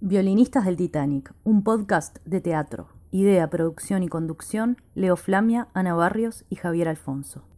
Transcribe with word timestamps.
Violinistas 0.00 0.64
del 0.64 0.76
Titanic, 0.76 1.34
un 1.42 1.64
podcast 1.64 2.18
de 2.24 2.40
teatro. 2.40 2.86
Idea, 3.10 3.50
producción 3.50 4.04
y 4.04 4.08
conducción, 4.08 4.76
Leo 4.94 5.16
Flamia, 5.16 5.66
Ana 5.74 5.92
Barrios 5.92 6.44
y 6.48 6.54
Javier 6.54 6.86
Alfonso. 6.86 7.48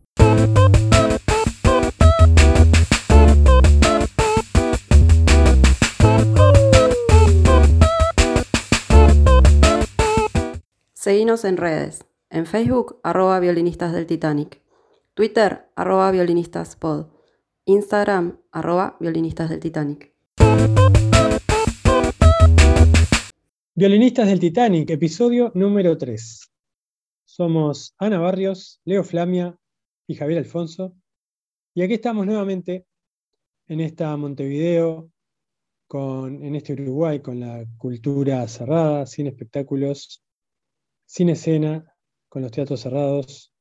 Seguinos 10.94 11.44
en 11.44 11.58
redes. 11.58 12.06
En 12.30 12.46
Facebook, 12.46 13.00
arroba 13.02 13.38
violinistas 13.38 13.92
del 13.92 14.06
Titanic. 14.06 14.62
Twitter, 15.12 15.68
arroba 15.76 16.10
violinistaspod. 16.10 17.08
Instagram, 17.66 18.38
arroba 18.50 18.96
violinistas 18.98 19.50
del 19.50 19.60
Titanic. 19.60 20.14
Violinistas 23.72 24.26
del 24.26 24.40
Titanic, 24.40 24.90
episodio 24.90 25.52
número 25.54 25.96
3. 25.96 26.50
Somos 27.24 27.94
Ana 27.98 28.18
Barrios, 28.18 28.80
Leo 28.84 29.04
Flamia 29.04 29.56
y 30.08 30.16
Javier 30.16 30.40
Alfonso. 30.40 30.96
Y 31.72 31.82
aquí 31.82 31.94
estamos 31.94 32.26
nuevamente 32.26 32.84
en 33.68 33.80
esta 33.80 34.16
Montevideo, 34.16 35.12
con, 35.86 36.44
en 36.44 36.56
este 36.56 36.72
Uruguay, 36.72 37.20
con 37.22 37.38
la 37.38 37.64
cultura 37.78 38.46
cerrada, 38.48 39.06
sin 39.06 39.28
espectáculos, 39.28 40.20
sin 41.06 41.28
escena, 41.28 41.96
con 42.28 42.42
los 42.42 42.50
teatros 42.50 42.80
cerrados. 42.80 43.54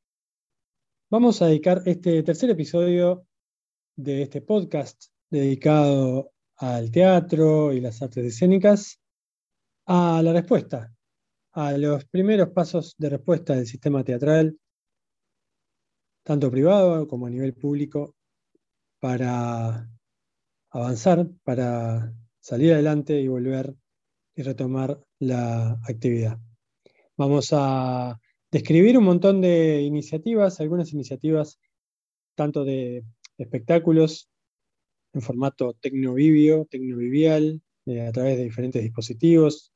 Vamos 1.11 1.43
a 1.43 1.45
dedicar 1.45 1.83
este 1.85 2.23
tercer 2.23 2.49
episodio 2.49 3.27
de 3.95 4.23
este 4.23 4.41
podcast 4.41 5.11
dedicado 5.29 6.31
al 6.55 6.89
teatro 6.89 7.71
y 7.73 7.79
las 7.79 8.01
artes 8.01 8.25
escénicas 8.25 8.98
a 9.91 10.21
la 10.21 10.33
respuesta, 10.33 10.93
a 11.53 11.71
los 11.71 12.05
primeros 12.05 12.49
pasos 12.49 12.93
de 12.99 13.09
respuesta 13.09 13.55
del 13.55 13.65
sistema 13.65 14.03
teatral, 14.03 14.55
tanto 16.23 16.51
privado 16.51 17.07
como 17.07 17.25
a 17.25 17.31
nivel 17.31 17.55
público, 17.55 18.15
para 18.99 19.89
avanzar, 20.69 21.27
para 21.43 22.13
salir 22.39 22.73
adelante 22.73 23.19
y 23.19 23.27
volver 23.27 23.73
y 24.35 24.43
retomar 24.43 25.03
la 25.17 25.79
actividad. 25.87 26.37
Vamos 27.17 27.49
a 27.51 28.19
describir 28.51 28.95
un 28.95 29.05
montón 29.05 29.41
de 29.41 29.81
iniciativas, 29.81 30.59
algunas 30.59 30.93
iniciativas 30.93 31.59
tanto 32.35 32.63
de 32.63 33.03
espectáculos 33.39 34.29
en 35.13 35.23
formato 35.23 35.73
tecnovivio, 35.81 36.67
tecnovivial, 36.69 37.63
eh, 37.87 38.05
a 38.05 38.11
través 38.11 38.37
de 38.37 38.43
diferentes 38.43 38.83
dispositivos 38.83 39.73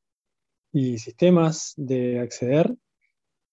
y 0.73 0.97
sistemas 0.97 1.73
de 1.77 2.19
acceder 2.19 2.75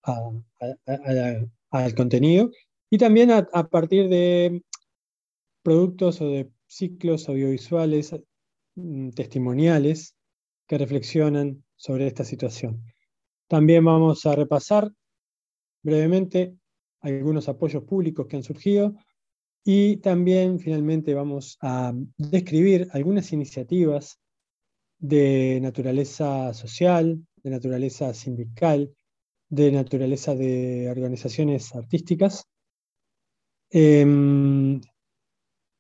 al 0.02 1.94
contenido, 1.94 2.50
y 2.90 2.98
también 2.98 3.30
a, 3.30 3.68
partir 3.68 4.08
de 4.08 4.62
productos 5.62 6.20
o 6.22 6.28
de 6.28 6.50
ciclos 6.66 7.28
audiovisuales 7.28 8.16
mm, 8.74 9.10
testimoniales 9.10 10.16
que 10.66 10.78
reflexionan 10.78 11.62
sobre 11.76 12.06
esta 12.06 12.24
situación. 12.24 12.82
También 13.48 13.84
vamos 13.84 14.24
a 14.26 14.34
repasar 14.34 14.90
brevemente 15.82 16.56
algunos 17.00 17.48
apoyos 17.48 17.84
públicos 17.84 18.26
que 18.26 18.36
han 18.36 18.42
surgido 18.42 18.94
y 19.64 19.98
también 19.98 20.58
finalmente 20.58 21.14
vamos 21.14 21.58
a 21.60 21.92
describir 22.16 22.88
algunas 22.92 23.32
iniciativas 23.32 24.18
de 25.00 25.58
naturaleza 25.60 26.54
social, 26.54 27.18
de 27.42 27.50
naturaleza 27.50 28.14
sindical, 28.14 28.94
de 29.48 29.72
naturaleza 29.72 30.34
de 30.34 30.88
organizaciones 30.90 31.74
artísticas, 31.74 32.44
em, 33.70 34.80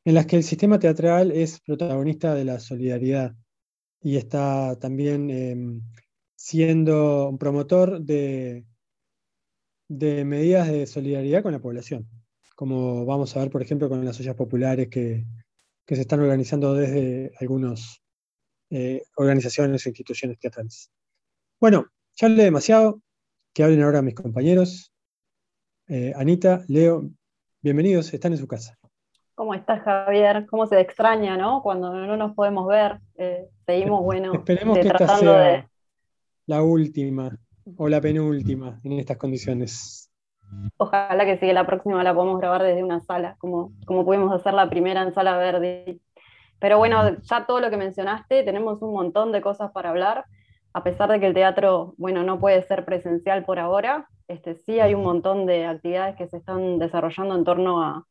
en 0.04 0.14
las 0.14 0.26
que 0.26 0.36
el 0.36 0.42
sistema 0.42 0.78
teatral 0.78 1.30
es 1.30 1.60
protagonista 1.60 2.34
de 2.34 2.44
la 2.44 2.58
solidaridad 2.58 3.34
y 4.02 4.16
está 4.16 4.76
también 4.80 5.30
em, 5.30 5.82
siendo 6.34 7.28
un 7.28 7.38
promotor 7.38 8.00
de, 8.00 8.64
de 9.88 10.24
medidas 10.24 10.68
de 10.68 10.86
solidaridad 10.86 11.42
con 11.42 11.52
la 11.52 11.60
población, 11.60 12.08
como 12.54 13.04
vamos 13.04 13.36
a 13.36 13.40
ver, 13.40 13.50
por 13.50 13.60
ejemplo, 13.62 13.88
con 13.88 14.04
las 14.04 14.20
ollas 14.20 14.36
populares 14.36 14.88
que, 14.88 15.26
se 15.86 16.00
están 16.02 16.20
organizando 16.20 16.72
desde 16.74 17.32
algunas 17.40 17.99
eh, 18.70 19.02
organizaciones 19.16 19.84
e 19.84 19.90
instituciones 19.90 20.38
teatrales. 20.38 20.90
Bueno, 21.60 21.86
ya 22.14 22.28
hablé 22.28 22.44
demasiado, 22.44 23.02
que 23.52 23.64
hablen 23.64 23.82
ahora 23.82 24.02
mis 24.02 24.14
compañeros. 24.14 24.92
Eh, 25.88 26.12
Anita, 26.16 26.62
Leo, 26.68 27.10
bienvenidos, 27.60 28.12
están 28.14 28.32
en 28.32 28.38
su 28.38 28.46
casa. 28.46 28.78
¿Cómo 29.34 29.54
estás, 29.54 29.82
Javier? 29.82 30.46
¿Cómo 30.46 30.66
se 30.66 30.78
extraña, 30.80 31.36
no? 31.36 31.62
Cuando 31.62 31.92
no 31.92 32.16
nos 32.16 32.34
podemos 32.34 32.68
ver, 32.68 33.00
eh, 33.16 33.48
seguimos, 33.66 34.02
bueno, 34.02 34.34
Esperemos 34.34 34.78
que 34.78 34.86
esta 34.86 35.16
sea... 35.16 35.38
de 35.38 35.68
la 36.46 36.62
última 36.62 37.36
o 37.76 37.88
la 37.88 38.00
penúltima 38.00 38.80
en 38.84 38.92
estas 38.92 39.16
condiciones. 39.16 40.10
Ojalá 40.76 41.24
que 41.24 41.38
sí, 41.38 41.52
la 41.52 41.66
próxima 41.66 42.02
la 42.02 42.14
podamos 42.14 42.40
grabar 42.40 42.62
desde 42.62 42.82
una 42.82 43.00
sala, 43.00 43.36
como, 43.38 43.72
como 43.86 44.04
pudimos 44.04 44.32
hacer 44.32 44.52
la 44.52 44.68
primera 44.68 45.02
en 45.02 45.14
Sala 45.14 45.36
Verde. 45.38 46.00
Pero 46.60 46.78
bueno, 46.78 47.16
ya 47.22 47.46
todo 47.46 47.60
lo 47.60 47.70
que 47.70 47.76
mencionaste, 47.76 48.44
tenemos 48.44 48.82
un 48.82 48.92
montón 48.92 49.32
de 49.32 49.40
cosas 49.40 49.72
para 49.72 49.90
hablar, 49.90 50.26
a 50.72 50.84
pesar 50.84 51.10
de 51.10 51.18
que 51.18 51.26
el 51.26 51.34
teatro, 51.34 51.94
bueno, 51.96 52.22
no 52.22 52.38
puede 52.38 52.62
ser 52.62 52.84
presencial 52.84 53.44
por 53.44 53.58
ahora, 53.58 54.08
este, 54.28 54.54
sí 54.54 54.78
hay 54.78 54.94
un 54.94 55.02
montón 55.02 55.46
de 55.46 55.66
actividades 55.66 56.14
que 56.16 56.28
se 56.28 56.36
están 56.36 56.78
desarrollando 56.78 57.34
en 57.34 57.44
torno 57.44 57.82
a, 57.82 58.06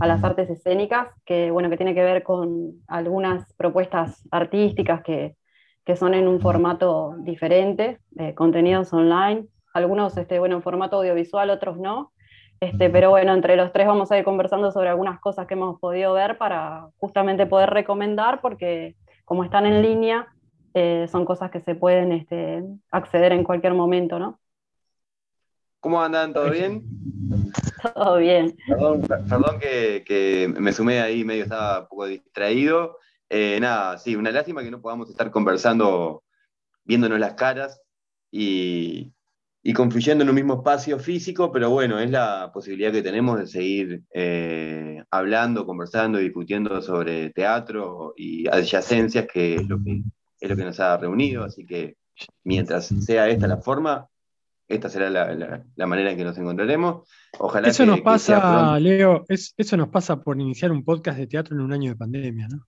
a 0.00 0.06
las 0.06 0.22
artes 0.22 0.48
escénicas, 0.50 1.08
que, 1.24 1.50
bueno, 1.50 1.70
que 1.70 1.76
tiene 1.76 1.94
que 1.94 2.04
ver 2.04 2.22
con 2.22 2.74
algunas 2.86 3.52
propuestas 3.54 4.26
artísticas 4.30 5.02
que, 5.02 5.36
que 5.84 5.96
son 5.96 6.14
en 6.14 6.28
un 6.28 6.40
formato 6.40 7.16
diferente, 7.18 7.98
eh, 8.18 8.34
contenidos 8.34 8.92
online, 8.92 9.46
algunos 9.72 10.16
este, 10.16 10.38
bueno, 10.38 10.56
en 10.56 10.62
formato 10.62 10.96
audiovisual, 10.96 11.50
otros 11.50 11.78
no. 11.78 12.12
Este, 12.64 12.88
pero 12.88 13.10
bueno, 13.10 13.34
entre 13.34 13.56
los 13.56 13.72
tres 13.72 13.86
vamos 13.86 14.10
a 14.10 14.16
ir 14.16 14.24
conversando 14.24 14.72
sobre 14.72 14.88
algunas 14.88 15.20
cosas 15.20 15.46
que 15.46 15.52
hemos 15.52 15.78
podido 15.78 16.14
ver 16.14 16.38
para 16.38 16.88
justamente 16.96 17.44
poder 17.44 17.68
recomendar, 17.68 18.40
porque 18.40 18.96
como 19.26 19.44
están 19.44 19.66
en 19.66 19.82
línea, 19.82 20.28
eh, 20.72 21.06
son 21.12 21.26
cosas 21.26 21.50
que 21.50 21.60
se 21.60 21.74
pueden 21.74 22.12
este, 22.12 22.64
acceder 22.90 23.32
en 23.32 23.44
cualquier 23.44 23.74
momento, 23.74 24.18
¿no? 24.18 24.40
¿Cómo 25.80 26.00
andan? 26.00 26.32
¿Todo 26.32 26.50
bien? 26.50 26.84
Todo 27.94 28.16
bien. 28.16 28.56
Perdón, 28.66 29.60
que, 29.60 30.02
que, 30.06 30.48
me 30.58 30.72
sumé 30.72 31.00
ahí, 31.00 31.22
medio 31.22 31.42
estaba 31.42 31.80
un 31.80 31.88
poco 31.88 32.06
distraído. 32.06 32.96
Eh, 33.28 33.58
nada, 33.60 33.98
sí, 33.98 34.16
una 34.16 34.30
lástima 34.30 34.62
que 34.62 34.70
no 34.70 34.80
podamos 34.80 35.10
estar 35.10 35.30
conversando, 35.30 36.22
viéndonos 36.84 37.20
las 37.20 37.34
caras 37.34 37.82
y, 38.30 39.13
confluyendo 39.72 40.22
en 40.22 40.28
un 40.28 40.34
mismo 40.34 40.54
espacio 40.54 40.98
físico, 40.98 41.50
pero 41.50 41.70
bueno, 41.70 41.98
es 41.98 42.10
la 42.10 42.50
posibilidad 42.52 42.92
que 42.92 43.02
tenemos 43.02 43.38
de 43.38 43.46
seguir 43.46 44.02
eh, 44.12 45.02
hablando, 45.10 45.64
conversando, 45.64 46.18
discutiendo 46.18 46.82
sobre 46.82 47.30
teatro 47.30 48.12
y 48.16 48.46
adyacencias, 48.46 49.26
que 49.32 49.54
es 49.54 49.66
lo 49.66 49.82
que, 49.82 50.02
es 50.38 50.50
lo 50.50 50.56
que 50.56 50.64
nos 50.64 50.78
ha 50.80 50.98
reunido, 50.98 51.44
así 51.44 51.64
que 51.64 51.96
mientras 52.42 52.88
sea 52.88 53.28
esta 53.28 53.46
la 53.46 53.56
forma, 53.56 54.06
esta 54.68 54.88
será 54.88 55.10
la, 55.10 55.86
manera 55.86 56.10
en 56.10 56.16
que 56.16 56.24
nos 56.24 56.36
encontraremos. 56.36 57.08
Ojalá 57.38 57.68
eso 57.68 57.86
nos 57.86 58.00
pasa, 58.00 58.78
Leo, 58.78 59.24
eso 59.28 59.76
nos 59.76 59.88
pasa 59.88 60.20
por 60.20 60.40
iniciar 60.40 60.72
un 60.72 60.84
podcast 60.84 61.18
de 61.18 61.26
teatro 61.26 61.56
en 61.56 61.62
un 61.62 61.72
año 61.72 61.90
de 61.90 61.96
pandemia, 61.96 62.48
¿no? 62.48 62.66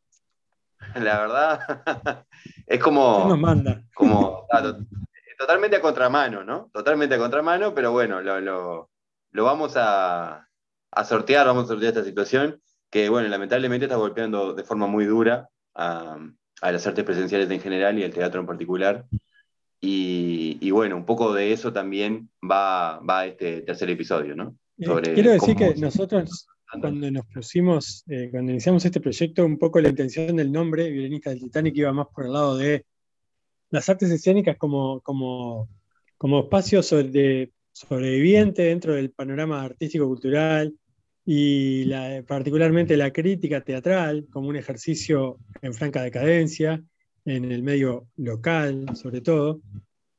La 0.95 1.21
verdad, 1.21 2.25
es 2.67 2.81
como. 2.81 3.37
manda? 3.37 3.83
como 3.95 4.47
totalmente 5.39 5.77
a 5.77 5.81
contramano, 5.81 6.45
¿no? 6.45 6.71
Totalmente 6.73 7.15
a 7.15 7.19
contramano, 7.19 7.75
pero 7.75 7.93
bueno, 7.93 8.21
lo, 8.21 8.91
vamos 9.33 9.75
a, 9.77 10.49
sortear, 11.05 11.47
vamos 11.47 11.65
a 11.65 11.69
sortear 11.69 11.93
esta 11.93 12.05
situación 12.05 12.61
que, 12.91 13.09
bueno, 13.09 13.29
lamentablemente 13.29 13.87
está 13.87 13.97
golpeando 13.97 14.55
de 14.55 14.65
forma 14.65 14.87
muy 14.87 15.05
dura 15.05 15.49
a, 15.75 16.19
las 16.63 16.87
artes 16.87 17.05
presenciales 17.05 17.51
en 17.51 17.61
general 17.61 17.99
y 17.99 18.03
el 18.03 18.15
teatro 18.15 18.41
en 18.41 18.47
particular. 18.47 19.05
Y, 19.81 20.71
bueno, 20.71 20.97
un 20.97 21.05
poco 21.05 21.33
de 21.33 21.53
eso 21.53 21.73
también 21.73 22.29
va, 22.43 22.99
va 22.99 23.27
este 23.27 23.61
tercer 23.61 23.91
episodio, 23.91 24.35
¿no? 24.35 24.57
Eh, 24.79 25.15
quiero 25.15 25.31
decir 25.31 25.55
que 25.55 25.75
nosotros 25.77 26.49
cuando 26.81 27.11
nos 27.11 27.27
pusimos, 27.27 28.05
eh, 28.09 28.29
cuando 28.31 28.53
iniciamos 28.53 28.85
este 28.85 29.01
proyecto, 29.01 29.45
un 29.45 29.59
poco 29.59 29.81
la 29.81 29.89
intención 29.89 30.37
del 30.37 30.51
nombre, 30.51 30.91
Violinista 30.91 31.31
del 31.31 31.41
Titanic, 31.41 31.77
iba 31.77 31.93
más 31.93 32.09
por 32.09 32.27
el 32.27 32.33
lado 32.33 32.57
de 32.57 32.85
las 33.71 33.89
artes 33.89 34.11
escénicas 34.11 34.57
como, 34.57 35.01
como, 35.01 35.69
como 36.17 36.41
espacio 36.41 36.83
sobre, 36.83 37.53
sobreviviente 37.73 38.63
dentro 38.63 38.95
del 38.95 39.11
panorama 39.11 39.63
artístico-cultural 39.63 40.75
y 41.25 41.91
particularmente 42.23 42.97
la 42.97 43.13
crítica 43.13 43.61
teatral 43.61 44.27
como 44.31 44.49
un 44.49 44.57
ejercicio 44.57 45.39
en 45.61 45.75
franca 45.75 46.03
decadencia 46.03 46.83
en 47.25 47.51
el 47.51 47.63
medio 47.63 48.07
local, 48.17 48.87
sobre 48.95 49.21
todo. 49.21 49.61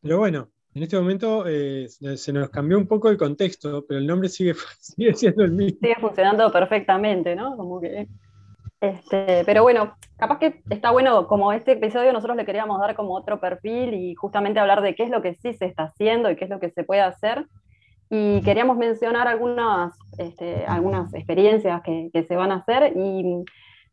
Pero 0.02 0.18
bueno, 0.18 0.50
en 0.76 0.84
este 0.84 0.98
momento 0.98 1.46
eh, 1.48 1.88
se 1.90 2.34
nos 2.34 2.50
cambió 2.50 2.78
un 2.78 2.86
poco 2.86 3.10
el 3.10 3.18
contexto, 3.18 3.86
pero 3.88 4.00
el 4.00 4.06
nombre 4.06 4.30
sigue, 4.30 4.54
sigue 4.80 5.14
siendo 5.14 5.44
el 5.44 5.54
mismo. 5.54 5.80
Sigue 5.82 5.96
funcionando 6.00 6.52
perfectamente, 6.52 7.36
¿no? 7.36 7.56
Como 7.58 7.80
que 7.80 8.08
este, 8.80 9.44
pero 9.46 9.64
bueno, 9.64 9.96
capaz 10.18 10.38
que 10.40 10.62
está 10.70 10.92
bueno, 10.92 11.28
como 11.28 11.52
este 11.52 11.74
episodio 11.74 12.14
nosotros 12.14 12.38
le 12.38 12.46
queríamos 12.46 12.80
dar 12.80 12.96
como 12.96 13.16
otro 13.16 13.40
perfil 13.40 13.94
y 13.94 14.14
justamente 14.16 14.60
hablar 14.60 14.82
de 14.82 14.94
qué 14.94 15.04
es 15.04 15.10
lo 15.10 15.22
que 15.22 15.34
sí 15.36 15.54
se 15.54 15.66
está 15.66 15.84
haciendo 15.84 16.30
y 16.30 16.36
qué 16.36 16.46
es 16.46 16.50
lo 16.50 16.60
que 16.60 16.70
se 16.70 16.84
puede 16.84 17.02
hacer. 17.02 17.48
Y 18.10 18.42
queríamos 18.44 18.78
mencionar 18.78 19.28
algunas, 19.28 19.98
este, 20.18 20.66
algunas 20.66 21.14
experiencias 21.14 21.82
que, 21.82 22.10
que, 22.14 22.24
se 22.24 22.36
van 22.36 22.52
a 22.52 22.58
hacer 22.58 22.96
y 22.96 23.44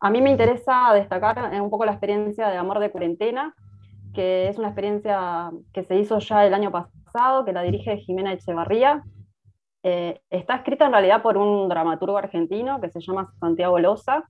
a 0.00 0.10
mí 0.10 0.20
me 0.20 0.30
interesa 0.30 0.92
destacar 0.92 1.50
un 1.60 1.70
poco 1.70 1.84
la 1.84 1.92
experiencia 1.92 2.48
de 2.48 2.56
Amor 2.56 2.78
de 2.78 2.90
Cuarentena, 2.90 3.54
que 4.12 4.48
es 4.48 4.58
una 4.58 4.68
experiencia 4.68 5.50
que 5.72 5.82
se 5.82 5.98
hizo 5.98 6.18
ya 6.18 6.46
el 6.46 6.54
año 6.54 6.70
pasado, 6.70 7.44
que 7.44 7.52
la 7.52 7.62
dirige 7.62 7.96
Jimena 7.96 8.34
Echevarría. 8.34 9.02
Eh, 9.82 10.20
está 10.30 10.56
escrita 10.56 10.86
en 10.86 10.92
realidad 10.92 11.22
por 11.22 11.36
un 11.36 11.68
dramaturgo 11.68 12.16
argentino 12.16 12.80
que 12.80 12.90
se 12.90 13.00
llama 13.00 13.32
Santiago 13.40 13.78
Loza, 13.78 14.24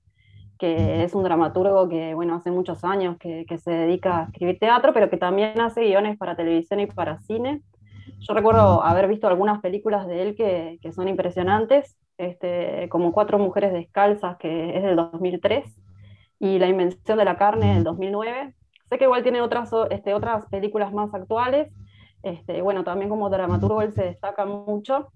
que 0.57 1.03
es 1.03 1.13
un 1.13 1.23
dramaturgo 1.23 1.89
que, 1.89 2.13
bueno, 2.13 2.35
hace 2.35 2.51
muchos 2.51 2.83
años 2.83 3.17
que, 3.17 3.45
se 3.57 3.71
dedica 3.71 4.19
a 4.19 4.23
escribir 4.25 4.59
teatro, 4.59 4.93
pero 4.93 5.09
que 5.09 5.17
también 5.17 5.59
hace 5.59 5.81
guiones 5.81 6.17
para 6.17 6.35
televisión 6.35 6.79
y 6.79 6.87
para 6.87 7.19
cine. 7.19 7.61
Yo 8.19 8.33
recuerdo 8.33 8.83
haber 8.83 9.07
visto 9.07 9.27
algunas 9.27 9.59
películas 9.61 10.07
de 10.07 10.21
él 10.21 10.35
que, 10.35 10.79
son 10.93 11.07
impresionantes, 11.07 11.97
este, 12.17 12.87
como 12.89 13.11
Cuatro 13.11 13.37
Mujeres 13.39 13.73
Descalzas, 13.73 14.37
que 14.37 14.77
es 14.77 14.83
del 14.83 14.95
2003, 14.95 15.65
y 16.39 16.59
La 16.59 16.67
Invención 16.67 17.17
de 17.17 17.25
la 17.25 17.37
Carne 17.37 17.75
del 17.75 17.83
2009. 17.83 18.53
Sé 18.89 18.97
que 18.97 19.05
igual 19.05 19.23
tiene 19.23 19.41
otras, 19.41 19.71
este, 19.89 20.13
otras 20.13 20.45
películas 20.47 20.93
más 20.93 21.13
actuales, 21.13 21.71
este, 22.25 22.61
bueno, 22.63 22.83
también 22.83 23.09
como 23.09 23.29
dramaturgo 23.29 23.83
él 23.83 23.93
se 23.93 24.03
destaca 24.03 24.45
mucho. 24.45 25.11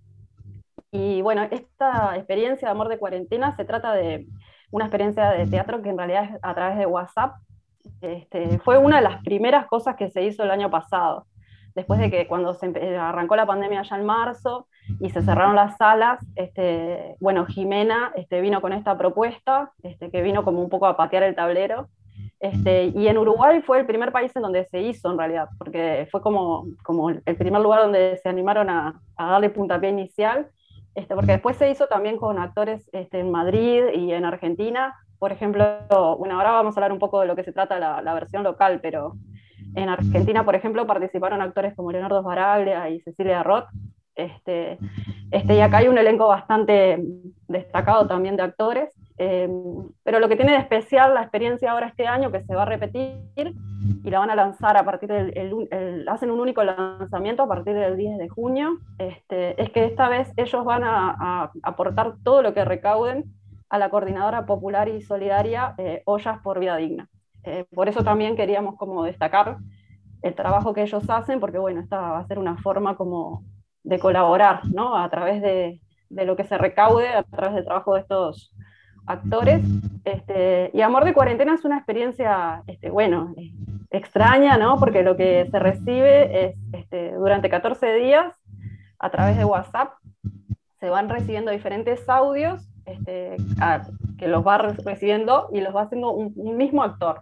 Y 0.91 1.21
bueno, 1.21 1.44
esta 1.50 2.15
experiencia 2.15 2.68
de 2.68 2.71
amor 2.71 2.88
de 2.88 3.00
cuarentena 3.00 3.56
se 3.56 3.65
trata 3.65 3.94
de 3.94 4.27
una 4.71 4.86
experiencia 4.86 5.31
de 5.31 5.48
teatro 5.48 5.81
que 5.81 5.89
en 5.89 5.98
realidad 5.98 6.24
es 6.25 6.39
a 6.42 6.54
través 6.54 6.77
de 6.77 6.86
WhatsApp. 6.86 7.36
Este, 8.01 8.60
fue 8.60 8.77
una 8.77 8.98
de 8.98 9.04
las 9.04 9.24
primeras 9.24 9.68
cosas 9.68 9.95
que 9.95 10.10
se 10.10 10.24
hizo 10.24 10.44
el 10.44 10.51
año 10.51 10.69
pasado, 10.69 11.25
después 11.75 12.00
de 12.00 12.12
que 12.12 12.27
cuando 12.27 12.54
se 12.54 12.68
arrancó 12.98 13.36
la 13.36 13.45
pandemia 13.45 13.83
ya 13.83 13.95
en 13.95 14.06
marzo 14.06 14.68
y 15.00 15.10
se 15.10 15.21
cerraron 15.21 15.56
las 15.56 15.77
salas, 15.77 16.19
este, 16.36 17.16
bueno, 17.19 17.45
Jimena 17.45 18.12
este, 18.16 18.42
vino 18.42 18.62
con 18.62 18.74
esta 18.74 18.98
propuesta, 18.98 19.71
este, 19.83 20.12
que 20.12 20.21
vino 20.21 20.44
como 20.44 20.62
un 20.62 20.69
poco 20.69 20.88
a 20.88 20.98
patear 20.98 21.24
el 21.24 21.36
tablero. 21.36 21.89
Este, 22.39 22.86
y 22.86 23.07
en 23.07 23.18
Uruguay 23.18 23.62
fue 23.62 23.80
el 23.80 23.86
primer 23.86 24.12
país 24.12 24.33
en 24.36 24.42
donde 24.42 24.65
se 24.65 24.81
hizo 24.81 25.12
en 25.12 25.18
realidad, 25.18 25.50
porque 25.57 26.07
fue 26.10 26.22
como, 26.22 26.68
como 26.83 27.10
el 27.10 27.36
primer 27.38 27.62
lugar 27.62 27.81
donde 27.81 28.18
se 28.22 28.30
animaron 28.30 28.69
a, 28.69 29.01
a 29.18 29.31
darle 29.31 29.50
puntapié 29.50 29.89
inicial 29.89 30.50
este, 31.00 31.16
porque 31.16 31.31
después 31.31 31.56
se 31.56 31.72
hizo 31.72 31.88
también 31.88 32.18
con 32.18 32.38
actores 32.40 32.90
este, 32.92 33.19
en 33.19 33.31
Madrid 33.31 33.84
y 33.96 34.12
en 34.12 34.25
Argentina. 34.25 34.96
Por 35.18 35.31
ejemplo, 35.31 35.66
bueno, 36.18 36.36
ahora 36.36 36.51
vamos 36.51 36.75
a 36.75 36.80
hablar 36.80 36.92
un 36.92 37.00
poco 37.00 37.22
de 37.22 37.28
lo 37.28 37.38
que 37.38 37.46
se 37.46 37.54
trata 37.54 37.80
la, 37.80 38.13
versión 38.13 38.44
local, 38.44 38.80
pero 38.81 39.13
en 39.75 39.88
Argentina, 39.88 40.44
por 40.44 40.56
ejemplo, 40.56 40.86
participaron 40.86 41.42
actores 41.42 41.74
como 41.74 41.94
Leonardo 41.94 42.22
Baraglia 42.22 42.90
y 42.90 43.00
Cecilia 43.00 43.44
Roth. 43.44 43.68
Este, 44.16 44.78
este, 45.31 45.56
y 45.56 45.62
acá 45.62 45.78
hay 45.78 45.88
un 45.88 45.98
elenco 45.98 46.28
bastante 46.28 47.01
destacado 47.48 48.06
también 48.06 48.36
de 48.36 48.44
actores. 48.44 48.94
Em, 49.21 49.89
pero 50.01 50.19
lo 50.19 50.30
que 50.30 50.38
tiene 50.38 50.54
de 50.54 50.60
especial 50.60 51.13
la 51.13 51.24
experiencia 51.24 51.71
ahora 51.71 51.88
este 51.88 52.07
año, 52.07 52.31
que 52.31 52.42
se 52.45 52.56
va 52.56 52.62
a 52.62 52.66
repetir 52.66 53.18
y 53.36 54.10
la 54.10 54.19
van 54.19 54.30
a 54.30 54.36
lanzar 54.36 54.77
a 54.77 54.86
partir 54.86 55.10
del, 55.10 56.06
hacen 56.07 56.31
un 56.31 56.39
único 56.39 56.63
lanzamiento 56.63 57.44
a 57.44 57.48
partir 57.50 57.75
del 57.75 57.98
10 57.98 58.18
de 58.18 58.30
junio, 58.30 58.77
este, 58.98 59.62
es 59.62 59.71
que 59.71 59.83
esta 59.83 60.07
vez 60.07 60.31
ellos 60.38 60.63
van 60.63 60.86
a, 60.86 61.51
aportar 61.63 62.16
todo 62.24 62.42
lo 62.42 62.54
que 62.54 62.63
recauden 62.63 63.25
a 63.68 63.77
la 63.77 63.89
Coordinadora 63.89 64.45
Popular 64.45 64.88
y 64.88 65.01
Solidaria 65.01 65.75
eh, 65.77 66.01
Ollas 66.06 66.39
por 66.39 66.60
Vida 66.60 66.77
Digna. 66.77 67.10
Eh, 67.44 67.65
por 67.75 67.89
eso 67.89 68.06
también 68.06 68.38
queríamos 68.38 68.77
como 68.77 69.04
destacar 69.04 69.57
el 70.22 70.33
trabajo 70.33 70.74
que 70.74 70.83
ellos 70.83 71.10
hacen, 71.10 71.42
porque 71.42 71.57
bueno, 71.57 71.81
esta 71.81 72.00
va 72.00 72.19
a 72.19 72.27
ser 72.27 72.39
una 72.39 72.56
forma 72.56 72.95
como 72.95 73.44
de 73.83 74.00
colaborar, 74.00 74.62
¿no? 74.74 74.95
A 74.95 75.10
través 75.10 75.42
de, 75.42 75.81
de 76.10 76.25
lo 76.25 76.38
que 76.38 76.45
se 76.45 76.57
recaude, 76.57 77.10
a 77.10 77.24
través 77.24 77.56
del 77.56 77.65
trabajo 77.65 77.95
de 77.95 78.01
estos 78.01 78.54
actores. 79.10 79.62
Este, 80.06 80.72
y 80.74 80.82
Amor 80.82 81.04
de 81.04 81.14
Cuarentena 81.14 81.56
es 81.56 81.66
una 81.66 81.78
experiencia, 81.78 82.64
este, 82.68 82.90
bueno, 82.90 83.34
extraña, 83.90 84.58
¿no? 84.58 84.78
Porque 84.80 85.04
lo 85.04 85.18
que 85.18 85.48
se 85.50 85.60
recibe 85.60 86.46
es 86.46 86.56
este, 86.74 87.14
durante 87.14 87.50
14 87.50 87.96
días 87.96 88.34
a 89.00 89.10
través 89.10 89.38
de 89.38 89.46
WhatsApp, 89.46 89.94
se 90.80 90.90
van 90.90 91.10
recibiendo 91.10 91.52
diferentes 91.52 92.08
audios 92.08 92.70
este, 92.86 93.36
que 94.18 94.28
los 94.28 94.46
va 94.46 94.58
recibiendo 94.58 95.50
y 95.52 95.62
los 95.62 95.76
va 95.76 95.84
haciendo 95.84 96.12
un 96.12 96.58
mismo 96.58 96.84
actor 96.84 97.22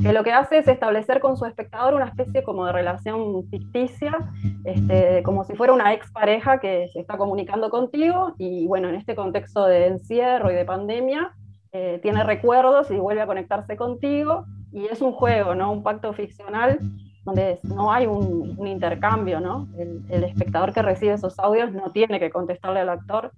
que 0.00 0.12
lo 0.12 0.24
que 0.24 0.32
hace 0.32 0.58
es 0.58 0.68
establecer 0.68 1.20
con 1.20 1.36
su 1.36 1.44
espectador 1.44 1.94
una 1.94 2.06
especie 2.06 2.42
como 2.42 2.64
de 2.64 2.72
relación 2.72 3.46
ficticia, 3.50 4.16
este, 4.64 5.22
como 5.22 5.44
si 5.44 5.54
fuera 5.54 5.72
una 5.72 5.92
expareja 5.92 6.60
que 6.60 6.88
se 6.92 7.00
está 7.00 7.18
comunicando 7.18 7.68
contigo 7.68 8.34
y 8.38 8.66
bueno, 8.66 8.88
en 8.88 8.94
este 8.94 9.14
contexto 9.14 9.66
de 9.66 9.88
encierro 9.88 10.50
y 10.50 10.54
de 10.54 10.64
pandemia, 10.64 11.34
eh, 11.72 12.00
tiene 12.02 12.24
recuerdos 12.24 12.90
y 12.90 12.96
vuelve 12.96 13.22
a 13.22 13.26
conectarse 13.26 13.76
contigo 13.76 14.46
y 14.72 14.86
es 14.86 15.02
un 15.02 15.12
juego, 15.12 15.54
¿no? 15.54 15.70
un 15.72 15.82
pacto 15.82 16.12
ficcional 16.14 16.78
donde 17.24 17.58
no 17.62 17.92
hay 17.92 18.06
un, 18.06 18.66
intercambio, 18.66 19.38
¿no? 19.40 19.68
El, 19.78 20.24
espectador 20.24 20.72
que 20.72 20.82
recibe 20.82 21.12
esos 21.12 21.38
audios 21.38 21.72
no 21.72 21.92
tiene 21.92 22.18
que 22.18 22.30
contestarle 22.30 22.80
al 22.80 22.88
actor, 22.88 23.32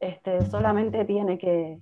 este, 0.00 0.44
solamente 0.46 1.04
tiene 1.04 1.38
que, 1.38 1.78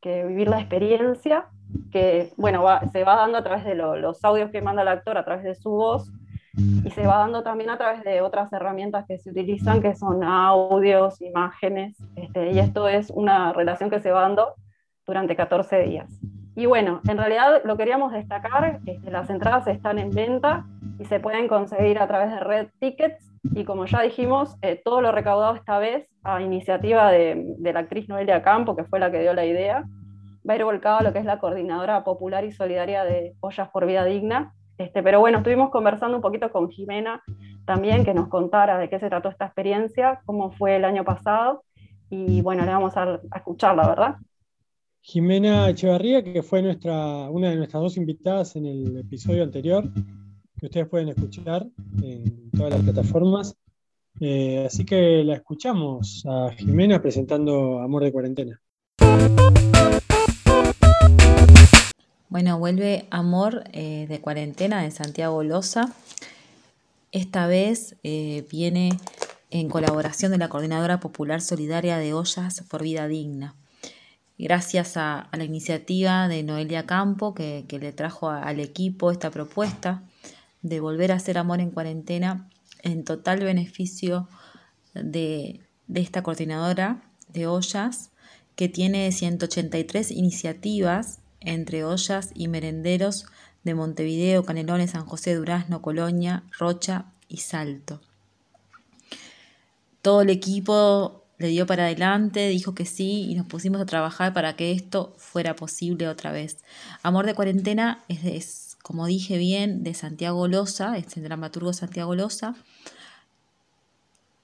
que 0.00 0.24
vivir 0.24 0.48
la 0.48 0.60
experiencia 0.60 1.46
que, 1.90 2.32
bueno, 2.36 2.64
se 2.92 3.04
va 3.04 3.16
dando 3.16 3.38
a 3.38 3.44
través 3.44 3.64
de 3.64 3.74
los 3.74 4.24
audios 4.24 4.50
que 4.50 4.62
manda 4.62 4.82
el 4.82 4.88
actor, 4.88 5.16
a 5.18 5.24
través 5.24 5.44
de 5.44 5.54
su 5.54 5.70
voz, 5.70 6.10
y 6.54 6.90
se 6.90 7.06
va 7.06 7.18
dando 7.18 7.42
también 7.42 7.70
a 7.70 7.78
través 7.78 8.04
de 8.04 8.20
otras 8.20 8.52
herramientas 8.52 9.06
que 9.06 9.18
se 9.18 9.30
utilizan, 9.30 9.80
que 9.80 9.94
son 9.94 10.22
audios, 10.22 11.20
imágenes, 11.22 11.96
este, 12.16 12.52
y 12.52 12.58
esto 12.58 12.88
es 12.88 13.10
una 13.10 13.52
relación 13.52 13.88
que 13.88 14.00
se 14.00 14.10
va 14.10 14.22
dando 14.22 14.54
durante 15.06 15.34
14 15.34 15.82
días. 15.82 16.10
Y 16.54 16.66
bueno, 16.66 17.00
en 17.08 17.16
realidad 17.16 17.62
lo 17.64 17.76
queríamos 17.78 18.12
destacar, 18.12 18.80
este, 18.84 19.10
las 19.10 19.30
entradas 19.30 19.66
están 19.66 19.98
en 19.98 20.10
venta 20.10 20.66
y 20.98 21.06
se 21.06 21.20
pueden 21.20 21.48
conseguir 21.48 21.98
a 21.98 22.06
través 22.06 22.30
de 22.30 22.40
Red 22.40 22.68
Tickets, 22.78 23.32
y 23.54 23.64
como 23.64 23.86
ya 23.86 24.02
dijimos, 24.02 24.56
eh, 24.60 24.80
todo 24.84 25.00
lo 25.00 25.10
recaudado 25.10 25.54
esta 25.54 25.78
vez 25.78 26.08
a 26.22 26.42
iniciativa 26.42 27.10
de, 27.10 27.54
de 27.58 27.72
la 27.72 27.80
actriz 27.80 28.08
Noelia 28.08 28.42
Campo, 28.42 28.76
que 28.76 28.84
fue 28.84 29.00
la 29.00 29.10
que 29.10 29.20
dio 29.20 29.32
la 29.32 29.46
idea, 29.46 29.84
va 30.48 30.54
a 30.54 30.56
ir 30.56 30.64
volcado 30.64 30.98
a 30.98 31.02
lo 31.02 31.12
que 31.12 31.18
es 31.18 31.24
la 31.24 31.38
coordinadora 31.38 32.04
popular 32.04 32.44
y 32.44 32.52
solidaria 32.52 33.04
de 33.04 33.34
Ollas 33.40 33.68
por 33.70 33.86
Vida 33.86 34.04
Digna. 34.04 34.54
Este, 34.78 35.02
pero 35.02 35.20
bueno, 35.20 35.38
estuvimos 35.38 35.70
conversando 35.70 36.16
un 36.16 36.22
poquito 36.22 36.50
con 36.50 36.68
Jimena 36.68 37.22
también, 37.64 38.04
que 38.04 38.14
nos 38.14 38.28
contara 38.28 38.78
de 38.78 38.88
qué 38.88 38.98
se 38.98 39.08
trató 39.08 39.28
esta 39.28 39.46
experiencia, 39.46 40.20
cómo 40.24 40.50
fue 40.50 40.76
el 40.76 40.84
año 40.84 41.04
pasado, 41.04 41.62
y 42.10 42.42
bueno, 42.42 42.64
le 42.64 42.72
vamos 42.72 42.96
a, 42.96 43.20
escucharla, 43.34 43.88
¿verdad? 43.88 44.16
Jimena 45.00 45.68
Echevarría, 45.68 46.22
que 46.22 46.42
fue 46.42 46.62
nuestra, 46.62 47.30
una 47.30 47.50
de 47.50 47.56
nuestras 47.56 47.82
dos 47.82 47.96
invitadas 47.96 48.56
en 48.56 48.66
el 48.66 48.98
episodio 48.98 49.42
anterior, 49.42 49.88
que 50.58 50.66
ustedes 50.66 50.88
pueden 50.88 51.08
escuchar 51.08 51.66
en 52.02 52.50
todas 52.50 52.72
las 52.72 52.82
plataformas. 52.82 53.56
Eh, 54.20 54.64
así 54.66 54.84
que 54.84 55.24
la 55.24 55.34
escuchamos 55.34 56.24
a 56.28 56.50
Jimena 56.52 57.00
presentando 57.00 57.80
Amor 57.80 58.04
de 58.04 58.12
Cuarentena. 58.12 58.60
Bueno, 62.32 62.58
vuelve 62.58 63.06
Amor 63.10 63.64
eh, 63.74 64.06
de 64.08 64.22
Cuarentena 64.22 64.80
de 64.80 64.90
Santiago 64.90 65.42
Loza. 65.42 65.92
Esta 67.10 67.46
vez 67.46 67.96
eh, 68.04 68.46
viene 68.50 68.98
en 69.50 69.68
colaboración 69.68 70.32
de 70.32 70.38
la 70.38 70.48
Coordinadora 70.48 70.98
Popular 70.98 71.42
Solidaria 71.42 71.98
de 71.98 72.14
Ollas 72.14 72.64
por 72.70 72.82
Vida 72.82 73.06
Digna. 73.06 73.54
Gracias 74.38 74.96
a, 74.96 75.28
la 75.30 75.44
iniciativa 75.44 76.26
de 76.26 76.42
Noelia 76.42 76.86
Campo, 76.86 77.34
que, 77.34 77.66
le 77.68 77.92
trajo 77.92 78.30
al 78.30 78.60
equipo 78.60 79.10
esta 79.10 79.30
propuesta 79.30 80.02
de 80.62 80.80
volver 80.80 81.12
a 81.12 81.16
hacer 81.16 81.36
amor 81.36 81.60
en 81.60 81.70
cuarentena 81.70 82.48
en 82.82 83.04
total 83.04 83.40
beneficio 83.40 84.26
de, 84.94 85.60
de 85.86 86.00
esta 86.00 86.22
coordinadora 86.22 87.02
de 87.28 87.46
ollas, 87.46 88.10
que 88.56 88.70
tiene 88.70 89.12
183 89.12 90.10
iniciativas 90.10 91.18
entre 91.44 91.84
ollas 91.84 92.30
y 92.34 92.48
merenderos 92.48 93.26
de 93.64 93.74
Montevideo, 93.74 94.44
Canelones, 94.44 94.90
San 94.90 95.06
José, 95.06 95.34
Durazno, 95.34 95.82
Colonia, 95.82 96.42
Rocha 96.58 97.06
y 97.28 97.38
Salto. 97.38 98.00
Todo 100.02 100.22
el 100.22 100.30
equipo 100.30 101.22
le 101.38 101.48
dio 101.48 101.66
para 101.66 101.84
adelante, 101.84 102.48
dijo 102.48 102.74
que 102.74 102.86
sí 102.86 103.26
y 103.28 103.34
nos 103.34 103.46
pusimos 103.46 103.80
a 103.80 103.86
trabajar 103.86 104.32
para 104.32 104.56
que 104.56 104.72
esto 104.72 105.14
fuera 105.18 105.56
posible 105.56 106.08
otra 106.08 106.32
vez. 106.32 106.58
Amor 107.02 107.26
de 107.26 107.34
cuarentena 107.34 108.04
es, 108.08 108.76
como 108.82 109.06
dije 109.06 109.38
bien, 109.38 109.82
de 109.82 109.94
Santiago 109.94 110.46
Loza, 110.48 110.96
este 110.96 111.20
dramaturgo 111.20 111.72
Santiago 111.72 112.14
Loza. 112.14 112.54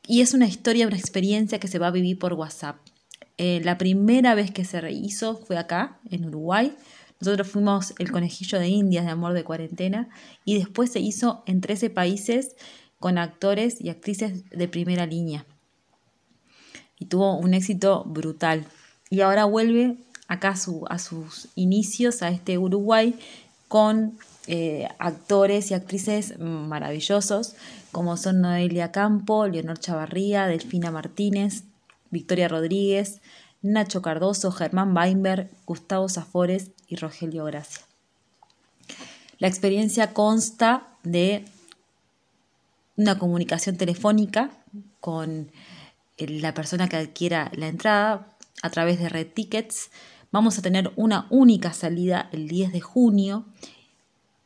Y 0.06 0.22
es 0.22 0.32
una 0.32 0.46
historia, 0.46 0.86
una 0.86 0.96
experiencia 0.96 1.60
que 1.60 1.68
se 1.68 1.78
va 1.78 1.88
a 1.88 1.92
vivir 1.92 2.18
por 2.18 2.32
WhatsApp. 2.32 2.76
Eh, 3.38 3.60
la 3.64 3.78
primera 3.78 4.34
vez 4.34 4.50
que 4.50 4.64
se 4.64 4.90
hizo 4.90 5.36
fue 5.36 5.56
acá, 5.56 5.98
en 6.10 6.26
Uruguay. 6.26 6.76
Nosotros 7.20 7.48
fuimos 7.48 7.94
el 7.98 8.10
conejillo 8.10 8.58
de 8.58 8.68
Indias 8.68 9.04
de 9.04 9.12
Amor 9.12 9.32
de 9.32 9.44
Cuarentena 9.44 10.08
y 10.44 10.58
después 10.58 10.92
se 10.92 11.00
hizo 11.00 11.42
en 11.46 11.60
13 11.60 11.90
países 11.90 12.56
con 12.98 13.16
actores 13.16 13.80
y 13.80 13.90
actrices 13.90 14.48
de 14.50 14.68
primera 14.68 15.06
línea. 15.06 15.46
Y 16.98 17.06
tuvo 17.06 17.36
un 17.36 17.54
éxito 17.54 18.04
brutal. 18.04 18.66
Y 19.08 19.20
ahora 19.20 19.44
vuelve 19.44 19.96
acá 20.26 20.54
a, 20.88 20.98
sus 20.98 21.48
inicios, 21.54 22.22
a 22.22 22.28
este 22.30 22.58
Uruguay, 22.58 23.14
con 23.68 24.18
eh, 24.46 24.88
actores 24.98 25.70
y 25.70 25.74
actrices 25.74 26.38
maravillosos, 26.38 27.54
como 27.92 28.16
son 28.16 28.40
Noelia 28.40 28.90
Campo, 28.90 29.46
Leonor 29.46 29.78
Chavarría, 29.78 30.46
Delfina 30.46 30.90
Martínez, 30.90 31.64
Victoria 32.10 32.48
Rodríguez, 32.48 33.20
Nacho 33.62 34.02
Cardoso, 34.02 34.52
Germán 34.52 34.96
Weinberg, 34.96 35.50
Gustavo 35.66 36.08
Zafores 36.08 36.70
y 36.86 36.96
Rogelio 36.96 37.44
Gracia. 37.44 37.84
La 39.38 39.48
experiencia 39.48 40.12
consta 40.14 40.88
de 41.02 41.44
una 42.96 43.18
comunicación 43.18 43.76
telefónica 43.76 44.50
con 45.00 45.50
la 46.18 46.54
persona 46.54 46.88
que 46.88 46.96
adquiera 46.96 47.50
la 47.54 47.68
entrada 47.68 48.36
a 48.62 48.70
través 48.70 48.98
de 48.98 49.08
Red 49.08 49.28
Tickets. 49.34 49.90
Vamos 50.32 50.58
a 50.58 50.62
tener 50.62 50.92
una 50.96 51.26
única 51.30 51.72
salida 51.72 52.28
el 52.32 52.48
10 52.48 52.72
de 52.72 52.80
junio 52.80 53.46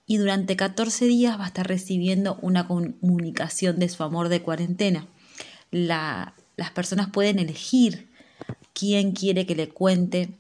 y 0.06 0.18
durante 0.18 0.56
14 0.56 1.06
días 1.06 1.38
va 1.38 1.44
a 1.44 1.48
estar 1.48 1.66
recibiendo 1.66 2.38
una 2.42 2.66
comunicación 2.66 3.78
de 3.78 3.88
su 3.88 4.02
amor 4.02 4.28
de 4.28 4.42
cuarentena. 4.42 5.06
Las 6.56 6.70
personas 6.70 7.10
pueden 7.10 7.38
elegir 7.38 8.08
quién 8.72 9.12
quiere 9.12 9.46
que 9.46 9.54
le 9.54 9.68
cuente 9.68 10.30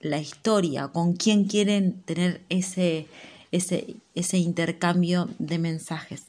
la 0.00 0.18
historia, 0.18 0.88
con 0.88 1.14
quién 1.14 1.44
quieren 1.44 2.02
tener 2.02 2.42
ese, 2.48 3.06
ese, 3.52 3.96
ese 4.14 4.38
intercambio 4.38 5.28
de 5.38 5.58
mensajes. 5.58 6.26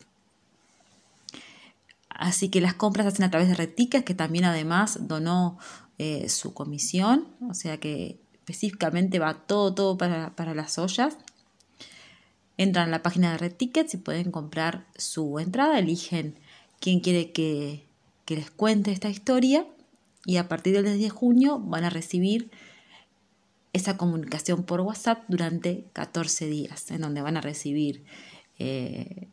Así 2.10 2.50
que 2.50 2.62
las 2.62 2.76
compras 2.76 3.06
se 3.06 3.10
hacen 3.10 3.26
a 3.26 3.32
través 3.32 3.50
de 3.50 3.56
Reticas, 3.56 4.04
que 4.04 4.14
también 4.14 4.46
además 4.46 5.08
donó 5.08 5.58
eh, 5.98 6.30
su 6.30 6.54
comisión, 6.54 7.28
o 7.50 7.56
sea 7.56 7.80
que 7.80 8.20
específicamente 8.34 9.20
va 9.20 9.34
todo, 9.34 9.74
todo 9.74 9.98
para, 9.98 10.36
para 10.36 10.54
las 10.54 10.78
ollas. 10.78 11.18
Entran 12.58 12.90
a 12.90 12.92
la 12.92 13.02
página 13.02 13.32
de 13.32 13.40
Red 13.40 13.54
Tickets 13.54 13.96
y 13.96 13.98
pueden 13.98 14.32
comprar 14.32 14.86
su 14.96 15.40
entrada, 15.40 15.80
eligen 15.80 16.36
quién 16.80 17.00
quiere 17.00 17.32
que, 17.32 17.88
que 18.26 18.36
les 18.36 18.52
cuente 18.52 18.92
esta 18.92 19.10
historia 19.10 19.66
y 20.26 20.38
a 20.38 20.48
partir 20.48 20.74
del 20.74 20.86
10 20.86 21.00
de 21.00 21.10
junio 21.10 21.60
van 21.60 21.84
a 21.84 21.90
recibir 21.90 22.52
esa 23.74 23.98
comunicación 23.98 24.64
por 24.64 24.82
WhatsApp 24.82 25.24
durante 25.28 25.86
14 25.94 26.46
días, 26.48 26.92
en 26.92 27.02
donde 27.02 27.22
van 27.22 27.38
a 27.38 27.42
recibir 27.42 28.06
eh, 28.60 29.28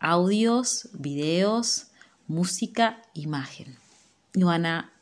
audios, 0.00 0.88
videos, 0.92 1.86
música, 2.26 3.00
imagen. 3.14 3.76
Y 4.34 4.42
van 4.42 4.66
a 4.66 4.92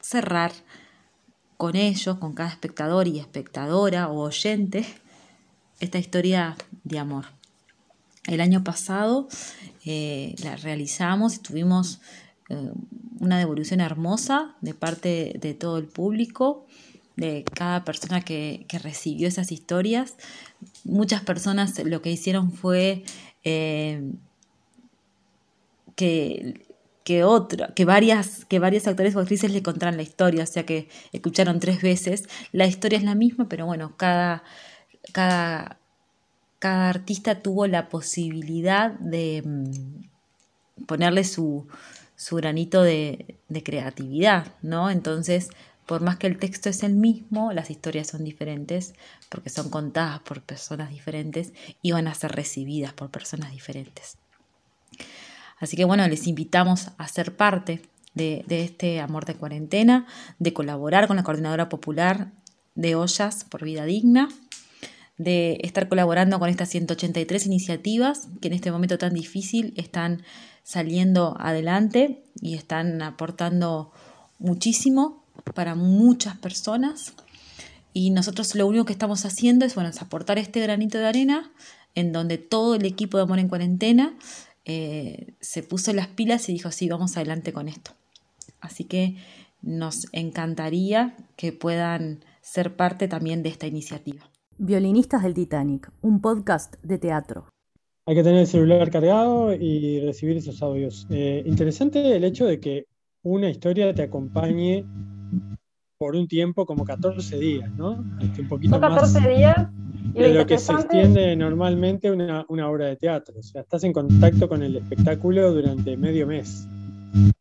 cerrar 0.00 0.52
con 1.56 1.76
ellos, 1.76 2.18
con 2.18 2.34
cada 2.34 2.48
espectador 2.48 3.06
y 3.06 3.20
espectadora 3.20 4.08
o 4.08 4.18
oyente, 4.18 4.84
esta 5.78 5.98
historia 5.98 6.56
de 6.82 6.98
amor. 6.98 7.26
El 8.26 8.40
año 8.40 8.64
pasado 8.64 9.28
eh, 9.84 10.34
la 10.42 10.56
realizamos 10.56 11.36
y 11.36 11.38
tuvimos 11.40 12.00
eh, 12.48 12.70
una 13.20 13.38
devolución 13.38 13.80
hermosa 13.80 14.56
de 14.60 14.74
parte 14.74 15.38
de 15.40 15.54
todo 15.54 15.78
el 15.78 15.86
público, 15.86 16.66
de 17.16 17.44
cada 17.54 17.84
persona 17.84 18.20
que, 18.20 18.66
recibió 18.82 19.28
esas 19.28 19.52
historias. 19.52 20.16
Muchas 20.84 21.22
personas 21.22 21.78
lo 21.84 22.02
que 22.02 22.10
hicieron 22.10 22.52
fue 22.52 23.04
eh, 23.44 24.12
que, 25.96 26.66
que, 27.04 27.24
que, 27.74 27.84
varias, 27.84 28.44
que 28.44 28.58
varios 28.58 28.86
actores 28.86 29.16
o 29.16 29.20
actrices 29.20 29.52
le 29.52 29.62
contaran 29.62 29.96
la 29.96 30.02
historia, 30.02 30.44
o 30.44 30.46
sea 30.46 30.64
que 30.64 30.88
escucharon 31.12 31.60
tres 31.60 31.82
veces. 31.82 32.28
La 32.52 32.66
historia 32.66 32.98
es 32.98 33.04
la 33.04 33.14
misma, 33.14 33.48
pero 33.48 33.66
bueno, 33.66 33.96
cada, 33.96 34.42
cada, 35.12 35.78
cada 36.62 36.90
artista 36.90 37.42
tuvo 37.42 37.66
la 37.66 37.88
posibilidad 37.88 38.92
de 38.92 39.42
mm, 39.44 40.84
ponerle 40.86 41.24
su, 41.24 41.66
su 42.14 42.36
granito 42.36 42.84
de, 42.84 43.34
creatividad, 43.64 44.46
¿no? 44.62 44.88
Entonces, 44.88 45.50
por 45.86 46.02
más 46.02 46.18
que 46.18 46.28
el 46.28 46.38
texto 46.38 46.68
es 46.68 46.84
el 46.84 46.94
mismo, 46.94 47.52
las 47.52 47.68
historias 47.68 48.06
son 48.06 48.22
diferentes 48.22 48.94
porque 49.28 49.50
son 49.50 49.70
contadas 49.70 50.20
por 50.20 50.40
personas 50.40 50.90
diferentes 50.90 51.52
y 51.82 51.90
van 51.90 52.06
a 52.06 52.14
ser 52.14 52.30
recibidas 52.30 52.92
por 52.92 53.10
personas 53.10 53.50
diferentes. 53.50 54.16
Así 55.58 55.76
que 55.76 55.84
bueno, 55.84 56.06
les 56.06 56.28
invitamos 56.28 56.92
a 56.96 57.08
ser 57.08 57.34
parte 57.34 57.82
de, 58.14 58.44
de, 58.46 58.62
este 58.62 59.00
amor 59.00 59.24
de 59.24 59.34
cuarentena, 59.34 60.06
de 60.38 60.52
colaborar 60.52 61.08
con 61.08 61.16
la 61.16 61.24
Coordinadora 61.24 61.68
Popular 61.68 62.30
de 62.76 62.94
Ollas 62.94 63.42
por 63.42 63.64
Vida 63.64 63.84
Digna, 63.84 64.28
de 65.22 65.58
estar 65.62 65.88
colaborando 65.88 66.38
con 66.38 66.48
estas 66.48 66.68
183 66.70 67.46
iniciativas 67.46 68.28
que 68.40 68.48
en 68.48 68.54
este 68.54 68.70
momento 68.72 68.98
tan 68.98 69.14
difícil 69.14 69.74
están 69.76 70.22
saliendo 70.62 71.36
adelante 71.38 72.22
y 72.40 72.54
están 72.54 73.02
aportando 73.02 73.92
muchísimo 74.38 75.24
para 75.54 75.74
muchas 75.74 76.36
personas. 76.38 77.14
Y 77.92 78.10
nosotros 78.10 78.54
lo 78.54 78.66
único 78.66 78.84
que 78.84 78.92
estamos 78.92 79.24
haciendo 79.24 79.64
es, 79.64 79.74
bueno, 79.74 79.90
aportar 80.00 80.38
este 80.38 80.60
granito 80.60 80.98
de 80.98 81.06
arena 81.06 81.52
en 81.94 82.12
donde 82.12 82.38
todo 82.38 82.74
el 82.74 82.86
equipo 82.86 83.18
de 83.18 83.24
Amor 83.24 83.38
en 83.38 83.48
Cuarentena 83.48 84.16
eh, 84.64 85.34
se 85.40 85.62
puso 85.62 85.92
las 85.92 86.06
pilas 86.08 86.48
y 86.48 86.52
dijo, 86.52 86.70
sí, 86.70 86.88
vamos 86.88 87.16
adelante 87.16 87.52
con 87.52 87.68
esto. 87.68 87.92
Así 88.60 88.84
que 88.84 89.16
nos 89.60 90.06
encantaría 90.12 91.16
que 91.36 91.52
puedan 91.52 92.24
ser 92.40 92.76
parte 92.76 93.08
también 93.08 93.42
de 93.42 93.50
esta 93.50 93.66
iniciativa. 93.66 94.31
Violinistas 94.64 95.24
del 95.24 95.34
Titanic, 95.34 95.90
un 96.02 96.20
podcast 96.20 96.76
de 96.84 96.96
teatro. 96.96 97.48
Hay 98.06 98.14
que 98.14 98.22
tener 98.22 98.42
el 98.42 98.46
celular 98.46 98.88
cargado 98.92 99.52
y 99.52 99.98
recibir 99.98 100.36
esos 100.36 100.62
audios. 100.62 101.04
Eh, 101.10 101.42
interesante 101.46 102.14
el 102.14 102.22
hecho 102.22 102.46
de 102.46 102.60
que 102.60 102.86
una 103.24 103.50
historia 103.50 103.92
te 103.92 104.02
acompañe 104.02 104.84
por 105.98 106.14
un 106.14 106.28
tiempo 106.28 106.64
como 106.64 106.84
14 106.84 107.40
días, 107.40 107.72
¿no? 107.72 108.04
Este, 108.20 108.42
un 108.42 108.48
poquito 108.48 108.74
Son 108.74 108.80
14 108.80 109.28
días. 109.30 109.68
de 110.14 110.32
lo 110.32 110.46
que 110.46 110.56
se 110.58 110.72
extiende 110.74 111.34
normalmente 111.34 112.12
una, 112.12 112.46
una 112.48 112.70
obra 112.70 112.86
de 112.86 112.94
teatro. 112.94 113.34
O 113.40 113.42
sea, 113.42 113.62
estás 113.62 113.82
en 113.82 113.92
contacto 113.92 114.48
con 114.48 114.62
el 114.62 114.76
espectáculo 114.76 115.52
durante 115.52 115.96
medio 115.96 116.28
mes. 116.28 116.68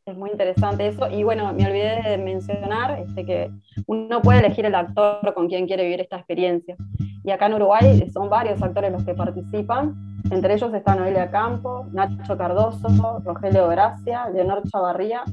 Es 0.06 0.18
muy 0.18 0.32
interesante 0.32 0.88
eso. 0.88 1.08
Y 1.10 1.24
bueno, 1.24 1.54
me 1.54 1.66
olvidé 1.66 2.02
de 2.02 2.18
mencionar 2.18 3.00
este, 3.00 3.24
que 3.24 3.52
uno 3.86 4.22
puede 4.22 4.40
elegir 4.40 4.66
el 4.66 4.74
actor 4.74 5.34
con 5.36 5.48
quien 5.48 5.68
quiere 5.68 5.84
vivir 5.84 6.02
esta 6.02 6.18
experiencia. 6.18 6.76
Y 7.24 7.30
acá 7.30 7.46
en 7.46 7.54
Uruguay 7.54 8.10
son 8.12 8.30
varios 8.30 8.62
actores 8.64 8.92
los 8.92 9.04
que 9.04 9.14
participan. 9.14 9.94
Entre 10.32 10.56
ellos 10.56 10.74
están 10.74 10.98
Noelia 11.00 11.30
Campo, 11.30 11.86
Nacho 11.92 12.36
Cardoso, 12.36 13.22
Rogelio 13.24 13.68
Gracia, 13.68 14.28
Leonor 14.30 14.64
Chavarría, 14.70 15.24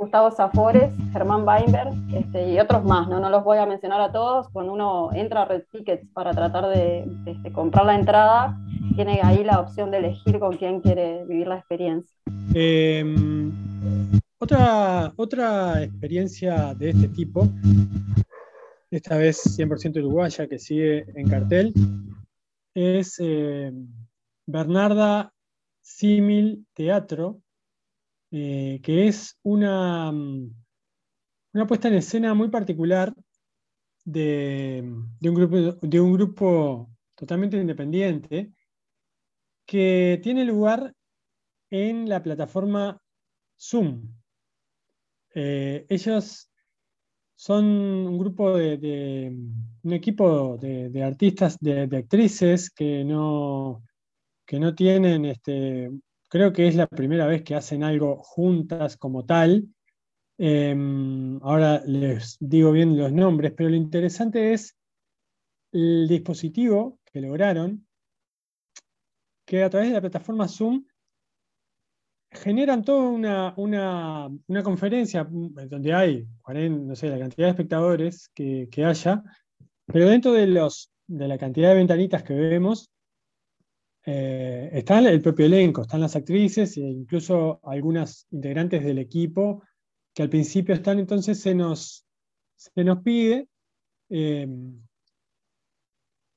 Gustavo 0.00 0.30
Zafores, 0.30 0.90
Germán 1.12 1.46
Weinberg 1.46 1.92
este, 2.14 2.50
y 2.50 2.58
otros 2.58 2.82
más. 2.84 3.06
¿no? 3.06 3.20
no 3.20 3.28
los 3.28 3.44
voy 3.44 3.58
a 3.58 3.66
mencionar 3.66 4.00
a 4.00 4.10
todos. 4.10 4.48
Cuando 4.48 4.72
uno 4.72 5.10
entra 5.12 5.42
a 5.42 5.44
Red 5.44 5.64
Tickets 5.70 6.08
para 6.14 6.32
tratar 6.32 6.68
de 6.68 7.06
este, 7.26 7.52
comprar 7.52 7.84
la 7.84 7.96
entrada, 7.96 8.58
tiene 8.96 9.20
ahí 9.22 9.44
la 9.44 9.60
opción 9.60 9.90
de 9.90 9.98
elegir 9.98 10.38
con 10.38 10.56
quién 10.56 10.80
quiere 10.80 11.26
vivir 11.26 11.48
la 11.48 11.58
experiencia. 11.58 12.16
Em, 12.54 13.52
otra, 14.38 15.12
otra 15.16 15.82
experiencia 15.82 16.72
de 16.72 16.90
este 16.90 17.08
tipo, 17.08 17.46
esta 18.90 19.18
vez 19.18 19.58
100% 19.58 19.98
uruguaya 19.98 20.48
que 20.48 20.58
sigue 20.58 21.04
en 21.14 21.28
cartel, 21.28 21.74
es 22.74 23.20
em, 23.20 23.86
Bernarda 24.46 25.30
Simil 25.82 26.64
Teatro, 26.72 27.42
eh, 28.30 28.80
que 28.82 29.08
es 29.08 29.38
una, 29.42 30.10
una 30.10 31.66
puesta 31.66 31.88
en 31.88 31.94
escena 31.94 32.34
muy 32.34 32.48
particular 32.48 33.12
de, 34.04 34.82
un 34.84 35.34
grupo, 35.34 35.56
de 35.56 36.00
un 36.00 36.12
grupo 36.12 36.90
totalmente 37.14 37.56
independiente 37.56 38.52
que 39.66 40.20
tiene 40.22 40.44
lugar 40.44 40.94
en 41.70 42.08
la 42.08 42.22
plataforma 42.22 43.00
Zoom. 43.58 44.08
Eh, 45.34 45.86
ellos 45.88 46.50
son 47.36 47.64
un 47.64 48.18
grupo 48.18 48.56
de, 48.56 49.32
un 49.82 49.92
equipo 49.92 50.58
de, 50.58 51.02
artistas, 51.02 51.56
de, 51.60 51.96
actrices 51.96 52.70
que 52.70 53.04
no, 53.04 53.82
que 54.44 54.58
no 54.58 54.74
tienen, 54.74 55.24
este, 55.24 55.90
creo 56.30 56.52
que 56.52 56.68
es 56.68 56.76
la 56.76 56.86
primera 56.86 57.26
vez 57.26 57.42
que 57.42 57.56
hacen 57.56 57.82
algo 57.82 58.16
juntas 58.22 58.96
como 58.96 59.26
tal. 59.26 59.68
Em, 60.38 61.38
ahora 61.42 61.82
les 61.84 62.38
digo 62.40 62.72
bien 62.72 62.96
los 62.96 63.12
nombres, 63.12 63.52
pero 63.54 63.68
lo 63.68 63.76
interesante 63.76 64.54
es 64.54 64.78
el 65.72 66.08
dispositivo 66.08 66.98
que 67.04 67.20
lograron, 67.20 67.86
que 69.44 69.64
a 69.64 69.70
través 69.70 69.88
de 69.88 69.94
la 69.94 70.00
plataforma 70.00 70.48
Zoom 70.48 70.86
generan 72.30 72.84
toda 72.84 73.52
una, 73.56 74.30
conferencia 74.62 75.26
donde 75.28 75.92
hay, 75.92 76.28
no 76.70 76.94
sé, 76.94 77.08
la 77.08 77.18
cantidad 77.18 77.48
de 77.48 77.50
espectadores 77.50 78.30
que, 78.32 78.68
haya, 78.84 79.22
pero 79.84 80.08
dentro 80.08 80.32
de, 80.32 80.46
los, 80.46 80.92
de 81.08 81.26
la 81.26 81.38
cantidad 81.38 81.70
de 81.70 81.74
ventanitas 81.74 82.22
que 82.22 82.34
vemos, 82.34 82.88
eh, 84.12 84.70
está 84.72 84.98
el 84.98 85.22
propio 85.22 85.46
elenco, 85.46 85.82
están 85.82 86.00
las 86.00 86.16
actrices 86.16 86.76
e 86.76 86.80
incluso 86.80 87.60
algunas 87.62 88.26
integrantes 88.32 88.82
del 88.82 88.98
equipo 88.98 89.62
que 90.12 90.24
al 90.24 90.28
principio 90.28 90.74
están, 90.74 90.98
entonces 90.98 91.40
se 91.40 91.54
nos, 91.54 92.04
se 92.56 92.82
nos 92.82 93.02
pide, 93.02 93.48
em, 94.08 94.82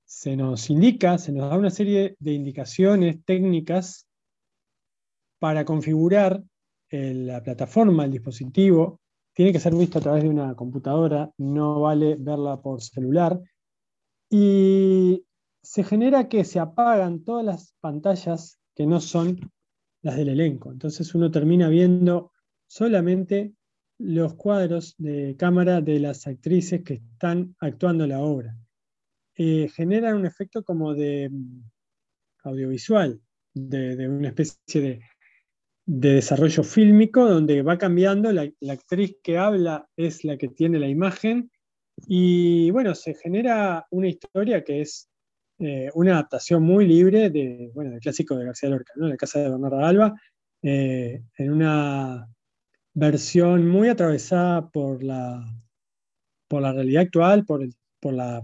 se 0.05 0.35
nos 0.35 0.69
indica, 0.69 1.17
se 1.17 1.31
nos 1.31 1.49
da 1.49 1.57
una 1.57 1.71
serie 1.71 2.15
de 2.19 2.33
indicaciones 2.33 3.25
técnicas 3.25 4.07
para 5.39 5.65
configurar 5.65 6.43
eh, 6.91 7.13
la 7.15 7.41
plataforma, 7.41 8.05
el 8.05 8.11
dispositivo, 8.11 8.99
tiene 9.33 9.51
que 9.51 9.59
ser 9.59 9.73
visto 9.73 9.97
a 9.97 10.01
través 10.01 10.21
de 10.21 10.29
una 10.29 10.53
computadora, 10.53 11.31
no 11.37 11.81
vale 11.81 12.17
verla 12.19 12.61
por 12.61 12.83
celular. 12.83 13.41
Y 14.29 15.25
se 15.63 15.83
genera 15.83 16.29
que 16.29 16.43
se 16.43 16.59
apagan 16.59 17.23
todas 17.23 17.45
las 17.45 17.75
pantallas 17.79 18.59
que 18.75 18.85
no 18.85 18.99
son 18.99 19.51
las 20.01 20.17
del 20.17 20.29
elenco. 20.29 20.71
Entonces 20.71 21.15
uno 21.15 21.31
termina 21.31 21.69
viendo 21.69 22.31
solamente 22.67 23.53
los 23.97 24.35
cuadros 24.35 24.95
de 24.97 25.35
cámara 25.37 25.81
de 25.81 25.99
las 25.99 26.27
actrices 26.27 26.83
que 26.83 26.95
están 26.95 27.55
actuando 27.59 28.05
la 28.05 28.19
obra. 28.19 28.55
Eh, 29.35 29.69
genera 29.73 30.15
un 30.15 30.25
efecto 30.25 30.63
como 30.63 30.93
de 30.93 31.29
mm, 31.29 31.63
audiovisual, 32.43 33.21
de 33.53 34.07
una 34.07 34.29
especie 34.29 34.81
de, 34.81 35.01
de 35.85 36.13
desarrollo 36.13 36.63
fílmico 36.63 37.27
donde 37.27 37.61
va 37.61 37.77
cambiando, 37.77 38.31
la, 38.31 38.49
actriz 38.69 39.17
que 39.21 39.37
habla 39.37 39.89
es 39.97 40.23
la 40.23 40.37
que 40.37 40.47
tiene 40.47 40.79
la 40.79 40.87
imagen 40.87 41.51
y 42.07 42.71
bueno, 42.71 42.95
se 42.95 43.13
genera 43.13 43.85
una 43.91 44.07
historia 44.07 44.63
que 44.63 44.81
es 44.81 45.09
eh, 45.59 45.89
una 45.93 46.13
adaptación 46.13 46.63
muy 46.63 46.87
libre 46.87 47.29
de, 47.29 47.71
bueno, 47.73 47.91
del 47.91 47.99
clásico 47.99 48.35
de 48.35 48.45
García 48.45 48.69
Lorca. 48.69 48.93
La 48.95 49.17
casa 49.17 49.39
de 49.39 49.49
Bernarda 49.49 49.87
Alba, 49.87 50.13
eh, 50.61 51.23
en 51.37 51.51
una 51.51 52.27
versión 52.93 53.67
muy 53.67 53.89
atravesada 53.89 54.69
por 54.69 55.03
la, 55.03 55.43
por 56.47 56.61
la 56.61 56.73
realidad 56.73 57.03
actual, 57.03 57.45
por, 57.45 57.67
por 57.99 58.13
la 58.13 58.43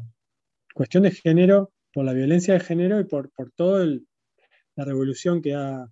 cuestión 0.74 1.04
de 1.04 1.12
género, 1.12 1.72
por 1.94 2.06
la 2.06 2.14
violencia 2.14 2.54
de 2.54 2.60
género 2.60 3.00
y 3.00 3.06
por, 3.06 3.32
por 3.32 3.52
toda 3.52 3.86
la 4.76 4.86
revolución 4.86 5.42
que 5.42 5.56
ha 5.56 5.90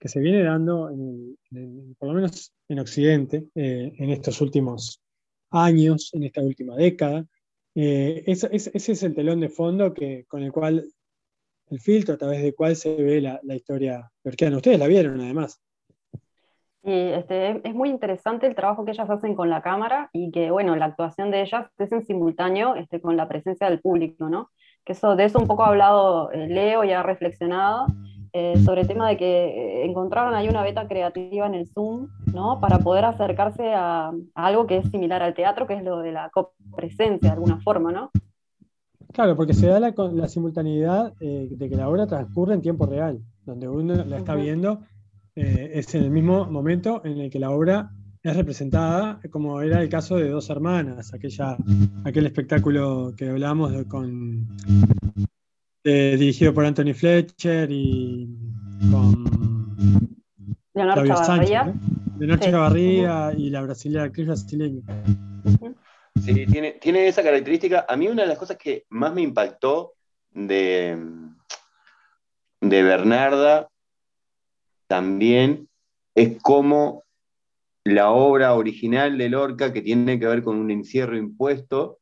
que 0.00 0.08
se 0.08 0.18
viene 0.18 0.42
dando, 0.42 0.90
por 1.98 2.08
lo 2.08 2.14
menos 2.14 2.52
en 2.68 2.78
Occidente, 2.78 3.46
eh, 3.54 3.92
en 3.98 4.10
estos 4.10 4.40
últimos 4.40 5.00
años, 5.50 6.10
en 6.14 6.24
esta 6.24 6.40
última 6.40 6.74
década. 6.74 7.24
Eh, 7.74 8.24
ese, 8.26 8.48
es 8.52 9.02
el 9.02 9.14
telón 9.14 9.40
de 9.40 9.48
fondo 9.48 9.94
que, 9.94 10.24
con 10.26 10.42
el 10.42 10.52
cual, 10.52 10.84
el 11.70 11.80
filtro 11.80 12.14
a 12.14 12.18
través 12.18 12.42
del 12.42 12.54
cual 12.54 12.76
se 12.76 12.94
ve 12.96 13.20
la, 13.20 13.40
la 13.42 13.54
historia 13.54 14.10
lorquiana. 14.24 14.56
Ustedes 14.56 14.78
la 14.78 14.86
vieron 14.86 15.20
además. 15.20 15.60
Y 16.82 16.92
este, 16.92 17.68
es 17.68 17.74
muy 17.74 17.90
interesante 17.90 18.46
el 18.46 18.54
trabajo 18.54 18.84
que 18.84 18.92
ellas 18.92 19.10
hacen 19.10 19.34
con 19.34 19.50
la 19.50 19.60
cámara 19.60 20.08
y 20.12 20.30
que, 20.30 20.50
bueno, 20.50 20.74
la 20.76 20.86
actuación 20.86 21.30
de 21.30 21.42
ellas 21.42 21.66
es 21.76 21.92
en 21.92 22.02
simultáneo 22.02 22.74
este, 22.74 23.00
con 23.00 23.16
la 23.16 23.28
presencia 23.28 23.68
del 23.68 23.80
público, 23.80 24.30
¿no? 24.30 24.50
Que 24.84 24.92
eso, 24.92 25.14
de 25.14 25.26
eso 25.26 25.38
un 25.38 25.46
poco 25.46 25.64
ha 25.64 25.68
hablado 25.68 26.32
eh, 26.32 26.48
Leo 26.48 26.82
y 26.84 26.92
ha 26.92 27.02
reflexionado, 27.02 27.86
eh, 28.32 28.54
sobre 28.64 28.82
el 28.82 28.86
tema 28.86 29.08
de 29.08 29.16
que 29.16 29.26
eh, 29.26 29.84
encontraron 29.84 30.34
ahí 30.34 30.48
una 30.48 30.62
beta 30.62 30.86
creativa 30.86 31.46
en 31.46 31.54
el 31.54 31.66
Zoom, 31.66 32.08
¿no? 32.32 32.60
Para 32.60 32.78
poder 32.78 33.04
acercarse 33.04 33.74
a, 33.74 34.12
algo 34.34 34.66
que 34.66 34.78
es 34.78 34.90
similar 34.90 35.22
al 35.22 35.34
teatro, 35.34 35.66
que 35.66 35.74
es 35.74 35.82
lo 35.82 35.98
de 35.98 36.12
la 36.12 36.30
copresencia, 36.30 37.30
de 37.30 37.34
alguna 37.34 37.60
forma, 37.60 37.90
¿no? 37.90 38.10
Claro, 39.12 39.36
porque 39.36 39.54
se 39.54 39.66
da 39.66 39.80
la, 39.80 39.92
la 40.12 40.28
simultaneidad 40.28 41.12
eh, 41.20 41.48
de 41.50 41.68
que 41.68 41.74
la 41.74 41.88
obra 41.88 42.06
transcurre 42.06 42.54
en 42.54 42.62
tiempo 42.62 42.86
real, 42.86 43.20
donde 43.44 43.68
uno 43.68 43.94
la 44.04 44.18
está 44.18 44.36
viendo, 44.36 44.80
es 45.34 45.94
en 45.94 46.02
el 46.02 46.10
mismo 46.10 46.44
momento 46.46 47.00
en 47.04 47.18
el 47.18 47.30
que 47.30 47.38
la 47.38 47.50
obra 47.50 47.90
es 48.22 48.36
representada, 48.36 49.20
como 49.30 49.62
era 49.62 49.80
el 49.80 49.88
caso 49.88 50.16
de 50.16 50.28
Dos 50.28 50.50
Hermanas, 50.50 51.14
aquella, 51.14 51.56
aquel 52.04 52.26
espectáculo 52.26 53.14
que 53.16 53.30
hablamos 53.30 53.72
con 53.86 54.46
eh, 55.84 56.16
dirigido 56.18 56.52
por 56.52 56.64
Anthony 56.64 56.94
Fletcher 56.94 57.70
y 57.70 58.28
con 58.90 59.24
Leonardo 60.74 61.06
Chavarría. 61.06 61.74
Leonardo 62.18 62.44
Chavarría 62.44 63.32
y 63.36 63.50
la 63.50 63.62
brasileña, 63.62 64.04
actriz 64.04 64.26
brasileña. 64.26 64.82
Sí, 66.22 66.46
tiene, 66.46 66.72
tiene 66.72 67.08
esa 67.08 67.22
característica. 67.22 67.86
A 67.88 67.96
mí 67.96 68.08
una 68.08 68.22
de 68.22 68.28
las 68.28 68.38
cosas 68.38 68.56
que 68.56 68.84
más 68.90 69.14
me 69.14 69.22
impactó 69.22 69.94
de, 70.30 70.98
de 72.60 72.82
Bernarda 72.82 73.68
también 74.86 75.68
es 76.14 76.38
cómo 76.42 77.04
la 77.84 78.10
obra 78.10 78.54
original 78.54 79.16
de 79.16 79.30
Lorca, 79.30 79.72
que 79.72 79.80
tiene 79.80 80.18
que 80.18 80.26
ver 80.26 80.42
con 80.42 80.56
un 80.56 80.70
encierro 80.70 81.16
impuesto 81.16 81.98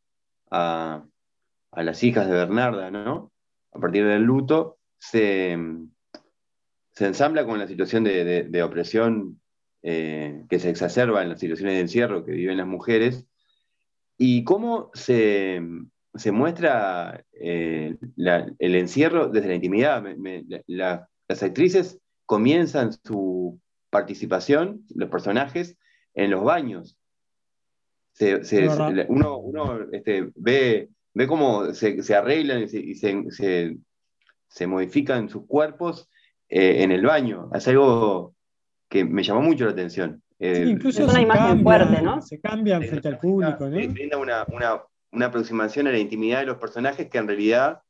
a, 0.50 1.04
a 1.70 1.82
las 1.82 2.02
hijas 2.02 2.26
de 2.26 2.32
Bernarda, 2.32 2.90
¿no? 2.90 3.30
A 3.78 3.80
partir 3.80 4.04
del 4.04 4.24
luto, 4.24 4.78
se, 4.98 5.56
ensambla 6.98 7.46
con 7.46 7.60
la 7.60 7.68
situación 7.68 8.02
de, 8.02 8.62
opresión 8.62 9.40
eh, 9.82 10.44
que 10.50 10.58
se 10.58 10.70
exacerba 10.70 11.22
en 11.22 11.28
las 11.28 11.38
situaciones 11.38 11.74
de 11.74 11.80
encierro 11.80 12.24
que 12.24 12.32
viven 12.32 12.56
las 12.56 12.66
mujeres, 12.66 13.26
y 14.16 14.42
cómo 14.42 14.90
se, 14.94 15.62
muestra 16.32 17.24
eh, 17.32 17.96
el 18.16 18.74
encierro 18.74 19.28
desde 19.28 19.46
la 19.48 19.54
intimidad. 19.54 20.04
las 20.66 21.42
actrices 21.42 22.00
comienzan 22.26 22.92
su 22.92 23.60
participación, 23.90 24.84
los 24.92 25.08
personajes, 25.08 25.76
en 26.14 26.32
los 26.32 26.42
baños. 26.42 26.98
uno, 29.08 29.78
este, 29.92 30.32
ve 30.34 30.88
ve 31.14 31.26
cómo 31.26 31.72
se, 31.74 32.14
arreglan 32.14 32.66
y, 32.70 32.94
se, 32.94 34.66
modifican 34.66 35.28
sus 35.28 35.46
cuerpos 35.46 36.08
eh, 36.48 36.82
en 36.82 36.92
el 36.92 37.04
baño. 37.04 37.50
Es 37.54 37.68
algo 37.68 38.34
que 38.88 39.04
me 39.04 39.22
llamó 39.22 39.42
mucho 39.42 39.64
la 39.64 39.72
atención. 39.72 40.22
incluso 40.38 41.04
es 41.04 41.10
una 41.10 41.20
imagen 41.20 41.62
fuerte, 41.62 42.02
¿no? 42.02 42.22
Se 42.22 42.40
cambian 42.40 42.82
frente 42.82 43.08
al 43.08 43.18
público, 43.18 43.68
¿no? 43.68 43.76
Brinda 43.76 44.16
una, 44.18 45.26
aproximación 45.26 45.86
a 45.86 45.92
la 45.92 45.98
intimidad 45.98 46.40
de 46.40 46.46
los 46.46 46.58
personajes 46.58 47.08
que 47.08 47.18
en 47.18 47.26
realidad 47.26 47.80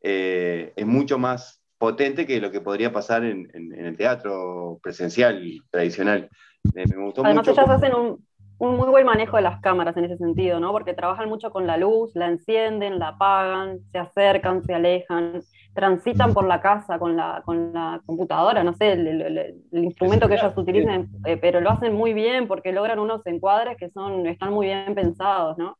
eh, 0.00 0.72
es 0.74 0.86
mucho 0.86 1.18
más 1.18 1.62
potente 1.78 2.26
que 2.26 2.40
lo 2.40 2.50
que 2.52 2.60
podría 2.60 2.92
pasar 2.92 3.24
en, 3.24 3.50
el 3.52 3.96
teatro 3.96 4.78
presencial 4.82 5.42
tradicional. 5.70 6.28
Me, 6.74 6.84
gustó 6.84 7.24
Además, 7.24 7.48
ellas 7.48 7.68
hacen 7.68 7.94
un, 7.94 8.24
un 8.68 8.76
muy 8.76 8.88
buen 8.90 9.04
manejo 9.04 9.36
de 9.36 9.42
las 9.42 9.60
cámaras 9.60 9.96
en 9.96 10.04
ese 10.04 10.16
sentido, 10.18 10.60
¿no? 10.60 10.70
Porque 10.70 10.94
trabajan 10.94 11.28
mucho 11.28 11.50
con 11.50 11.66
la 11.66 11.76
luz, 11.76 12.12
la 12.14 12.28
encienden, 12.28 13.00
la 13.00 13.08
apagan, 13.08 13.80
se 13.90 13.98
acercan, 13.98 14.62
se 14.62 14.72
alejan, 14.72 15.42
transitan 15.74 16.32
por 16.32 16.46
la 16.46 16.60
casa 16.60 16.96
con 17.00 17.16
la, 17.16 17.42
con 17.44 17.72
la 17.72 18.00
computadora, 18.06 18.62
no 18.62 18.72
sé, 18.74 18.92
el, 18.92 19.64
instrumento 19.72 20.28
que 20.28 20.34
ellos 20.34 20.56
utilizan, 20.56 21.08
eh, 21.26 21.36
pero 21.38 21.60
lo 21.60 21.70
hacen 21.70 21.92
muy 21.92 22.12
bien 22.14 22.46
porque 22.46 22.70
logran 22.70 23.00
unos 23.00 23.26
encuadres 23.26 23.76
que 23.76 23.90
son, 23.90 24.28
están 24.28 24.52
muy 24.52 24.66
bien 24.66 24.94
pensados, 24.94 25.58
¿no? 25.58 25.76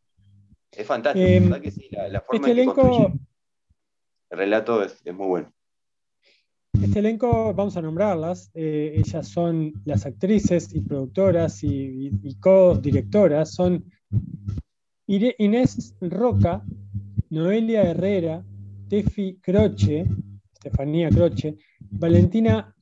Es 0.73 0.85
fantástico, 0.85 1.25
eh, 1.25 1.39
¿verdad 1.39 1.61
que 1.61 1.71
sí? 1.71 1.89
La, 1.93 2.21
forma 2.21 2.49
este 2.49 2.51
elenco... 2.51 3.13
el 4.31 4.39
relato 4.39 4.83
es 4.83 5.05
muy 5.15 5.29
bueno. 5.29 5.53
Este 6.81 6.99
elenco, 6.99 7.53
vamos 7.55 7.77
a 7.77 7.83
nombrarlas, 7.83 8.51
eh, 8.55 8.95
ellas 8.97 9.29
son 9.29 9.73
las 9.85 10.07
actrices 10.07 10.75
y 10.75 10.81
productoras 10.81 11.63
y, 11.63 12.11
co-directoras, 12.41 13.53
son 13.53 13.85
Inés 15.07 15.95
Roca, 16.01 16.65
Noelia 17.31 17.83
Herrera, 17.83 18.45
Tefi 18.89 19.39
Croce, 19.41 20.07
Estefanía 20.55 21.11
Croce, 21.11 21.57
Valentina 21.91 22.75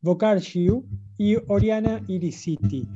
Bocargiu 0.00 0.84
y 1.16 1.36
Oriana 1.48 2.00
Irisiti. 2.08 2.88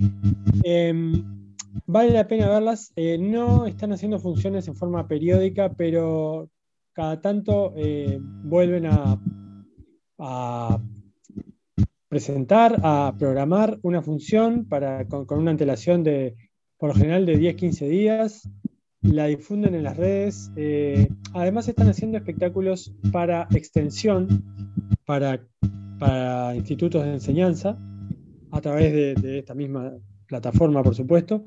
Em, 0.64 1.54
vale 1.86 2.12
la 2.12 2.26
pena 2.26 2.48
verlas. 2.48 2.92
Eh, 2.96 3.18
no 3.18 3.66
están 3.66 3.92
haciendo 3.92 4.18
funciones 4.18 4.66
en 4.66 4.76
forma 4.76 5.06
periódica, 5.06 5.72
pero 5.72 6.48
cada 6.92 7.20
tanto 7.20 7.72
eh, 7.76 8.18
vuelven 8.20 8.86
a, 8.86 9.20
a, 10.22 10.80
presentar, 12.08 12.78
a 12.82 13.14
programar 13.18 13.78
una 13.82 14.02
función 14.02 14.66
para, 14.66 15.06
con, 15.08 15.26
una 15.30 15.50
antelación 15.50 16.04
de, 16.04 16.36
por 16.76 16.90
lo 16.90 16.94
general, 16.94 17.26
de 17.26 17.38
10-15 17.38 17.88
días. 17.88 18.48
La 19.00 19.26
difunden 19.26 19.74
en 19.74 19.82
las 19.82 19.96
redes. 19.96 20.52
Eh, 20.54 21.08
además 21.32 21.68
están 21.68 21.88
haciendo 21.88 22.18
espectáculos 22.18 22.94
para 23.10 23.48
extensión, 23.50 24.44
para, 25.04 25.44
para 25.98 26.54
institutos 26.54 27.02
de 27.02 27.14
enseñanza, 27.14 27.76
a 28.52 28.60
través 28.60 28.92
de, 28.92 29.38
esta 29.38 29.54
misma 29.54 29.92
plataforma, 30.26 30.82
por 30.82 30.94
supuesto. 30.94 31.44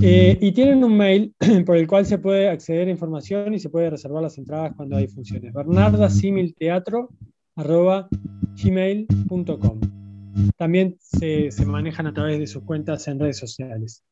Eh, 0.00 0.38
y 0.40 0.52
tienen 0.52 0.82
un 0.82 0.96
mail 0.96 1.34
por 1.66 1.76
el 1.76 1.86
cual 1.86 2.06
se 2.06 2.18
puede 2.18 2.48
acceder 2.48 2.88
a 2.88 2.90
información 2.90 3.54
y 3.54 3.60
se 3.60 3.68
puede 3.68 3.90
reservar 3.90 4.22
las 4.22 4.38
entradas 4.38 4.72
cuando 4.74 4.96
hay 4.96 5.06
funciones. 5.06 5.52
bernardasimilteatro.gmail.com 7.58 9.80
También 10.56 10.96
se, 11.00 11.50
se 11.50 11.66
manejan 11.66 12.06
a 12.06 12.14
través 12.14 12.38
de 12.38 12.46
sus 12.46 12.62
cuentas 12.62 13.08
en 13.08 13.18
redes 13.18 13.38
sociales. 13.38 14.04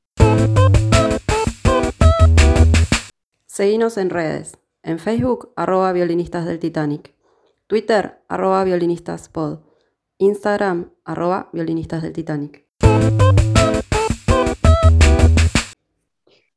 Seguinos 3.47 3.99
en 3.99 4.11
redes. 4.11 4.59
En 4.83 4.99
Facebook, 4.99 5.53
arroba 5.57 5.93
violinistas 5.93 6.45
del 6.45 6.59
Titanic. 6.59 7.15
Twitter, 7.67 8.21
arroba 8.29 8.65
violinistaspod. 8.65 9.61
Instagram, 10.19 10.91
arroba 11.05 11.51
violinistas 11.53 12.03
del 12.03 12.13
Titanic. 12.13 12.67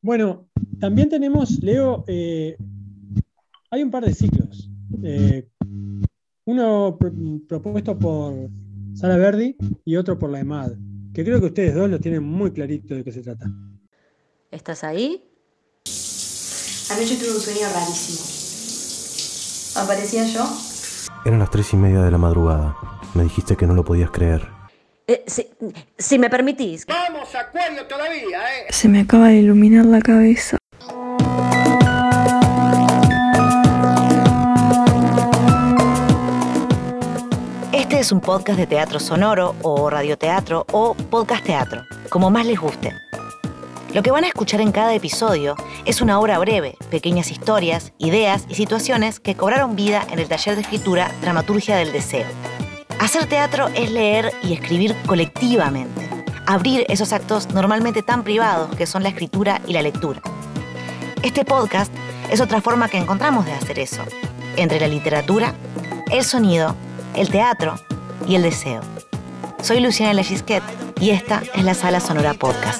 Bueno, 0.01 0.47
también 0.79 1.09
tenemos, 1.09 1.61
Leo, 1.61 2.05
eh, 2.07 2.55
hay 3.69 3.83
un 3.83 3.91
par 3.91 4.05
de 4.05 4.13
ciclos. 4.13 4.71
Eh, 5.03 5.48
uno 6.49 6.97
pr 6.99 7.11
propuesto 7.47 7.97
por 7.97 8.33
Sara 8.95 9.17
Verdi 9.17 9.55
y 9.85 9.95
otro 9.97 10.17
por 10.17 10.31
la 10.31 10.39
EMAD, 10.39 10.71
que 11.13 11.23
creo 11.23 11.39
que 11.39 11.45
ustedes 11.45 11.75
dos 11.75 11.89
lo 11.89 11.99
tienen 11.99 12.23
muy 12.23 12.51
clarito 12.51 12.95
de 12.95 13.03
qué 13.03 13.11
se 13.11 13.21
trata. 13.21 13.45
¿Estás 14.49 14.83
ahí? 14.83 15.23
Anoche 16.91 17.17
tuve 17.17 17.35
un 17.35 17.39
sueño 17.39 17.67
rarísimo. 17.71 18.19
¿Aparecía 19.83 20.25
yo? 20.25 20.43
Eran 21.23 21.37
las 21.37 21.51
tres 21.51 21.71
y 21.73 21.77
media 21.77 22.01
de 22.01 22.09
la 22.09 22.17
madrugada. 22.17 22.75
Me 23.13 23.23
dijiste 23.23 23.55
que 23.55 23.67
no 23.67 23.75
lo 23.75 23.85
podías 23.85 24.09
creer. 24.09 24.47
Eh, 25.05 25.23
si, 25.27 25.47
si, 25.97 26.17
me 26.17 26.29
permitís. 26.29 26.85
Vamos, 26.87 27.33
Acuario, 27.35 27.85
todavía, 27.87 28.39
¿eh? 28.39 28.67
Se 28.69 28.87
me 28.87 29.01
acaba 29.01 29.27
de 29.29 29.37
iluminar 29.37 29.85
la 29.85 30.01
cabeza. 30.01 30.58
Este 37.99 38.07
es 38.07 38.11
un 38.13 38.21
podcast 38.21 38.57
de 38.57 38.65
teatro 38.65 38.97
sonoro 38.97 39.55
o 39.61 39.89
radioteatro 39.89 40.65
o 40.71 40.93
podcast 40.93 41.43
teatro, 41.43 41.83
como 42.07 42.31
más 42.31 42.45
les 42.45 42.57
guste. 42.57 42.93
Lo 43.93 44.01
que 44.01 44.11
van 44.11 44.23
a 44.23 44.27
escuchar 44.27 44.61
en 44.61 44.71
cada 44.71 44.95
episodio 44.95 45.57
es 45.83 45.99
una 45.99 46.17
obra 46.17 46.39
breve, 46.39 46.77
pequeñas 46.89 47.29
historias, 47.29 47.91
ideas 47.97 48.45
y 48.47 48.55
situaciones 48.55 49.19
que 49.19 49.35
cobraron 49.35 49.75
vida 49.75 50.07
en 50.09 50.19
el 50.19 50.29
taller 50.29 50.55
de 50.55 50.61
escritura 50.61 51.11
Dramaturgia 51.19 51.75
del 51.75 51.91
Deseo. 51.91 52.25
Hacer 53.01 53.25
teatro 53.25 53.67
es 53.75 53.91
leer 53.91 54.31
y 54.43 54.53
escribir 54.53 54.95
colectivamente, 55.05 56.07
abrir 56.45 56.85
esos 56.87 57.11
actos 57.11 57.49
normalmente 57.53 58.01
tan 58.01 58.23
privados 58.23 58.73
que 58.77 58.87
son 58.87 59.03
la 59.03 59.09
escritura 59.09 59.59
y 59.67 59.73
la 59.73 59.81
lectura. 59.81 60.21
Este 61.21 61.43
podcast 61.43 61.93
es 62.31 62.39
otra 62.39 62.61
forma 62.61 62.87
que 62.87 62.97
encontramos 62.97 63.45
de 63.45 63.51
hacer 63.51 63.77
eso, 63.77 64.03
entre 64.55 64.79
la 64.79 64.87
literatura, 64.87 65.53
el 66.09 66.23
sonido, 66.23 66.77
el 67.13 67.29
teatro 67.29 67.75
y 68.29 68.35
el 68.35 68.43
deseo. 68.43 68.81
Soy 69.63 69.79
Luciana 69.79 70.13
Legisquet 70.13 70.61
y 71.01 71.09
esta 71.09 71.41
es 71.55 71.63
la 71.63 71.73
Sala 71.73 71.99
Sonora 71.99 72.35
Podcast. 72.35 72.79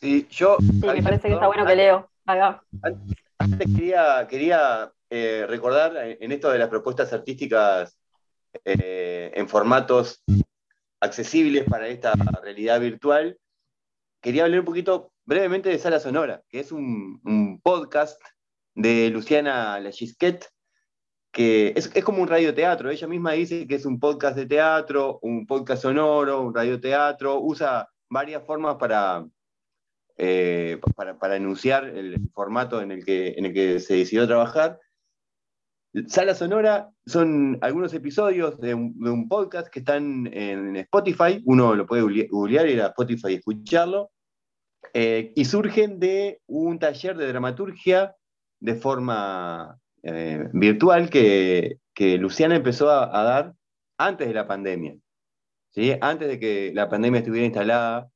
Sí, 0.00 0.28
yo. 0.30 0.56
Sí, 0.60 0.80
me 0.80 1.02
parece 1.02 1.28
que 1.28 1.34
está 1.34 1.46
bueno 1.48 1.66
que 1.66 1.74
leo. 1.74 2.08
Haga. 2.24 2.62
Antes 3.38 3.66
quería, 3.74 4.26
quería 4.28 4.92
eh, 5.10 5.44
recordar 5.48 5.92
en 5.96 6.30
esto 6.30 6.50
de 6.52 6.58
las 6.58 6.68
propuestas 6.68 7.12
artísticas 7.12 7.98
eh, 8.64 9.32
en 9.34 9.48
formatos 9.48 10.22
accesibles 11.00 11.64
para 11.64 11.88
esta 11.88 12.12
realidad 12.42 12.78
virtual, 12.78 13.36
quería 14.20 14.44
hablar 14.44 14.60
un 14.60 14.66
poquito 14.66 15.09
brevemente 15.30 15.68
de 15.68 15.78
Sala 15.78 16.00
Sonora, 16.00 16.42
que 16.48 16.58
es 16.58 16.72
un, 16.72 17.60
podcast 17.62 18.20
de 18.74 19.10
Luciana 19.10 19.78
Lachisquet, 19.78 20.44
que 21.30 21.72
es, 21.76 21.88
como 22.02 22.20
un 22.20 22.26
radioteatro. 22.26 22.90
Ella 22.90 23.06
misma 23.06 23.32
dice 23.32 23.68
que 23.68 23.76
es 23.76 23.86
un 23.86 24.00
podcast 24.00 24.36
de 24.36 24.46
teatro, 24.46 25.20
un 25.22 25.46
podcast 25.46 25.82
sonoro, 25.82 26.42
un 26.42 26.52
radioteatro, 26.52 27.40
usa 27.40 27.88
varias 28.08 28.44
formas 28.44 28.74
para, 28.74 29.24
eh, 30.16 30.80
para, 30.96 31.36
enunciar 31.36 31.84
el 31.84 32.18
formato 32.34 32.82
en 32.82 32.90
el, 32.90 33.04
que, 33.04 33.28
en 33.36 33.46
el 33.46 33.54
que 33.54 33.78
se 33.78 33.98
decidió 33.98 34.26
trabajar. 34.26 34.80
Sala 36.08 36.34
Sonora 36.34 36.90
son 37.06 37.56
algunos 37.60 37.94
episodios 37.94 38.58
de 38.58 38.74
un, 38.74 38.98
de 38.98 39.10
un, 39.10 39.28
podcast 39.28 39.68
que 39.68 39.78
están 39.78 40.28
en 40.32 40.74
Spotify, 40.74 41.40
uno 41.44 41.76
lo 41.76 41.86
puede 41.86 42.02
googlear, 42.02 42.68
ir 42.68 42.82
a 42.82 42.88
Spotify 42.88 43.28
y 43.28 43.34
escucharlo, 43.34 44.10
eh, 44.94 45.32
y 45.36 45.44
surgen 45.44 46.00
de 46.00 46.40
un 46.46 46.78
taller 46.78 47.16
de 47.16 47.28
dramaturgia 47.28 48.16
de 48.60 48.74
forma 48.74 49.78
eh, 50.02 50.48
virtual 50.52 51.10
que, 51.10 51.78
Luciana 52.18 52.56
empezó 52.56 52.90
a, 52.90 53.22
dar 53.22 53.54
antes 53.98 54.26
de 54.26 54.32
la 54.32 54.46
pandemia, 54.46 54.96
¿sí? 55.70 55.92
antes 56.00 56.28
de 56.28 56.40
que 56.40 56.72
la 56.74 56.88
pandemia 56.88 57.18
estuviera 57.18 57.44
instalada 57.44 58.08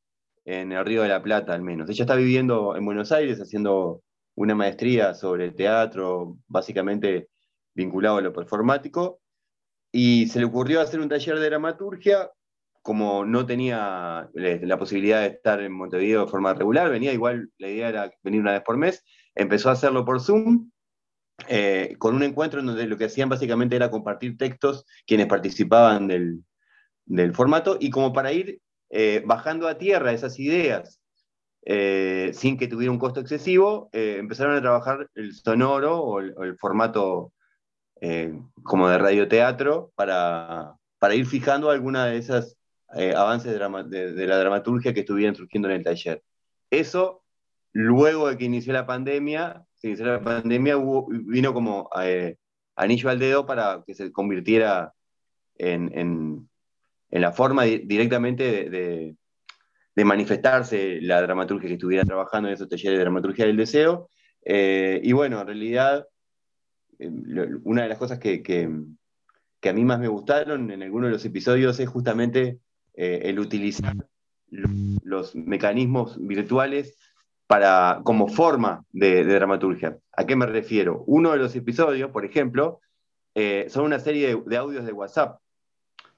en 0.47 0.73
el 0.73 0.85
Río 0.87 1.03
de 1.03 1.09
la 1.09 1.23
Plata 1.23 1.53
al 1.53 1.61
menos. 1.61 1.91
Ella 1.91 2.05
está 2.05 2.15
viviendo 2.15 2.77
en 2.77 2.85
Buenos 2.87 3.13
Aires 3.13 3.41
haciendo 3.41 4.03
una 4.37 4.55
maestría 4.55 5.13
sobre 5.13 5.51
teatro, 5.51 6.39
básicamente 6.49 7.29
vinculado 7.75 8.17
a 8.17 8.23
lo 8.23 8.33
performático, 8.33 9.21
y 9.93 10.27
se 10.29 10.41
le 10.41 10.47
ocurrió 10.47 10.81
hacer 10.81 11.01
un 11.01 11.09
taller 11.09 11.39
de 11.39 11.47
dramaturgia, 11.47 12.31
como 12.85 13.25
no 13.25 13.47
tenía 13.47 14.29
la 14.35 14.79
posibilidad 14.79 15.23
de 15.23 15.29
estar 15.29 15.59
en 15.63 15.73
Montevideo 15.73 16.27
de 16.27 16.31
forma 16.31 16.53
regular, 16.53 16.91
venía 16.91 17.15
igual, 17.15 17.49
la 17.57 17.71
idea 17.71 17.89
era 17.89 18.11
venir 18.23 18.43
una 18.43 18.53
vez 18.53 18.61
por 18.61 18.77
mes, 18.77 19.03
empezó 19.35 19.71
a 19.71 19.73
hacerlo 19.73 20.05
por 20.05 20.21
Zoom, 20.21 20.71
eh, 21.49 21.97
con 21.99 22.15
un 22.15 22.23
encuentro 22.23 22.61
en 22.61 22.67
donde 22.67 22.87
lo 22.87 22.99
que 22.99 23.07
hacían 23.07 23.31
básicamente 23.31 23.75
era 23.75 23.91
compartir 23.91 24.37
textos 24.37 24.85
quienes 25.07 25.29
participaban 25.29 26.09
del, 26.09 26.45
del 27.07 27.35
formato, 27.35 27.79
y 27.81 27.89
como 27.89 28.13
para 28.13 28.33
ir 28.33 28.61
eh, 28.91 29.23
bajando 29.25 29.67
a 29.67 29.79
tierra 29.79 30.13
esas 30.13 30.39
ideas 30.39 31.01
eh, 31.65 32.33
sin 32.35 32.59
que 32.59 32.69
tuviera 32.69 32.93
un 32.93 32.99
costo 32.99 33.21
excesivo, 33.21 33.89
eh, 33.93 34.17
empezaron 34.19 34.57
a 34.57 34.61
trabajar 34.61 35.09
el 35.15 35.33
sonoro 35.33 36.03
o 36.03 36.21
el, 36.21 36.59
formato 36.59 37.33
eh, 38.03 38.39
como 38.63 38.91
de 38.91 38.99
radioteatro 38.99 39.91
para, 39.95 40.75
para 40.99 41.15
ir 41.15 41.25
fijando 41.25 41.71
alguna 41.71 42.05
de 42.05 42.19
esas 42.19 42.59
avances 43.17 43.53
de, 43.53 44.27
la 44.27 44.39
dramaturgia 44.39 44.95
que 44.95 45.01
estuvieran 45.01 45.35
surgiendo 45.35 45.69
en 45.69 45.77
el 45.77 45.85
taller. 45.85 46.23
Eso, 46.71 47.25
luego 47.73 48.29
de 48.29 48.37
que 48.37 48.45
inició 48.45 48.73
la 48.73 48.87
pandemia, 48.87 49.65
se 49.75 49.89
inició 49.89 50.07
la 50.07 50.23
pandemia, 50.23 50.77
vino 51.09 51.53
como 51.53 51.91
anillo 52.77 53.11
al 53.11 53.19
dedo 53.19 53.47
para 53.47 53.83
que 53.87 53.95
se 53.95 54.13
convirtiera 54.13 54.93
en, 55.57 56.49
en 57.15 57.21
la 57.21 57.31
forma 57.31 57.63
directamente 57.63 58.69
de, 58.69 59.17
manifestarse 60.05 60.99
la 61.01 61.23
dramaturgia 61.23 61.69
que 61.69 61.75
estuviera 61.75 62.05
trabajando 62.05 62.49
en 62.49 62.55
esos 62.55 62.69
talleres 62.69 62.99
de 62.99 63.05
dramaturgia 63.05 63.47
del 63.47 63.57
deseo. 63.57 64.11
Eh, 64.45 65.01
y 65.01 65.13
bueno, 65.13 65.41
en 65.41 65.47
realidad, 65.47 66.09
eh, 66.99 67.09
una 67.63 67.85
de 67.85 67.89
las 67.89 67.99
cosas 67.99 68.19
que, 68.19 68.43
que, 68.43 68.69
que, 69.61 69.69
a 69.69 69.73
mí 69.73 69.85
más 69.85 70.01
me 70.01 70.09
gustaron 70.09 70.73
en 70.73 70.83
algunos 70.83 71.07
de 71.07 71.13
los 71.13 71.25
episodios 71.25 71.79
es 71.79 71.89
justamente 71.89 72.59
eh, 72.95 73.23
el 73.25 73.39
utilizar 73.39 73.95
los, 74.51 75.35
mecanismos 75.35 76.17
virtuales 76.19 76.97
para, 77.47 78.01
como 78.05 78.29
forma 78.29 78.85
de, 78.93 79.25
dramaturgia. 79.25 79.99
¿A 80.13 80.25
qué 80.25 80.37
me 80.37 80.47
refiero? 80.47 81.05
Uno 81.07 81.33
de 81.33 81.39
los 81.39 81.55
episodios, 81.57 82.11
por 82.11 82.25
ejemplo, 82.25 82.81
son 83.69 83.85
una 83.85 83.99
serie 83.99 84.41
de 84.47 84.57
audios 84.57 84.87
de 84.87 84.93
WhatsApp 84.93 85.41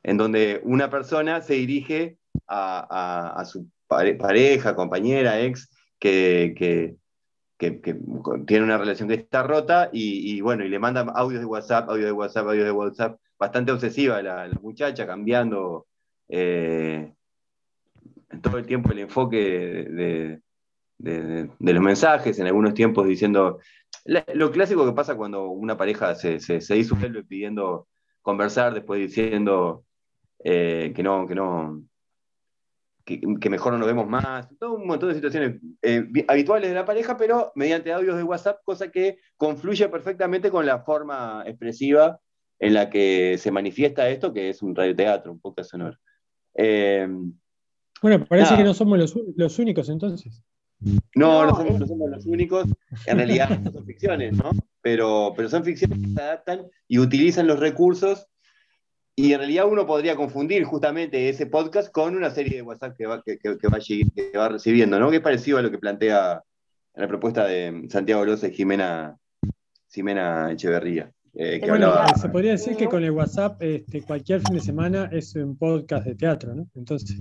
en 0.06 0.16
donde 0.16 0.60
una 0.62 0.88
persona 0.88 1.42
se 1.42 1.54
dirige 1.54 2.16
a, 2.46 3.42
su 3.44 3.68
pare, 3.88 4.14
pareja, 4.14 4.76
compañera, 4.76 5.40
ex, 5.40 5.68
que, 5.98 6.96
tiene 8.46 8.64
una 8.64 8.78
relación 8.78 9.08
que 9.08 9.14
está 9.14 9.42
rota 9.42 9.90
y, 9.92 10.40
bueno, 10.42 10.64
y 10.64 10.68
le 10.68 10.78
manda 10.78 11.00
audios 11.00 11.40
de 11.40 11.46
WhatsApp, 11.46 11.90
audios 11.90 12.06
de 12.06 12.12
WhatsApp, 12.12 12.46
audios 12.46 12.66
de 12.66 12.70
WhatsApp, 12.70 13.18
bastante 13.36 13.72
obsesiva 13.72 14.22
la, 14.22 14.46
la 14.46 14.58
muchacha, 14.62 15.08
cambiando 15.08 15.88
eh, 16.28 17.12
todo 18.42 18.58
el 18.58 18.66
tiempo 18.66 18.92
el 18.92 19.00
enfoque 19.00 19.38
de, 19.38 20.40
los 20.98 21.82
mensajes, 21.82 22.38
en 22.38 22.46
algunos 22.46 22.74
tiempos 22.74 23.06
diciendo, 23.06 23.60
lo 24.04 24.50
clásico 24.50 24.86
que 24.86 24.92
pasa 24.92 25.16
cuando 25.16 25.50
una 25.50 25.76
pareja 25.76 26.14
se, 26.14 26.40
se, 26.40 26.74
disuelve 26.74 27.24
pidiendo 27.24 27.88
conversar, 28.22 28.74
después 28.74 29.00
diciendo 29.00 29.84
eh, 30.42 30.92
que 30.94 31.02
no, 31.02 31.26
que 31.26 31.34
no, 31.34 31.82
que, 33.06 33.50
mejor 33.50 33.72
no 33.72 33.78
nos 33.78 33.86
vemos 33.86 34.08
más, 34.08 34.48
todo 34.58 34.74
un 34.74 34.86
montón 34.86 35.10
de 35.10 35.14
situaciones 35.14 35.60
eh, 35.82 36.04
habituales 36.26 36.68
de 36.68 36.74
la 36.74 36.84
pareja, 36.84 37.16
pero 37.16 37.52
mediante 37.54 37.92
audios 37.92 38.16
de 38.16 38.24
WhatsApp, 38.24 38.60
cosa 38.64 38.90
que 38.90 39.18
confluye 39.36 39.88
perfectamente 39.88 40.50
con 40.50 40.66
la 40.66 40.80
forma 40.80 41.44
expresiva 41.46 42.18
en 42.58 42.74
la 42.74 42.90
que 42.90 43.38
se 43.38 43.52
manifiesta 43.52 44.08
esto, 44.08 44.32
que 44.32 44.48
es 44.48 44.60
un 44.60 44.74
radioteatro, 44.74 45.30
un 45.30 45.40
poco 45.40 45.62
sonoro. 45.62 45.96
Eh, 46.56 47.08
bueno, 48.02 48.24
parece 48.26 48.56
que 48.56 48.64
no 48.64 48.74
somos 48.74 48.98
los, 48.98 49.58
únicos 49.58 49.88
entonces. 49.88 50.42
No, 51.14 51.46
no, 51.46 51.56
somos, 51.56 51.80
los 52.10 52.26
únicos. 52.26 52.66
En 53.06 53.16
realidad 53.16 53.48
son 53.72 53.86
ficciones, 53.86 54.36
¿no? 54.36 54.50
Pero, 54.82 55.32
pero 55.34 55.48
son 55.48 55.64
ficciones 55.64 55.98
que 55.98 56.08
se 56.08 56.20
adaptan 56.20 56.66
y 56.86 56.98
utilizan 56.98 57.46
los 57.46 57.58
recursos 57.58 58.28
y 59.18 59.32
en 59.32 59.38
realidad 59.38 59.66
uno 59.66 59.86
podría 59.86 60.14
confundir 60.14 60.64
justamente 60.64 61.30
ese 61.30 61.46
podcast 61.46 61.90
con 61.90 62.14
una 62.14 62.30
serie 62.30 62.56
de 62.56 62.62
WhatsApp 62.62 62.94
que 62.96 63.06
va, 63.06 63.22
que, 63.22 63.38
va, 64.36 64.48
recibiendo, 64.50 65.00
¿no? 65.00 65.10
Que 65.10 65.16
es 65.16 65.22
parecido 65.22 65.56
a 65.56 65.62
lo 65.62 65.70
que 65.70 65.78
plantea 65.78 66.42
la 66.94 67.08
propuesta 67.08 67.46
de 67.46 67.86
Santiago 67.88 68.26
Loza 68.26 68.48
y 68.48 68.52
Jimena, 68.52 69.16
Jimena 69.90 70.52
Echeverría. 70.52 71.10
Eh, 71.38 71.60
bueno, 71.68 71.92
se 72.18 72.30
podría 72.30 72.52
decir 72.52 72.76
que 72.76 72.86
con 72.86 73.04
el 73.04 73.10
WhatsApp 73.10 73.62
este, 73.62 74.00
cualquier 74.00 74.40
fin 74.40 74.54
de 74.54 74.60
semana 74.62 75.10
es 75.12 75.34
un 75.34 75.54
podcast 75.54 76.06
de 76.06 76.14
teatro, 76.14 76.54
¿no? 76.54 76.66
Entonces, 76.74 77.18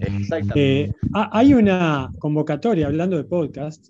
eh, 0.56 0.94
hay 1.12 1.54
una 1.54 2.10
convocatoria 2.18 2.88
hablando 2.88 3.18
de 3.18 3.26
podcast, 3.26 3.90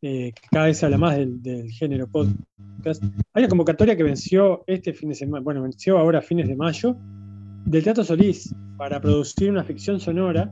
eh, 0.00 0.32
que 0.34 0.48
cada 0.50 0.64
vez 0.64 0.78
se 0.78 0.86
habla 0.86 0.96
más 0.96 1.16
del, 1.18 1.42
del, 1.42 1.70
género 1.70 2.08
podcast. 2.08 3.02
Hay 3.34 3.42
una 3.42 3.48
convocatoria 3.48 3.94
que 3.96 4.02
venció 4.02 4.64
este 4.66 4.94
fin 4.94 5.10
de 5.10 5.14
semana, 5.14 5.44
bueno, 5.44 5.62
venció 5.62 5.98
ahora 5.98 6.20
a 6.20 6.22
fines 6.22 6.48
de 6.48 6.56
mayo, 6.56 6.96
del 7.66 7.84
Teatro 7.84 8.02
Solís 8.02 8.54
para 8.78 8.98
producir 8.98 9.50
una 9.50 9.62
ficción 9.62 10.00
sonora 10.00 10.50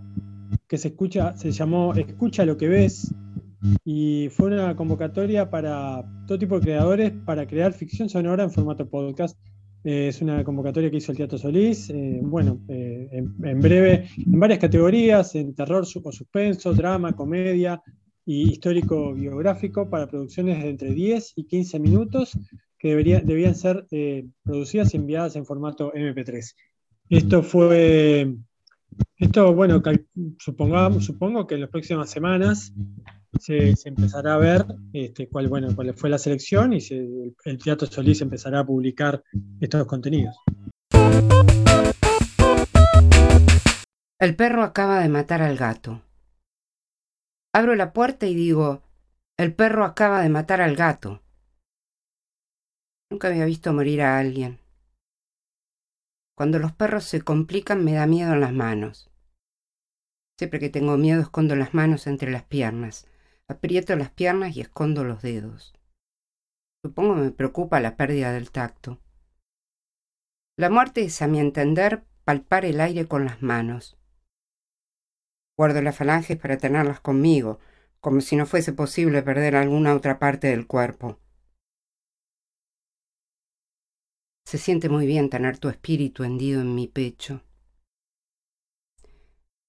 que 0.69 0.77
se 0.77 0.89
escucha, 0.89 1.35
se 1.35 1.51
llamó 1.51 1.95
Escucha 1.95 2.45
lo 2.45 2.59
que 2.59 2.69
ves 2.69 3.15
y 3.85 4.29
fue 4.31 4.47
una 4.47 4.77
convocatoria 4.77 5.51
para 5.51 6.05
todo 6.27 6.39
tipo 6.39 6.57
de 6.57 6.63
creadores 6.63 7.13
para 7.25 7.47
crear 7.47 7.73
ficción 7.73 8.09
sonora 8.09 8.45
en 8.45 8.51
formato 8.51 8.89
podcast. 8.89 9.39
Eh, 9.85 10.09
es 10.09 10.21
una 10.21 10.43
convocatoria 10.45 10.91
que 10.91 10.97
hizo 10.97 11.13
el 11.13 11.19
Teatro 11.19 11.39
Solís, 11.39 11.89
eh, 11.91 12.21
bueno, 12.23 12.61
eh, 12.69 13.09
en, 13.13 13.61
breve, 13.61 14.09
en 14.17 14.41
varias 14.41 14.59
categorías, 14.59 15.35
en 15.35 15.55
terror 15.55 15.83
o 15.83 16.13
suspenso, 16.13 16.75
drama, 16.75 17.13
comedia 17.15 17.81
y 18.27 18.51
histórico 18.51 19.15
biográfico 19.15 19.89
para 19.89 20.09
producciones 20.09 20.63
de 20.63 20.71
entre 20.71 20.93
10 20.93 21.33
y 21.37 21.45
15 21.45 21.79
minutos 21.79 22.39
que 22.79 22.89
debería, 22.89 23.21
debían 23.21 23.55
ser 23.55 23.87
producidas 24.43 24.95
y 24.95 24.99
enviadas 24.99 25.37
en 25.37 25.47
formato 25.47 25.93
MP3. 25.93 26.55
Esto 27.09 27.43
fue, 27.43 28.35
esto, 29.17 29.55
bueno, 29.55 29.83
supongamos, 30.39 31.05
supongo 31.05 31.47
que 31.47 31.55
en 31.55 31.63
las 31.63 31.71
próximas 31.71 32.11
semanas 32.11 32.73
se, 33.39 33.75
empezará 33.85 34.35
a 34.35 34.39
ver 34.39 34.67
este, 34.93 35.29
cuál, 35.29 35.49
bueno, 35.49 35.69
cuál 35.75 35.95
fue 35.95 36.11
la 36.11 36.19
selección 36.19 36.73
y 36.73 36.79
el 37.45 37.59
Teatro 37.59 37.87
Solís 37.87 38.21
empezará 38.21 38.61
a 38.61 38.67
publicar 38.67 39.23
estos 39.61 39.87
contenidos. 39.87 40.37
El 44.21 44.35
perro 44.35 44.65
acaba 44.65 45.01
de 45.01 45.09
matar 45.09 45.43
al 45.43 45.57
gato. 45.57 46.03
Abro 47.55 47.75
la 47.75 47.93
puerta 47.93 48.27
y 48.27 48.35
digo, 48.35 48.83
el 49.37 49.55
perro 49.55 49.85
acaba 49.85 50.23
de 50.23 50.29
matar 50.29 50.61
al 50.61 50.77
gato. 50.77 51.23
Nunca 53.11 53.29
había 53.29 53.45
visto 53.47 53.73
morir 53.73 54.03
a 54.03 54.19
alguien. 54.19 54.59
Cuando 56.37 56.59
los 56.59 56.73
perros 56.73 57.05
se 57.05 57.23
complican 57.23 57.85
me 57.85 57.95
da 57.95 58.07
miedo 58.07 58.33
en 58.33 58.41
las 58.41 58.53
manos. 58.53 59.11
Siempre 60.39 60.61
que 60.61 60.69
tengo 60.69 60.97
miedo 60.97 61.21
escondo 61.21 61.57
las 61.57 61.75
manos 61.75 62.07
entre 62.07 62.31
las 62.31 62.45
piernas. 62.45 63.08
Aprieto 63.51 63.97
las 63.97 64.11
piernas 64.11 64.57
y 64.57 64.61
escondo 64.61 65.05
los 65.05 65.23
dedos. 65.23 65.73
Supongo 66.85 67.15
me 67.15 67.31
preocupa 67.31 67.81
la 67.81 67.97
pérdida 67.97 68.33
del 68.33 68.51
tacto. 68.51 68.99
La 70.59 70.69
muerte 70.69 71.03
es, 71.05 71.23
a 71.23 71.29
mi 71.29 71.41
entender, 71.41 72.05
palpar 72.25 72.67
el 72.67 72.81
aire 72.81 73.07
con 73.07 73.25
las 73.25 73.43
manos. 73.43 73.97
Guardo 75.57 75.81
las 75.81 75.97
falanges 75.97 76.37
para 76.37 76.59
tenerlas 76.59 77.01
conmigo, 77.01 77.59
como 78.01 78.21
si 78.21 78.37
no 78.37 78.45
fuese 78.45 78.73
posible 78.73 79.23
perder 79.23 79.57
alguna 79.57 79.95
otra 79.95 80.19
parte 80.19 80.49
del 80.49 80.67
cuerpo. 80.67 81.19
Se 84.47 84.59
siente 84.59 84.89
muy 84.89 85.07
bien 85.07 85.31
tener 85.31 85.59
tu 85.59 85.69
espíritu 85.69 86.23
hendido 86.23 86.61
en 86.61 86.75
mi 86.75 86.87
pecho. 86.87 87.43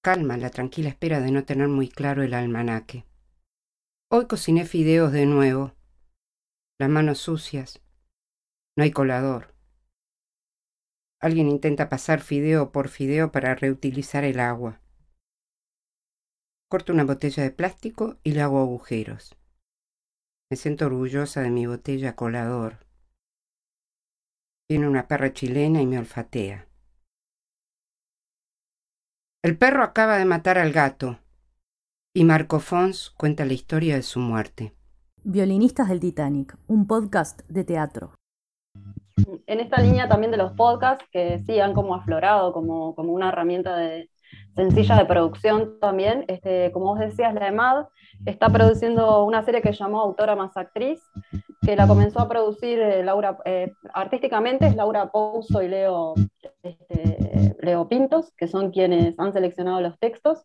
Calma 0.02 0.36
la 0.36 0.50
tranquila 0.50 0.90
espera 0.90 1.20
de 1.20 1.30
no 1.30 1.44
tener 1.44 1.68
muy 1.68 1.88
claro 1.88 2.22
el 2.22 2.34
almanaque. 2.34 3.04
Hoy 4.12 4.26
cociné 4.26 4.64
fideos 4.64 5.12
de 5.12 5.24
nuevo. 5.24 5.76
Las 6.80 6.90
manos 6.90 7.18
sucias. 7.18 7.80
No 8.76 8.82
hay 8.82 8.90
colador. 8.90 9.54
Alguien 11.20 11.48
intenta 11.48 11.88
pasar 11.88 12.20
fideo 12.20 12.72
por 12.72 12.88
fideo 12.88 13.30
para 13.30 13.54
reutilizar 13.54 14.24
el 14.24 14.40
agua. 14.40 14.80
Corto 16.68 16.92
una 16.92 17.04
botella 17.04 17.44
de 17.44 17.52
plástico 17.52 18.18
y 18.24 18.32
le 18.32 18.40
hago 18.40 18.58
agujeros. 18.58 19.36
Me 20.50 20.56
siento 20.56 20.86
orgullosa 20.86 21.42
de 21.42 21.50
mi 21.50 21.66
botella 21.66 22.16
colador. 22.16 22.84
Tiene 24.68 24.88
una 24.88 25.06
perra 25.06 25.32
chilena 25.32 25.82
y 25.82 25.86
me 25.86 25.98
olfatea. 25.98 26.66
El 29.44 29.56
perro 29.56 29.84
acaba 29.84 30.18
de 30.18 30.24
matar 30.24 30.58
al 30.58 30.72
gato 30.72 31.20
y 32.12 32.24
Marco 32.24 32.58
Fons 32.58 33.10
cuenta 33.10 33.44
la 33.44 33.52
historia 33.52 33.94
de 33.94 34.02
su 34.02 34.18
muerte. 34.18 34.74
Violinistas 35.22 35.88
del 35.88 36.00
Titanic, 36.00 36.56
un 36.66 36.86
podcast 36.86 37.42
de 37.48 37.62
teatro. 37.64 38.14
En 39.46 39.60
esta 39.60 39.80
línea 39.80 40.08
también 40.08 40.30
de 40.30 40.38
los 40.38 40.52
podcasts 40.52 41.04
que 41.12 41.38
sí 41.40 41.60
han 41.60 41.74
como 41.74 41.94
aflorado 41.94 42.52
como, 42.52 42.94
como 42.94 43.12
una 43.12 43.28
herramienta 43.28 43.76
de, 43.76 44.08
sencilla 44.54 44.96
de 44.96 45.04
producción 45.04 45.78
también, 45.80 46.24
este, 46.28 46.70
como 46.72 46.86
vos 46.86 46.98
decías, 46.98 47.34
la 47.34 47.48
EMAD 47.48 47.86
está 48.26 48.48
produciendo 48.48 49.24
una 49.24 49.42
serie 49.42 49.62
que 49.62 49.72
llamó 49.72 50.00
Autora 50.00 50.36
más 50.36 50.56
Actriz, 50.56 51.00
que 51.62 51.76
la 51.76 51.86
comenzó 51.86 52.20
a 52.20 52.28
producir 52.28 52.78
eh, 52.78 53.04
Laura, 53.04 53.38
eh, 53.44 53.72
artísticamente 53.94 54.66
es 54.66 54.76
Laura 54.76 55.10
Pouso 55.10 55.62
y 55.62 55.68
Leo, 55.68 56.14
este, 56.62 57.56
Leo 57.60 57.88
Pintos, 57.88 58.32
que 58.36 58.48
son 58.48 58.70
quienes 58.70 59.18
han 59.18 59.32
seleccionado 59.32 59.80
los 59.80 59.98
textos. 59.98 60.44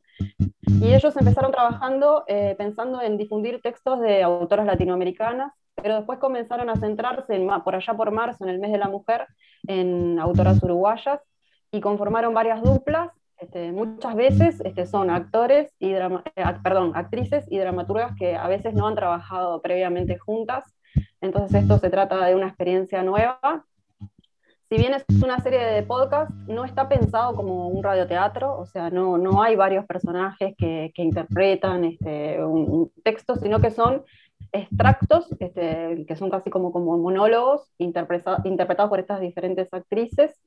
Y 0.67 0.93
ellos 0.93 1.15
empezaron 1.17 1.51
trabajando 1.51 2.23
eh, 2.27 2.55
pensando 2.57 3.01
en 3.01 3.17
difundir 3.17 3.61
textos 3.61 3.99
de 4.01 4.23
autoras 4.23 4.65
latinoamericanas, 4.65 5.53
pero 5.75 5.95
después 5.97 6.19
comenzaron 6.19 6.69
a 6.69 6.75
centrarse 6.75 7.35
en, 7.35 7.47
por 7.63 7.75
allá 7.75 7.93
por 7.93 8.11
marzo, 8.11 8.43
en 8.43 8.49
el 8.49 8.59
mes 8.59 8.71
de 8.71 8.77
la 8.77 8.87
mujer, 8.87 9.27
en 9.67 10.19
autoras 10.19 10.61
uruguayas 10.63 11.21
y 11.71 11.81
conformaron 11.81 12.33
varias 12.33 12.61
duplas 12.61 13.11
este, 13.37 13.73
muchas 13.73 14.15
veces 14.15 14.61
este, 14.63 14.85
son 14.85 15.09
actores 15.09 15.73
y 15.77 15.93
perdón, 16.63 16.93
actrices 16.95 17.45
y 17.49 17.57
dramaturgas 17.57 18.15
que 18.17 18.37
a 18.37 18.47
veces 18.47 18.73
no 18.73 18.87
han 18.87 18.95
trabajado 18.95 19.61
previamente 19.61 20.17
juntas 20.17 20.63
entonces 21.21 21.63
esto 21.63 21.77
se 21.77 21.89
trata 21.89 22.25
de 22.25 22.35
una 22.35 22.47
experiencia 22.47 23.03
nueva. 23.03 23.65
Si 24.69 24.77
bien 24.77 24.93
es 24.93 25.05
una 25.23 25.39
serie 25.41 25.59
de 25.59 25.83
podcast, 25.83 26.31
no 26.47 26.65
está 26.65 26.89
pensado 26.89 27.35
como 27.35 27.67
un 27.67 27.83
radioteatro, 27.83 28.57
o 28.57 28.65
sea, 28.65 28.89
no, 28.89 29.15
no 29.17 29.43
hay 29.43 29.55
varios 29.55 29.85
personajes 29.85 30.55
que, 30.57 30.91
que 30.95 31.03
interpretan 31.03 31.85
este, 31.85 32.43
un, 32.43 32.91
texto, 33.03 33.35
sino 33.35 33.59
que 33.61 33.69
son 33.69 34.03
extractos, 34.51 35.27
este, 35.39 36.05
que 36.07 36.15
son 36.15 36.31
casi 36.31 36.49
como, 36.49 36.71
como 36.71 36.97
monólogos 36.97 37.71
interpretados 37.77 38.89
por 38.89 38.99
estas 38.99 39.19
diferentes 39.19 39.71
actrices. 39.71 40.41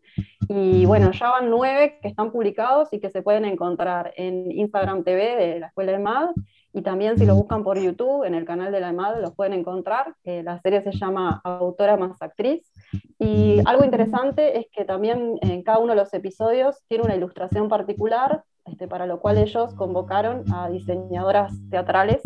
Y 0.49 0.85
bueno, 0.87 1.13
ya 1.13 1.31
van 1.31 1.49
nueve 1.49 1.99
que 2.03 2.09
están 2.09 2.33
publicados 2.33 2.89
y 2.93 2.99
que 2.99 3.11
se 3.11 3.23
pueden 3.23 3.45
encontrar 3.45 4.13
en 4.17 4.51
Instagram 4.51 5.05
TV 5.05 5.37
de 5.37 5.61
la 5.61 5.69
Escuela 5.69 5.93
de 5.93 5.99
MAD 6.01 6.31
y 6.73 6.83
también 6.83 7.19
si 7.19 7.25
lo 7.25 7.35
buscan 7.35 7.65
por 7.65 7.79
YouTube, 7.79 8.25
en 8.25 8.35
el 8.35 8.45
canal 8.45 8.71
de 8.71 8.81
la 8.81 8.91
EMAD, 8.91 9.21
los 9.21 9.35
pueden 9.35 9.55
encontrar. 9.55 10.15
Eh, 10.25 10.43
la 10.43 10.61
serie 10.61 10.83
se 10.83 10.93
llama 10.93 11.41
Autora 11.43 11.97
más 11.97 12.21
Actriz. 12.21 12.71
Y 13.19 13.61
algo 13.65 13.85
interesante 13.85 14.59
es 14.59 14.67
que 14.71 14.85
también 14.85 15.39
en 15.41 15.63
cada 15.63 15.79
uno 15.79 15.95
de 15.95 15.99
los 15.99 16.13
episodios 16.13 16.77
tiene 16.87 17.05
una 17.05 17.17
ilustración 17.17 17.69
particular, 17.69 18.45
este, 18.67 18.87
para 18.87 19.07
lo 19.07 19.21
cual 19.21 19.39
ellos 19.39 19.75
convocaron 19.75 20.45
a 20.53 20.69
diseñadoras 20.69 21.55
teatrales 21.71 22.21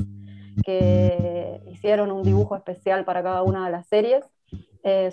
que 0.65 1.61
hicieron 1.71 2.11
un 2.11 2.23
dibujo 2.23 2.57
especial 2.57 3.05
para 3.05 3.23
cada 3.23 3.43
una 3.43 3.65
de 3.65 3.71
las 3.71 3.87
series. 3.87 4.25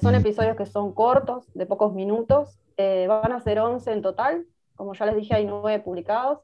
son 0.01 0.15
episodios 0.15 0.57
que 0.57 0.65
son 0.65 0.93
cortos, 0.93 1.45
de 1.53 1.67
pocos 1.67 1.93
minutos. 1.93 2.59
van 2.77 3.31
a 3.31 3.39
ser 3.41 3.59
11 3.59 3.91
en 3.91 4.01
total. 4.01 4.45
Como 4.75 4.93
ya 4.95 5.05
les 5.05 5.15
dije, 5.15 5.35
hay 5.35 5.45
9 5.45 5.79
publicados. 5.81 6.39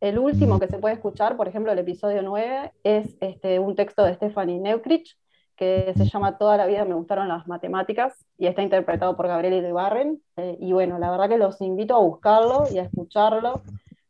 El 0.00 0.18
último 0.18 0.60
que 0.60 0.68
se 0.68 0.78
puede 0.78 0.94
escuchar, 0.94 1.36
por 1.36 1.48
ejemplo, 1.48 1.72
el 1.72 1.78
episodio 1.78 2.22
9, 2.22 2.72
es 2.84 3.16
este, 3.20 3.58
un 3.58 3.74
texto 3.74 4.04
de 4.04 4.14
Stephanie 4.14 4.60
Neukrich, 4.60 5.16
que 5.56 5.92
se 5.96 6.04
llama 6.04 6.38
Toda 6.38 6.56
la 6.56 6.66
vida 6.66 6.84
me 6.84 6.94
gustaron 6.94 7.26
las 7.26 7.48
matemáticas 7.48 8.24
y 8.38 8.46
está 8.46 8.62
interpretado 8.62 9.16
por 9.16 9.26
Gabriel 9.26 9.54
Iribarren. 9.54 10.22
Eh, 10.36 10.56
y 10.60 10.72
bueno, 10.72 11.00
la 11.00 11.10
verdad 11.10 11.28
que 11.28 11.36
los 11.36 11.60
invito 11.60 11.96
a 11.96 12.00
buscarlo 12.00 12.66
y 12.72 12.78
a 12.78 12.84
escucharlo, 12.84 13.62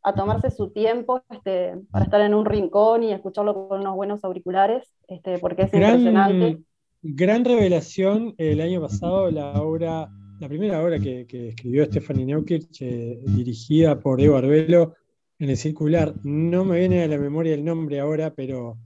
a 0.03 0.15
tomarse 0.15 0.51
su 0.51 0.69
tiempo 0.71 1.23
este, 1.31 1.75
para 1.91 2.05
estar 2.05 2.21
en 2.21 2.35
un 2.35 2.45
rincón 2.45 3.03
y 3.03 3.13
escucharlo 3.13 3.55
con 3.55 3.81
unos 3.81 3.97
buenos 3.97 4.23
auriculares, 4.25 4.93
este, 5.09 5.39
porque 5.39 5.63
es 5.63 5.73
impresionante. 5.73 6.59
Gran 7.01 7.47
revelación 7.47 8.35
el 8.37 8.61
año 8.61 8.83
pasado, 8.83 9.31
la 9.31 9.63
obra, 9.63 10.11
la 10.41 10.49
primera 10.49 10.83
obra 10.83 10.99
que, 10.99 11.27
escribió 11.31 11.87
Stephanie 11.87 12.27
Neukrich, 12.27 12.83
eh, 12.83 13.21
dirigida 13.25 13.99
por 13.99 14.21
Evo 14.21 14.37
Arbelo, 14.37 14.95
en 15.39 15.51
el 15.51 15.57
circular. 15.57 16.15
No 16.25 16.65
me 16.65 16.79
viene 16.79 17.05
a 17.05 17.09
la 17.09 17.19
memoria 17.19 17.55
el 17.55 17.65
nombre 17.65 18.01
ahora, 18.01 18.33
pero 18.35 18.77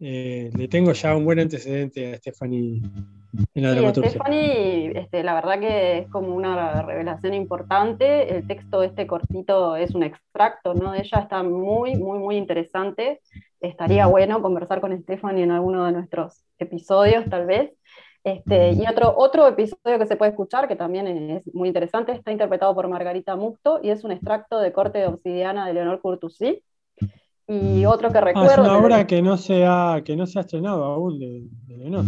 eh, 0.00 0.50
le 0.54 0.68
tengo 0.68 0.92
ya 0.92 1.16
un 1.16 1.24
buen 1.24 1.38
antecedente 1.38 2.14
a 2.14 2.16
Stephanie 2.18 2.82
en 3.54 3.62
la 3.62 3.72
dramaturgia. 3.72 4.10
Stephanie, 4.10 4.92
este, 4.98 5.22
la 5.22 5.34
verdad 5.34 5.60
que 5.60 5.98
es 5.98 6.08
como 6.08 6.34
una 6.34 6.82
revelación 6.82 7.34
importante. 7.34 8.36
El 8.36 8.46
texto 8.46 8.82
este 8.82 9.06
cortito 9.06 9.76
es 9.76 9.94
un 9.94 10.02
extracto 10.02 10.74
¿no? 10.74 10.92
de 10.92 11.00
ella, 11.00 11.18
está 11.20 11.42
muy, 11.42 11.96
muy, 11.96 12.18
muy 12.18 12.36
interesante. 12.36 13.20
Estaría 13.60 14.06
bueno 14.06 14.42
conversar 14.42 14.80
con 14.80 14.98
Stephanie 15.02 15.44
en 15.44 15.50
alguno 15.50 15.84
de 15.84 15.92
nuestros 15.92 16.44
episodios, 16.58 17.24
tal 17.28 17.46
vez. 17.46 17.72
Este, 18.26 18.72
y 18.72 18.84
otro, 18.88 19.14
otro 19.16 19.46
episodio 19.46 20.00
que 20.00 20.06
se 20.06 20.16
puede 20.16 20.32
escuchar, 20.32 20.66
que 20.66 20.74
también 20.74 21.06
es 21.06 21.54
muy 21.54 21.68
interesante, 21.68 22.10
está 22.10 22.32
interpretado 22.32 22.74
por 22.74 22.88
Margarita 22.88 23.36
Musto 23.36 23.78
y 23.80 23.90
es 23.90 24.02
un 24.02 24.10
extracto 24.10 24.58
de 24.58 24.72
corte 24.72 24.98
de 24.98 25.06
obsidiana 25.06 25.64
de 25.64 25.74
Leonor 25.74 26.00
Curtusí. 26.00 26.60
Y 27.46 27.84
otro 27.84 28.10
que 28.10 28.20
recuerdo. 28.20 28.50
Ah, 28.50 28.52
es 28.54 28.58
una 28.58 28.78
obra 28.78 29.06
que 29.06 29.22
no 29.22 29.36
se 29.36 29.64
ha, 29.64 30.02
que 30.04 30.16
no 30.16 30.26
se 30.26 30.40
ha 30.40 30.42
estrenado 30.42 30.82
aún 30.82 31.20
de, 31.20 31.44
Leonor. 31.68 32.04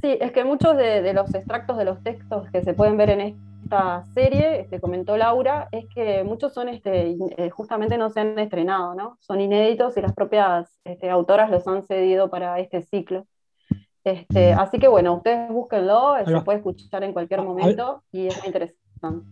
Sí, 0.00 0.16
es 0.20 0.30
que 0.30 0.44
muchos 0.44 0.76
de, 0.76 1.12
los 1.12 1.34
extractos 1.34 1.76
de 1.76 1.86
los 1.86 2.00
textos 2.04 2.48
que 2.52 2.62
se 2.62 2.74
pueden 2.74 2.96
ver 2.96 3.10
en 3.10 3.20
esta 3.62 4.04
serie, 4.14 4.60
este, 4.60 4.78
comentó 4.78 5.16
Laura, 5.16 5.68
es 5.72 5.86
que 5.92 6.22
muchos 6.22 6.54
son 6.54 6.68
este, 6.68 7.16
eh, 7.36 7.50
justamente 7.50 7.98
no 7.98 8.10
se 8.10 8.20
han 8.20 8.38
estrenado, 8.38 8.94
¿no? 8.94 9.18
Son 9.18 9.40
inéditos 9.40 9.96
y 9.96 10.02
las 10.02 10.12
propias 10.12 10.78
este, 10.84 11.10
autoras 11.10 11.50
los 11.50 11.66
han 11.66 11.82
cedido 11.82 12.30
para 12.30 12.60
este 12.60 12.82
ciclo. 12.82 13.26
Este, 14.06 14.52
así 14.52 14.78
que 14.78 14.86
bueno, 14.86 15.16
ustedes 15.16 15.50
búsquenlo, 15.50 16.14
se 16.24 16.40
puede 16.42 16.58
escuchar 16.58 17.02
en 17.02 17.12
cualquier 17.12 17.42
momento 17.42 18.04
y 18.12 18.28
es 18.28 18.38
muy 18.38 18.46
interesante. 18.46 19.26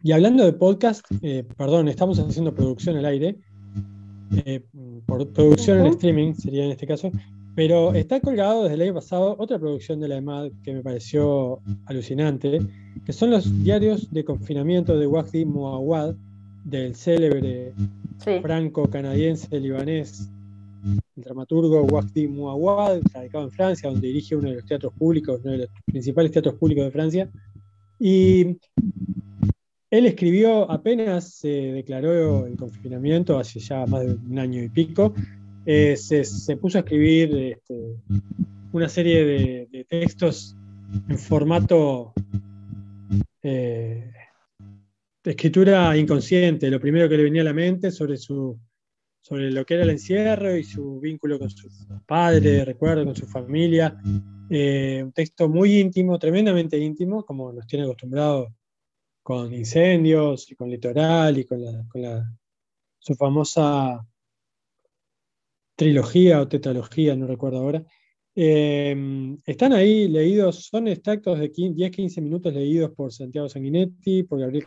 Y 0.00 0.12
hablando 0.12 0.44
de 0.44 0.52
podcast, 0.52 1.04
eh, 1.22 1.44
perdón, 1.56 1.88
estamos 1.88 2.20
haciendo 2.20 2.54
producción 2.54 2.96
al 2.96 3.06
aire, 3.06 3.36
eh, 4.44 4.64
por 5.06 5.26
producción 5.32 5.80
en 5.80 5.86
streaming 5.86 6.34
sería 6.34 6.66
en 6.66 6.70
este 6.70 6.86
caso, 6.86 7.10
pero 7.56 7.94
está 7.94 8.20
colgado 8.20 8.62
desde 8.62 8.76
el 8.76 8.82
año 8.82 8.94
pasado 8.94 9.34
otra 9.40 9.58
producción 9.58 9.98
de 9.98 10.06
la 10.06 10.18
EMAD 10.18 10.52
que 10.62 10.74
me 10.74 10.80
pareció 10.80 11.58
alucinante, 11.86 12.60
que 13.04 13.12
son 13.12 13.32
los 13.32 13.64
diarios 13.64 14.08
de 14.12 14.24
confinamiento 14.24 14.96
de 14.96 15.08
Wahdi 15.08 15.44
Mouawad, 15.44 16.14
del 16.62 16.94
célebre 16.94 17.72
franco-canadiense 18.40 19.58
libanés 19.58 20.30
el 21.18 21.24
dramaturgo 21.24 21.82
Wahdi 21.82 22.28
Mouawad, 22.28 23.02
radicado 23.12 23.44
en 23.44 23.50
Francia, 23.50 23.90
donde 23.90 24.06
dirige 24.06 24.36
uno 24.36 24.48
de 24.48 24.56
los 24.56 24.64
teatros 24.64 24.92
públicos, 24.94 25.40
uno 25.42 25.52
de 25.52 25.58
los 25.58 25.68
principales 25.84 26.30
teatros 26.30 26.54
públicos 26.54 26.84
de 26.84 26.90
Francia. 26.90 27.30
Y 27.98 28.56
él 29.90 30.06
escribió, 30.06 30.70
apenas 30.70 31.34
se 31.34 31.48
declaró 31.48 32.46
el 32.46 32.56
confinamiento, 32.56 33.38
hace 33.38 33.58
ya 33.58 33.84
más 33.86 34.06
de 34.06 34.14
un 34.14 34.38
año 34.38 34.62
y 34.62 34.68
pico, 34.68 35.12
eh, 35.66 35.96
se, 35.96 36.56
puso 36.56 36.78
a 36.78 36.82
escribir 36.82 37.34
este, 37.36 37.96
una 38.72 38.88
serie 38.88 39.24
de, 39.24 39.86
textos 39.88 40.56
en 41.08 41.18
formato 41.18 42.12
eh, 43.42 44.12
de 45.24 45.30
escritura 45.30 45.96
inconsciente, 45.96 46.70
lo 46.70 46.80
primero 46.80 47.08
que 47.08 47.16
le 47.16 47.24
venía 47.24 47.42
a 47.42 47.46
la 47.46 47.52
mente 47.52 47.90
sobre 47.90 48.16
su 48.16 48.58
sobre 49.28 49.50
lo 49.50 49.66
que 49.66 49.74
era 49.74 49.82
el 49.82 49.90
encierro 49.90 50.56
y 50.56 50.64
su 50.64 50.98
vínculo 51.00 51.38
con 51.38 51.50
su 51.50 51.68
padre, 52.06 52.64
recuerdo, 52.64 53.04
con 53.04 53.14
su 53.14 53.26
familia. 53.26 54.00
Eh, 54.48 55.02
un 55.04 55.12
texto 55.12 55.50
muy 55.50 55.78
íntimo, 55.78 56.18
tremendamente 56.18 56.78
íntimo, 56.78 57.24
como 57.26 57.52
nos 57.52 57.66
tiene 57.66 57.84
acostumbrado 57.84 58.54
con 59.22 59.52
incendios 59.52 60.50
y 60.50 60.54
con 60.54 60.70
litoral 60.70 61.36
y 61.36 61.44
con, 61.44 61.60
su 62.98 63.14
famosa 63.14 64.06
trilogía 65.76 66.40
o 66.40 66.48
tetralogía, 66.48 67.14
no 67.14 67.26
recuerdo 67.26 67.58
ahora. 67.58 67.84
Eh, 68.34 69.36
están 69.44 69.74
ahí 69.74 70.08
leídos, 70.08 70.64
son 70.64 70.88
extractos 70.88 71.38
de 71.38 71.52
10-15 71.52 72.22
minutos 72.22 72.54
leídos 72.54 72.92
por 72.92 73.12
Santiago 73.12 73.48
Sanguinetti, 73.48 74.22
por 74.22 74.40
Gabriel 74.40 74.66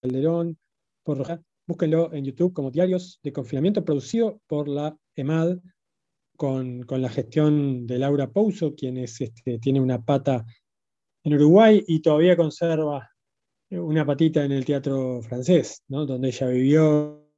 Calderón, 0.00 0.56
por 1.02 1.18
Rojas. 1.18 1.40
Búsquenlo 1.66 2.12
en 2.12 2.24
YouTube 2.24 2.52
como 2.52 2.70
Diarios 2.70 3.20
de 3.22 3.32
Confinamiento, 3.32 3.84
producido 3.84 4.40
por 4.46 4.68
la 4.68 4.96
EMAD, 5.16 5.58
con, 6.36 6.84
la 6.88 7.08
gestión 7.08 7.86
de 7.86 7.98
Laura 7.98 8.30
Pouso, 8.30 8.74
quien 8.74 8.98
este, 8.98 9.32
tiene 9.60 9.80
una 9.80 10.02
pata 10.02 10.44
en 11.22 11.34
Uruguay 11.34 11.82
y 11.86 12.00
todavía 12.00 12.36
conserva 12.36 13.10
una 13.70 14.04
patita 14.04 14.44
en 14.44 14.52
el 14.52 14.64
teatro 14.64 15.22
francés, 15.22 15.82
donde 15.88 16.28
ella 16.28 16.46
vivió, 16.48 17.30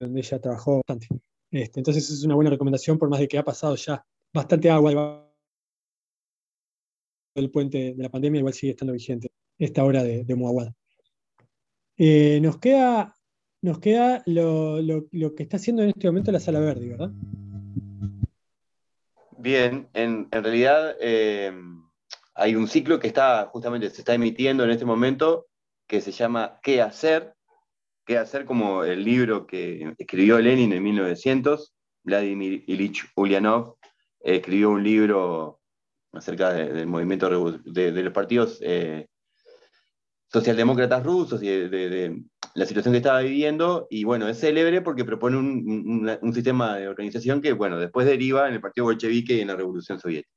donde 0.00 0.20
ella 0.20 0.40
trabajó 0.40 0.76
bastante. 0.76 1.08
Este, 1.50 1.80
entonces 1.80 2.10
es 2.10 2.24
una 2.24 2.34
buena 2.34 2.50
recomendación, 2.50 2.98
por 2.98 3.08
más 3.08 3.20
de 3.20 3.28
que 3.28 3.38
ha 3.38 3.44
pasado 3.44 3.74
ya 3.76 4.04
bastante 4.34 4.70
agua 4.70 5.32
del 7.34 7.50
puente 7.50 7.94
de 7.94 8.02
la 8.02 8.10
pandemia, 8.10 8.38
igual 8.38 8.54
sigue 8.54 8.72
estando 8.72 8.92
vigente 8.92 9.28
esta 9.58 9.84
hora 9.84 10.02
de, 10.02 10.24
de 10.24 10.34
eh, 11.98 12.38
nos 12.42 12.58
queda, 12.58 13.14
nos 13.62 13.78
queda 13.78 14.22
lo, 14.26 14.74
que 15.34 15.42
está 15.42 15.56
haciendo 15.56 15.82
en 15.82 15.90
este 15.90 16.06
momento 16.06 16.32
la 16.32 16.40
Sala 16.40 16.60
Verde, 16.60 16.88
¿verdad? 16.88 17.10
Bien, 19.38 19.88
en, 19.94 20.30
realidad 20.30 20.96
eh, 21.00 21.52
hay 22.34 22.54
un 22.54 22.68
ciclo 22.68 22.98
que 22.98 23.06
está 23.06 23.46
justamente 23.52 23.90
se 23.90 24.00
está 24.00 24.14
emitiendo 24.14 24.64
en 24.64 24.70
este 24.70 24.84
momento 24.84 25.46
que 25.86 26.00
se 26.00 26.12
llama 26.12 26.58
¿Qué 26.62 26.82
hacer? 26.82 27.34
¿Qué 28.04 28.18
hacer? 28.18 28.44
Como 28.44 28.84
el 28.84 29.04
libro 29.04 29.46
que 29.46 29.94
escribió 29.98 30.38
Lenin 30.38 30.72
en 30.72 30.82
1900, 30.82 31.74
Vladimir 32.02 32.64
Ilich 32.66 33.04
Ulyanov 33.16 33.76
escribió 34.20 34.70
un 34.70 34.82
libro 34.82 35.60
acerca 36.12 36.52
del 36.52 36.86
movimiento 36.86 37.28
de, 37.64 38.02
los 38.02 38.12
partidos 38.12 38.58
eh, 38.62 39.06
socialdemócratas 40.36 41.02
rusos 41.02 41.42
y 41.42 41.46
de, 41.46 42.22
la 42.54 42.66
situación 42.66 42.92
que 42.92 42.98
estaba 42.98 43.20
viviendo. 43.20 43.86
Y 43.88 44.04
bueno, 44.04 44.28
es 44.28 44.38
célebre 44.38 44.82
porque 44.82 45.04
propone 45.04 45.38
un, 45.38 46.34
sistema 46.34 46.76
de 46.76 46.88
organización 46.88 47.40
que, 47.40 47.54
bueno, 47.54 47.78
después 47.78 48.06
deriva 48.06 48.46
en 48.46 48.54
el 48.54 48.60
Partido 48.60 48.84
Bolchevique 48.84 49.34
y 49.34 49.40
en 49.40 49.48
la 49.48 49.56
Revolución 49.56 49.98
Soviética. 49.98 50.34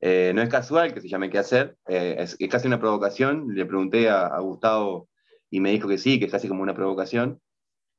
Eh, 0.00 0.32
no 0.34 0.42
es 0.42 0.50
casual 0.50 0.92
que 0.92 1.00
se 1.00 1.08
llame 1.08 1.30
qué 1.30 1.38
hacer, 1.38 1.76
eh, 1.88 2.16
es, 2.18 2.36
casi 2.50 2.66
una 2.66 2.78
provocación. 2.78 3.54
Le 3.54 3.64
pregunté 3.64 4.10
a, 4.10 4.38
Gustavo 4.40 5.08
y 5.50 5.60
me 5.60 5.70
dijo 5.70 5.88
que 5.88 5.96
sí, 5.96 6.18
que 6.18 6.26
es 6.26 6.32
casi 6.32 6.48
como 6.48 6.62
una 6.62 6.74
provocación. 6.74 7.40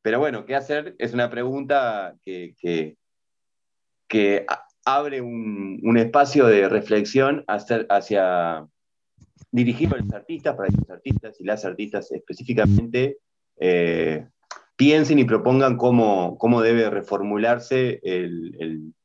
Pero 0.03 0.19
bueno, 0.19 0.45
¿qué 0.45 0.55
hacer? 0.55 0.95
Es 0.99 1.13
una 1.13 1.31
pregunta 1.31 2.15
que, 2.23 2.55
que, 4.07 4.45
abre 4.85 5.21
un, 5.21 5.97
espacio 5.97 6.45
de 6.45 6.69
reflexión 6.69 7.43
hacia 7.47 8.67
dirigido 9.51 9.95
a 9.95 9.99
los 9.99 10.11
artistas, 10.13 10.55
para 10.55 10.69
que 10.69 10.77
los 10.77 10.89
artistas 10.89 11.39
y 11.39 11.43
las 11.43 11.65
artistas 11.65 12.11
específicamente 12.11 13.17
eh, 13.57 14.27
piensen 14.75 15.19
y 15.19 15.25
propongan 15.25 15.77
cómo, 15.77 16.37
cómo 16.37 16.61
debe 16.61 16.89
reformularse 16.89 18.01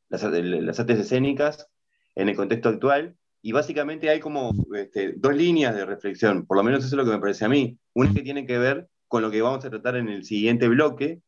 las, 0.08 0.24
artes 0.24 0.98
escénicas 0.98 1.68
en 2.14 2.28
el 2.28 2.36
contexto 2.36 2.68
actual. 2.68 3.16
Y 3.40 3.52
básicamente 3.52 4.10
hay 4.10 4.18
como 4.18 4.52
este, 4.74 5.14
dos 5.16 5.34
líneas 5.34 5.74
de 5.74 5.86
reflexión, 5.86 6.44
por 6.44 6.56
lo 6.56 6.64
menos 6.64 6.80
eso 6.80 6.88
es 6.88 6.98
lo 6.98 7.04
que 7.04 7.12
me 7.12 7.20
parece 7.20 7.44
a 7.44 7.48
mí. 7.48 7.78
Una 7.94 8.12
que 8.12 8.22
tiene 8.22 8.46
que 8.46 8.58
ver 8.58 8.88
con 9.06 9.22
lo 9.22 9.30
que 9.30 9.42
vamos 9.42 9.64
a 9.64 9.70
tratar 9.70 9.96
en 9.96 10.08
el 10.08 10.24
siguiente 10.24 10.68
bloque, 10.68 11.20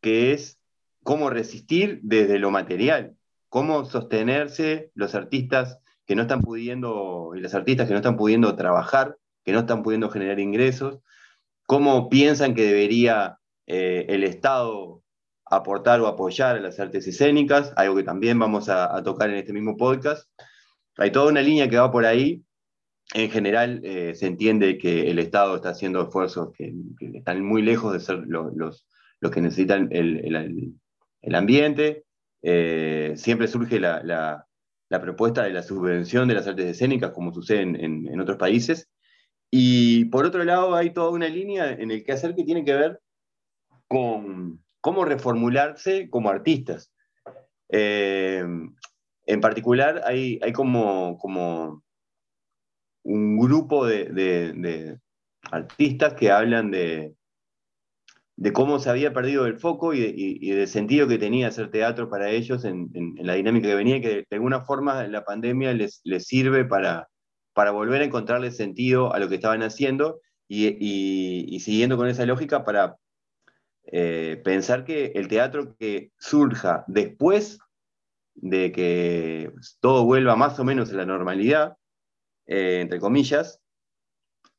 que 0.00 0.32
es 0.32 0.58
cómo 1.02 1.30
resistir 1.30 2.00
desde 2.02 2.38
lo 2.38 2.50
material, 2.50 3.16
cómo 3.48 3.84
sostenerse 3.84 4.90
los 4.94 5.14
artistas 5.14 5.78
que 6.06 6.14
no 6.14 6.22
están 6.22 6.42
pudiendo, 6.42 7.32
y 7.36 7.40
las 7.40 7.54
artistas 7.54 7.86
que 7.86 7.92
no 7.92 7.98
están 7.98 8.16
pudiendo 8.16 8.54
trabajar, 8.56 9.16
que 9.44 9.52
no 9.52 9.60
están 9.60 9.82
pudiendo 9.82 10.10
generar 10.10 10.40
ingresos, 10.40 11.00
cómo 11.66 12.08
piensan 12.08 12.54
que 12.54 12.66
debería 12.66 13.38
eh, 13.66 14.06
el 14.08 14.24
Estado 14.24 15.02
aportar 15.46 16.00
o 16.00 16.06
apoyar 16.06 16.56
a 16.56 16.60
las 16.60 16.80
artes 16.80 17.06
escénicas, 17.06 17.72
algo 17.76 17.96
que 17.96 18.02
también 18.02 18.38
vamos 18.38 18.68
a, 18.68 19.02
tocar 19.02 19.30
en 19.30 19.36
este 19.36 19.52
mismo 19.52 19.76
podcast. 19.76 20.28
Hay 20.96 21.12
toda 21.12 21.30
una 21.30 21.42
línea 21.42 21.68
que 21.68 21.78
va 21.78 21.90
por 21.90 22.06
ahí. 22.06 22.42
En 23.12 23.30
general 23.30 23.80
eh, 23.84 24.14
se 24.14 24.26
entiende 24.26 24.78
que 24.78 25.10
el 25.10 25.18
Estado 25.18 25.56
está 25.56 25.70
haciendo 25.70 26.02
esfuerzos 26.02 26.52
que, 26.56 26.74
están 27.12 27.44
muy 27.44 27.62
lejos 27.62 27.92
de 27.92 28.00
ser 28.00 28.24
los, 28.26 28.54
los, 28.56 29.30
que 29.30 29.40
necesitan 29.40 29.88
el, 29.92 30.74
el, 31.22 31.34
ambiente. 31.34 32.04
Eh, 32.42 33.12
siempre 33.16 33.46
surge 33.46 33.78
la, 33.78 34.46
propuesta 34.88 35.42
de 35.42 35.52
la 35.52 35.62
subvención 35.62 36.28
de 36.28 36.34
las 36.34 36.46
artes 36.46 36.66
escénicas, 36.66 37.12
como 37.12 37.32
sucede 37.32 37.62
en, 37.62 38.20
otros 38.20 38.36
países. 38.36 38.88
Y 39.50 40.06
por 40.06 40.24
otro 40.24 40.44
lado, 40.44 40.74
hay 40.74 40.90
toda 40.92 41.10
una 41.10 41.28
línea 41.28 41.70
en 41.70 41.90
el 41.90 42.04
que 42.04 42.12
hacer 42.12 42.34
que 42.34 42.44
tiene 42.44 42.64
que 42.64 42.74
ver 42.74 43.00
con 43.88 44.62
cómo 44.80 45.04
reformularse 45.04 46.08
como 46.10 46.30
artistas. 46.30 46.92
Eh, 47.70 48.44
en 49.26 49.40
particular, 49.40 50.02
hay, 50.04 50.38
hay 50.42 50.52
como, 50.52 51.18
como, 51.18 51.82
un 53.04 53.38
grupo 53.38 53.86
de, 53.86 54.98
artistas 55.50 56.14
que 56.14 56.30
hablan 56.30 56.70
de, 56.70 57.14
de, 58.36 58.52
cómo 58.52 58.78
se 58.78 58.90
había 58.90 59.12
perdido 59.12 59.46
el 59.46 59.58
foco 59.58 59.94
y, 59.94 60.50
del 60.50 60.68
sentido 60.68 61.08
que 61.08 61.18
tenía 61.18 61.48
hacer 61.48 61.70
teatro 61.70 62.08
para 62.08 62.30
ellos 62.30 62.64
en, 62.64 62.90
la 63.18 63.34
dinámica 63.34 63.68
que 63.68 63.74
venía, 63.74 64.00
que 64.00 64.24
de 64.28 64.36
alguna 64.36 64.64
forma 64.64 65.06
la 65.06 65.24
pandemia 65.24 65.72
les, 65.72 66.02
sirve 66.18 66.64
para, 66.64 67.08
para 67.52 67.70
volver 67.70 68.02
a 68.02 68.04
encontrarle 68.04 68.50
sentido 68.50 69.12
a 69.14 69.18
lo 69.18 69.28
que 69.28 69.36
estaban 69.36 69.62
haciendo 69.62 70.20
y, 70.48 71.58
siguiendo 71.60 71.96
con 71.96 72.08
esa 72.08 72.26
lógica 72.26 72.64
para 72.64 72.96
eh, 73.86 74.40
pensar 74.44 74.84
que 74.84 75.12
el 75.14 75.28
teatro 75.28 75.76
que 75.76 76.10
surja 76.18 76.84
después 76.86 77.58
de 78.34 78.72
que 78.72 79.52
todo 79.80 80.04
vuelva 80.04 80.36
más 80.36 80.58
o 80.58 80.64
menos 80.64 80.90
a 80.90 80.96
la 80.96 81.06
normalidad, 81.06 81.76
eh, 82.46 82.80
entre 82.80 82.98
comillas, 82.98 83.60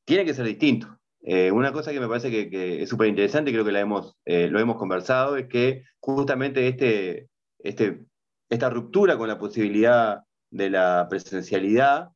tiene 0.05 0.26
que 0.26 0.34
ser 0.34 0.45
distinto. 0.45 0.99
Eh, 1.26 1.51
una 1.51 1.73
cosa 1.73 1.91
que 1.91 1.99
me 1.99 2.07
parece 2.07 2.30
que, 2.30 2.84
es 2.84 2.89
súper 2.89 3.07
interesante, 3.07 3.51
creo 3.51 3.65
que 3.65 3.71
la 3.71 3.82
hemos, 3.82 4.15
lo 4.26 4.59
hemos 4.59 4.78
conversado, 4.78 5.38
es 5.38 5.47
que 5.47 5.84
justamente 5.99 6.67
este, 6.67 7.30
este, 7.59 8.05
esta 8.49 8.69
ruptura 8.69 9.17
con 9.17 9.28
la 9.28 9.39
posibilidad 9.39 10.21
de 10.51 10.69
la 10.69 11.07
presencialidad 11.09 12.11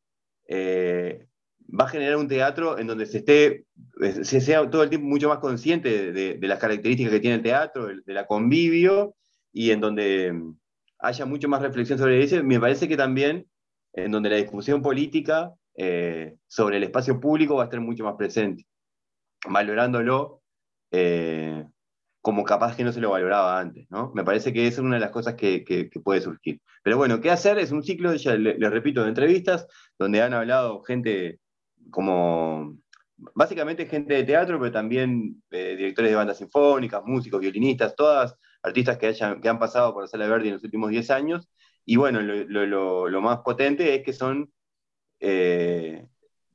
va 1.78 1.86
a 1.86 1.90
generar 1.90 2.18
un 2.18 2.28
teatro 2.28 2.78
en 2.78 2.88
donde 2.88 3.06
se 3.06 3.20
esté, 3.20 3.66
eh, 4.02 4.24
se 4.24 4.42
sea 4.42 4.70
todo 4.70 4.84
el 4.84 4.90
tiempo 4.90 5.08
mucho 5.08 5.30
más 5.30 5.40
consciente 5.40 6.12
de, 6.12 6.48
las 6.48 6.60
características 6.60 7.12
que 7.14 7.20
tiene 7.20 7.38
el 7.38 7.44
teatro, 7.44 7.88
de, 7.88 8.14
la 8.14 8.26
convivio, 8.26 9.16
y 9.52 9.72
en 9.72 9.82
donde 9.82 10.34
mm, 10.34 10.58
haya 11.00 11.26
mucho 11.26 11.48
más 11.48 11.62
reflexión 11.62 12.00
sobre 12.00 12.24
eso. 12.24 12.44
Me 12.44 12.60
parece 12.60 12.88
que 12.88 12.98
también 12.98 13.46
en 13.94 14.12
donde 14.12 14.30
la 14.30 14.38
discusión 14.38 14.82
política 14.82 15.54
eh, 15.76 16.36
sobre 16.48 16.78
el 16.78 16.84
espacio 16.84 17.20
público 17.20 17.56
va 17.56 17.64
a 17.64 17.66
estar 17.66 17.80
mucho 17.80 18.04
más 18.04 18.16
presente, 18.16 18.66
valorándolo 19.48 20.42
eh, 20.92 21.66
como 22.22 22.44
capaz 22.44 22.76
que 22.76 22.84
no 22.84 22.92
se 22.92 23.02
lo 23.02 23.12
valoraba 23.12 23.60
antes. 23.60 23.88
¿no? 23.90 24.12
Me 24.14 24.24
parece 24.24 24.54
que 24.54 24.68
esa 24.68 24.82
es 24.82 24.86
una 24.86 24.96
de 24.96 25.02
las 25.02 25.12
cosas 25.12 25.36
que, 25.36 25.90
puede 26.04 26.22
surgir. 26.22 26.62
Pero 26.84 26.98
bueno, 26.98 27.22
¿qué 27.22 27.32
hacer? 27.32 27.58
Es 27.60 27.72
un 27.72 27.84
ciclo, 27.84 28.14
ya 28.16 28.36
les 28.36 28.72
repito, 28.72 29.04
de 29.04 29.10
entrevistas, 29.10 29.68
donde 29.98 30.22
han 30.22 30.34
hablado 30.34 30.82
gente 30.84 31.40
como 31.92 32.78
básicamente 33.34 33.86
gente 33.86 34.14
de 34.14 34.24
teatro, 34.24 34.60
pero 34.60 34.72
también 34.72 35.42
eh, 35.52 35.76
directores 35.78 36.12
de 36.12 36.16
bandas 36.16 36.38
sinfónicas, 36.38 37.04
músicos, 37.06 37.42
violinistas, 37.42 37.96
todas 37.96 38.36
artistas 38.62 38.98
que, 38.98 39.50
han 39.50 39.60
pasado 39.60 39.94
por 39.94 40.04
la 40.04 40.08
Sala 40.08 40.28
Verde 40.28 40.48
en 40.48 40.54
los 40.54 40.64
últimos 40.64 40.90
10 40.90 41.10
años. 41.12 41.50
Y 41.86 41.96
bueno, 41.96 42.22
lo, 42.22 43.22
más 43.22 43.40
potente 43.40 43.96
es 43.96 44.04
que 44.04 44.14
son 44.14 44.52
eh, 45.20 46.08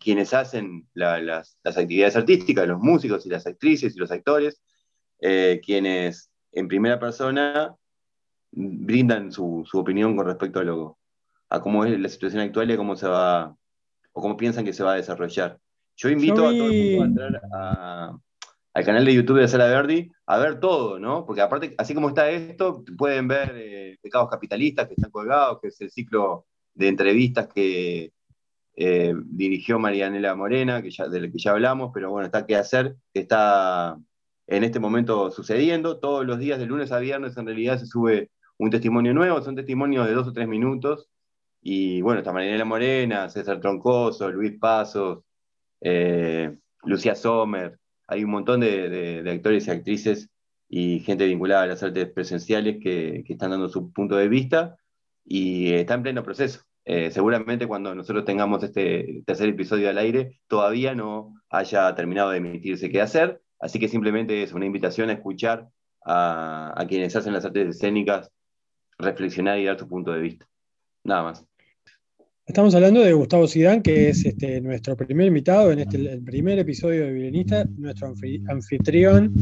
quienes 0.05 0.35
hacen 0.35 0.87
las, 0.93 1.57
actividades 1.65 2.15
artísticas, 2.15 2.69
los 2.69 2.79
músicos 2.79 3.25
y 3.25 3.31
las 3.31 3.47
actrices 3.47 3.97
y 3.97 3.99
los 3.99 4.11
actores, 4.11 4.61
eh, 5.21 5.61
quienes 5.65 6.31
en 6.53 6.69
primera 6.69 7.01
persona 7.01 7.75
brindan 8.53 9.33
su, 9.33 9.67
opinión 9.73 10.15
con 10.15 10.27
respecto 10.27 10.61
a, 10.61 10.65
lo, 10.65 10.99
a 11.49 11.61
cómo 11.61 11.87
es 11.87 11.99
la 11.99 12.09
situación 12.11 12.43
actual 12.43 12.71
y 12.71 12.77
cómo 12.77 12.97
se 12.97 13.09
va 13.09 13.57
o 14.13 14.21
cómo 14.21 14.37
piensan 14.37 14.65
que 14.65 14.75
se 14.75 14.85
va 14.85 14.93
a 14.93 14.97
desarrollar. 14.97 15.59
Yo 15.97 16.11
invito 16.11 16.47
a 16.47 16.51
todo 16.51 16.71
el 16.71 16.97
mundo 16.99 17.03
a 17.03 17.07
entrar 17.07 17.43
al 18.75 18.85
canal 18.85 19.05
de 19.05 19.15
YouTube 19.15 19.39
de 19.39 19.49
Sala 19.49 19.69
Verdi 19.69 20.11
a 20.27 20.39
ver 20.39 20.61
todo, 20.61 20.99
¿no? 20.99 21.25
Porque 21.25 21.41
aparte, 21.41 21.75
así 21.79 21.95
como 21.95 22.09
está 22.09 22.29
esto, 22.31 22.85
pueden 22.99 23.29
ver 23.29 23.53
eh, 23.57 23.99
Pecados 24.03 24.29
Capitalistas 24.29 24.89
que 24.89 24.95
están 24.95 25.11
colgados, 25.11 25.61
que 25.63 25.69
es 25.69 25.81
el 25.81 25.91
ciclo 25.91 26.47
de 26.75 26.89
entrevistas 26.89 27.49
que 27.49 28.13
eh, 28.77 29.15
dirigió 29.27 29.79
Marianela 29.79 30.35
Morena, 30.35 30.83
que 30.83 30.91
ya, 30.91 31.11
que 31.11 31.31
ya 31.39 31.53
hablamos, 31.53 31.91
pero 31.95 32.11
bueno, 32.11 32.27
está 32.27 32.47
que 32.47 32.57
hacer, 32.57 32.97
está 33.13 33.99
en 34.47 34.65
este 34.65 34.81
momento 34.81 35.31
sucediendo. 35.31 35.99
Todos 35.99 36.27
los 36.27 36.39
días, 36.39 36.59
de 36.59 36.67
lunes 36.67 36.93
a 36.93 36.99
viernes, 36.99 37.37
en 37.37 37.47
realidad 37.47 37.79
se 37.79 37.87
sube 37.87 38.31
un 38.59 38.71
testimonio 38.71 39.15
nuevo, 39.15 39.43
son 39.43 39.57
testimonios 39.57 40.07
de 40.07 40.15
dos 40.15 40.29
o 40.29 40.33
tres 40.33 40.49
minutos, 40.49 41.09
y 41.61 42.03
bueno, 42.03 42.21
está 42.21 42.33
Marinela 42.33 42.67
Morena, 42.67 43.31
César 43.31 43.61
Troncoso, 43.61 44.31
Luis 44.31 44.53
Pasos, 44.59 45.25
eh, 45.81 46.57
Lucía 46.85 47.15
Sommer. 47.15 47.79
Hay 48.07 48.23
un 48.25 48.31
montón 48.31 48.61
de, 48.61 49.25
actores 49.31 49.67
y 49.67 49.71
actrices 49.71 50.31
y 50.69 51.01
gente 51.01 51.27
vinculada 51.27 51.63
a 51.63 51.67
las 51.67 51.83
artes 51.83 52.11
presenciales 52.13 52.79
que, 52.83 53.25
están 53.29 53.51
dando 53.51 53.69
su 53.69 53.93
punto 53.93 54.17
de 54.17 54.29
vista 54.29 54.77
y 55.25 55.73
está 55.73 55.95
en 55.95 56.03
pleno 56.03 56.23
proceso. 56.23 56.61
Eh, 56.87 57.11
seguramente 57.11 57.67
cuando 57.67 57.95
nosotros 57.95 58.25
tengamos 58.25 58.63
este 58.63 59.23
tercer 59.27 59.49
episodio 59.49 59.89
al 59.89 59.99
aire, 59.99 60.41
todavía 60.49 60.95
no 60.95 61.35
haya 61.49 61.95
terminado 61.95 62.31
de 62.31 62.39
emitirse 62.39 62.91
qué 62.91 63.01
hacer, 63.01 63.41
así 63.59 63.79
que 63.79 63.89
simplemente 63.89 64.43
es 64.43 64.53
una 64.53 64.67
invitación 64.67 65.09
a 65.09 65.15
escuchar 65.15 65.69
a, 66.05 66.85
quienes 66.87 67.17
hacen 67.17 67.33
las 67.33 67.45
artes 67.45 67.77
escénicas 67.77 68.31
reflexionar 68.99 69.59
y 69.59 69.65
dar 69.65 69.79
su 69.79 69.89
punto 69.89 70.13
de 70.13 70.21
vista. 70.21 70.47
Nada 71.05 71.23
más. 71.23 71.47
Estamos 72.47 72.75
hablando 72.75 73.01
de 73.01 73.15
Gustavo 73.15 73.47
Sidán, 73.47 73.81
que 73.81 74.11
es 74.11 74.27
este, 74.27 74.61
nuestro 74.61 74.95
primer 74.97 75.29
invitado 75.29 75.73
en 75.73 75.79
este, 75.79 75.97
el 75.97 76.23
primer 76.23 76.59
episodio 76.59 77.07
de 77.07 77.13
Violinista, 77.13 77.65
nuestro 77.79 78.13
anfitrión, 78.49 79.33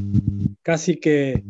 casi 0.63 0.97
que 0.97 1.43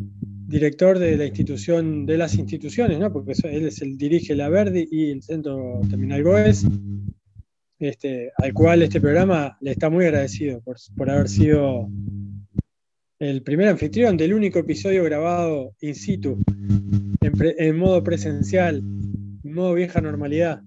director 0.53 0.99
de 0.99 1.17
la 1.17 1.25
institución, 1.25 2.05
de 2.05 2.19
las 2.19 2.35
instituciones, 2.35 2.99
¿no? 2.99 3.11
porque 3.11 3.33
él 3.45 3.67
es 3.67 3.81
el 3.81 3.97
dirige 3.97 4.35
la 4.35 4.51
Verdi 4.51 4.87
y 4.91 5.11
el 5.11 5.23
Centro 5.23 5.81
Terminal 5.89 6.23
Goes, 6.23 6.67
este, 7.79 8.31
al 8.37 8.53
cual 8.53 8.83
este 8.83 9.01
programa 9.01 9.57
le 9.63 9.71
está 9.71 9.89
muy 9.89 10.05
agradecido 10.05 10.61
por, 10.61 10.77
por 10.95 11.09
haber 11.09 11.31
sido 11.31 11.89
el 13.19 13.43
primer 13.43 13.69
anfitrión 13.69 14.19
del 14.19 14.35
único 14.35 14.59
episodio 14.59 15.03
grabado 15.05 15.73
in 15.81 15.95
situ, 15.95 16.39
en, 17.23 17.33
en 17.59 17.79
modo 17.79 18.05
presencial, 18.05 18.77
en 18.77 19.55
modo 19.55 19.73
vieja 19.73 20.03
normalidad. 20.03 20.61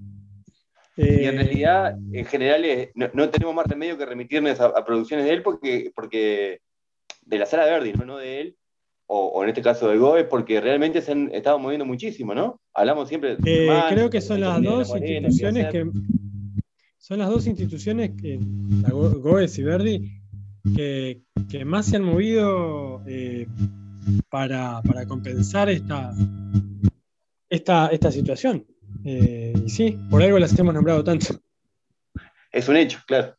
Y 0.98 1.26
en 1.26 1.36
eh, 1.36 1.44
realidad, 1.44 1.96
en 2.12 2.26
general, 2.26 2.90
no, 2.96 3.30
tenemos 3.30 3.54
más 3.54 3.68
remedio 3.68 4.00
que 4.00 4.06
remitirnos 4.06 4.60
a, 4.60 4.84
producciones 4.84 5.28
de 5.28 5.34
él 5.34 5.44
porque, 5.44 5.92
porque 5.94 6.62
de 7.22 7.38
la 7.38 7.46
sala 7.46 7.66
Verdi, 7.66 7.94
no, 7.94 8.06
no 8.06 8.18
de 8.18 8.42
él, 8.42 8.58
o, 9.08 9.44
en 9.44 9.50
este 9.50 9.62
caso 9.62 9.88
de 9.88 9.98
Goes, 9.98 10.26
porque 10.26 10.60
realmente 10.60 11.02
se 11.02 11.12
han 11.12 11.32
estado 11.34 11.60
moviendo 11.60 11.86
muchísimo, 11.86 12.34
¿no? 12.34 12.60
Hablamos 12.74 13.08
siempre 13.08 13.38
de. 13.38 13.68
Eh, 13.68 13.84
creo 13.90 14.10
que 14.10 14.22
son 14.22 14.42
las 14.42 14.62
dos 14.62 14.90
instituciones 14.96 15.68
que. 15.72 15.90
Son 16.98 17.20
las 17.20 17.30
dos 17.30 17.46
instituciones 17.46 18.12
que, 18.20 18.40
Goes 18.90 19.60
y 19.60 19.64
Verdi, 19.64 20.12
que, 20.76 21.22
más 21.64 21.86
se 21.86 21.98
han 21.98 22.04
movido 22.04 23.04
eh, 23.06 23.48
para, 24.30 24.82
para, 24.82 25.06
compensar 25.06 25.70
esta, 25.70 26.12
esta, 27.48 27.88
esta 27.90 28.12
situación. 28.12 28.66
Eh, 29.04 29.54
y 29.64 29.70
sí, 29.70 30.00
por 30.10 30.24
algo 30.24 30.40
las 30.40 30.58
hemos 30.58 30.74
nombrado 30.74 31.04
tanto. 31.04 31.28
Es 32.52 32.68
un 32.70 32.78
hecho, 32.78 32.98
claro. 33.06 33.36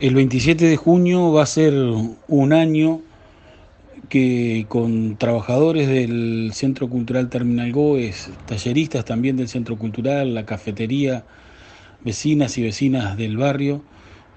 El 0.00 0.14
27 0.14 0.64
de 0.64 0.78
junio 0.78 1.30
va 1.30 1.42
a 1.42 1.46
ser 1.46 1.74
un 1.74 2.52
año 2.54 3.02
que 4.08 4.64
con 4.66 5.18
trabajadores 5.18 5.88
del 5.88 6.52
Centro 6.54 6.88
Cultural 6.88 7.28
Terminal 7.28 7.70
Goes, 7.70 8.30
talleristas 8.46 9.04
también 9.04 9.36
del 9.36 9.48
Centro 9.48 9.76
Cultural, 9.76 10.32
la 10.32 10.46
cafetería, 10.46 11.26
vecinas 12.02 12.56
y 12.56 12.62
vecinas 12.62 13.18
del 13.18 13.36
barrio, 13.36 13.82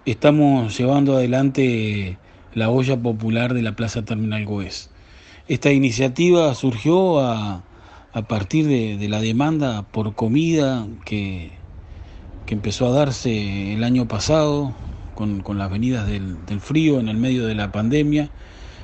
estamos 0.05 0.77
llevando 0.77 1.15
adelante 1.15 2.17
la 2.53 2.69
olla 2.69 2.97
popular 2.97 3.53
de 3.53 3.61
la 3.61 3.73
Plaza 3.73 4.03
Terminal 4.03 4.43
Goes. 4.43 4.89
Esta 5.47 5.71
iniciativa 5.71 6.53
surgió 6.55 7.21
a, 7.21 7.63
partir 8.27 8.67
de, 8.67 9.07
la 9.07 9.21
demanda 9.21 9.83
por 9.83 10.13
comida 10.13 10.85
que, 11.05 11.51
empezó 12.47 12.87
a 12.87 12.91
darse 12.91 13.73
el 13.73 13.83
año 13.85 14.09
pasado 14.09 14.75
con, 15.13 15.41
con 15.41 15.57
las 15.57 15.71
venidas 15.71 16.07
del, 16.07 16.45
del, 16.45 16.59
frío 16.59 16.99
en 16.99 17.07
el 17.07 17.17
medio 17.17 17.45
de 17.45 17.55
la 17.55 17.71
pandemia. 17.71 18.29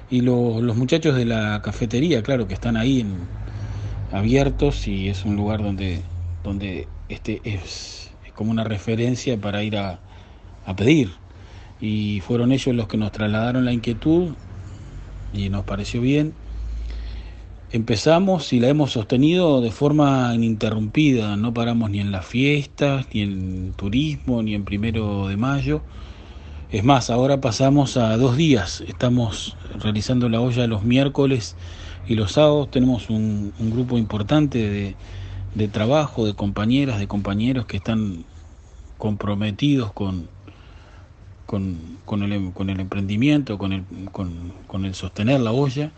Y 0.10 0.22
lo, 0.22 0.62
los 0.62 0.76
muchachos 0.76 1.16
de 1.16 1.26
la 1.26 1.62
cafetería, 1.62 2.24
claro, 2.24 2.48
que 2.48 2.54
están 2.54 2.78
ahí 2.78 3.02
en, 3.02 3.16
abiertos 4.12 4.88
y 4.88 5.10
es 5.10 5.24
un 5.26 5.36
lugar 5.36 5.62
donde, 5.62 6.02
donde 6.44 6.88
este 7.10 7.42
es, 7.44 8.12
es 8.26 8.32
como 8.34 8.52
una 8.52 8.64
referencia 8.64 9.40
para 9.40 9.64
ir 9.64 9.78
a, 9.78 10.00
a 10.66 10.76
pedir. 10.76 11.12
Y 11.80 12.22
fueron 12.22 12.52
ellos 12.52 12.76
los 12.76 12.88
que 12.88 12.98
nos 12.98 13.12
trasladaron 13.12 13.66
la 13.66 13.74
inquietud 13.74 14.34
y 15.34 15.50
nos 15.50 15.64
pareció 15.64 16.02
bien 16.02 16.34
empezamos 17.72 18.52
y 18.52 18.60
la 18.60 18.70
hemos 18.70 18.92
sostenido 18.92 19.62
de 19.62 19.72
forma 19.72 20.34
ininterrumpida, 20.34 21.36
no 21.36 21.54
paramos 21.54 21.90
ni 21.92 22.00
en 22.00 22.12
las 22.12 22.26
fiestas, 22.26 23.08
ni 23.14 23.22
en 23.22 23.74
turismo, 23.74 24.42
ni 24.42 24.56
en 24.56 24.66
primero 24.66 25.28
de 25.28 25.38
mayo. 25.38 25.82
Es 26.72 26.84
más, 26.84 27.10
ahora 27.10 27.42
pasamos 27.42 27.98
a 27.98 28.16
dos 28.16 28.38
días, 28.38 28.82
estamos 28.82 29.58
realizando 29.80 30.30
la 30.30 30.40
olla 30.40 30.68
los 30.68 30.84
miércoles 30.84 31.56
y 32.08 32.14
los 32.14 32.34
sábados, 32.34 32.70
tenemos 32.70 33.10
un, 33.10 33.52
grupo 33.60 33.98
importante 33.98 34.96
de, 35.56 35.68
trabajo, 35.70 36.28
de 36.28 36.36
compañeras, 36.36 37.00
de 37.00 37.08
compañeros 37.08 37.66
que 37.66 37.78
están 37.78 38.24
comprometidos 39.00 39.92
con, 39.94 40.30
con, 41.48 41.80
con, 42.06 42.22
el, 42.22 42.80
emprendimiento, 42.80 43.58
con 43.58 43.74
el, 43.74 44.94
sostener 44.94 45.40
la 45.40 45.52
olla. 45.52 45.92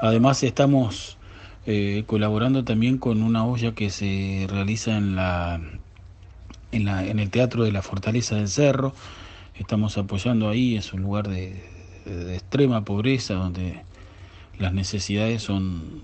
Además 0.00 0.42
estamos 0.42 1.18
eh, 1.66 2.04
colaborando 2.06 2.64
también 2.64 2.96
con 2.96 3.22
una 3.22 3.44
olla 3.44 3.72
que 3.72 3.90
se 3.90 4.46
realiza 4.48 4.96
en 4.96 5.18
en 6.72 6.84
la 6.84 7.04
en 7.04 7.18
el 7.18 7.30
Teatro 7.30 7.64
de 7.64 7.72
la 7.72 7.82
Fortaleza 7.82 8.36
del 8.36 8.48
Cerro. 8.48 8.94
Estamos 9.58 9.96
apoyando 9.98 10.48
ahí, 10.48 10.76
es 10.76 10.92
un 10.92 11.02
lugar 11.02 11.28
de, 11.28 11.62
de 12.04 12.34
extrema 12.34 12.84
pobreza 12.84 13.34
donde 13.34 13.82
las 14.58 14.72
necesidades 14.72 15.42
son 15.42 16.02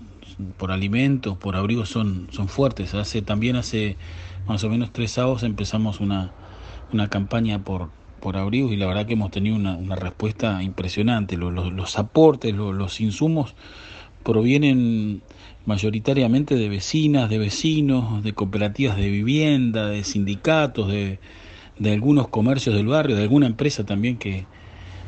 por 0.57 0.71
alimentos, 0.71 1.37
por 1.37 1.55
abrigos 1.55 1.89
son, 1.89 2.27
son 2.31 2.47
fuertes. 2.47 2.93
Hace 2.93 3.21
también 3.21 3.55
hace 3.55 3.97
más 4.47 4.63
o 4.63 4.69
menos 4.69 4.91
tres 4.91 5.11
sábados 5.11 5.43
empezamos 5.43 5.99
una, 5.99 6.31
una 6.91 7.09
campaña 7.09 7.63
por, 7.63 7.89
por 8.19 8.37
abrigos 8.37 8.71
y 8.71 8.77
la 8.77 8.87
verdad 8.87 9.05
que 9.05 9.13
hemos 9.13 9.31
tenido 9.31 9.55
una, 9.55 9.75
una 9.75 9.95
respuesta 9.95 10.61
impresionante. 10.63 11.37
Los, 11.37 11.53
los, 11.53 11.71
los 11.71 11.97
aportes, 11.97 12.53
los, 12.53 12.73
los, 12.73 12.99
insumos 12.99 13.55
provienen 14.23 15.21
mayoritariamente 15.65 16.55
de 16.55 16.69
vecinas, 16.69 17.29
de 17.29 17.37
vecinos, 17.37 18.23
de 18.23 18.33
cooperativas 18.33 18.97
de 18.97 19.09
vivienda, 19.09 19.87
de 19.87 20.03
sindicatos, 20.03 20.87
de, 20.89 21.19
de 21.77 21.91
algunos 21.91 22.27
comercios 22.27 22.75
del 22.75 22.87
barrio, 22.87 23.15
de 23.15 23.23
alguna 23.23 23.47
empresa 23.47 23.83
también 23.85 24.17
que, 24.17 24.45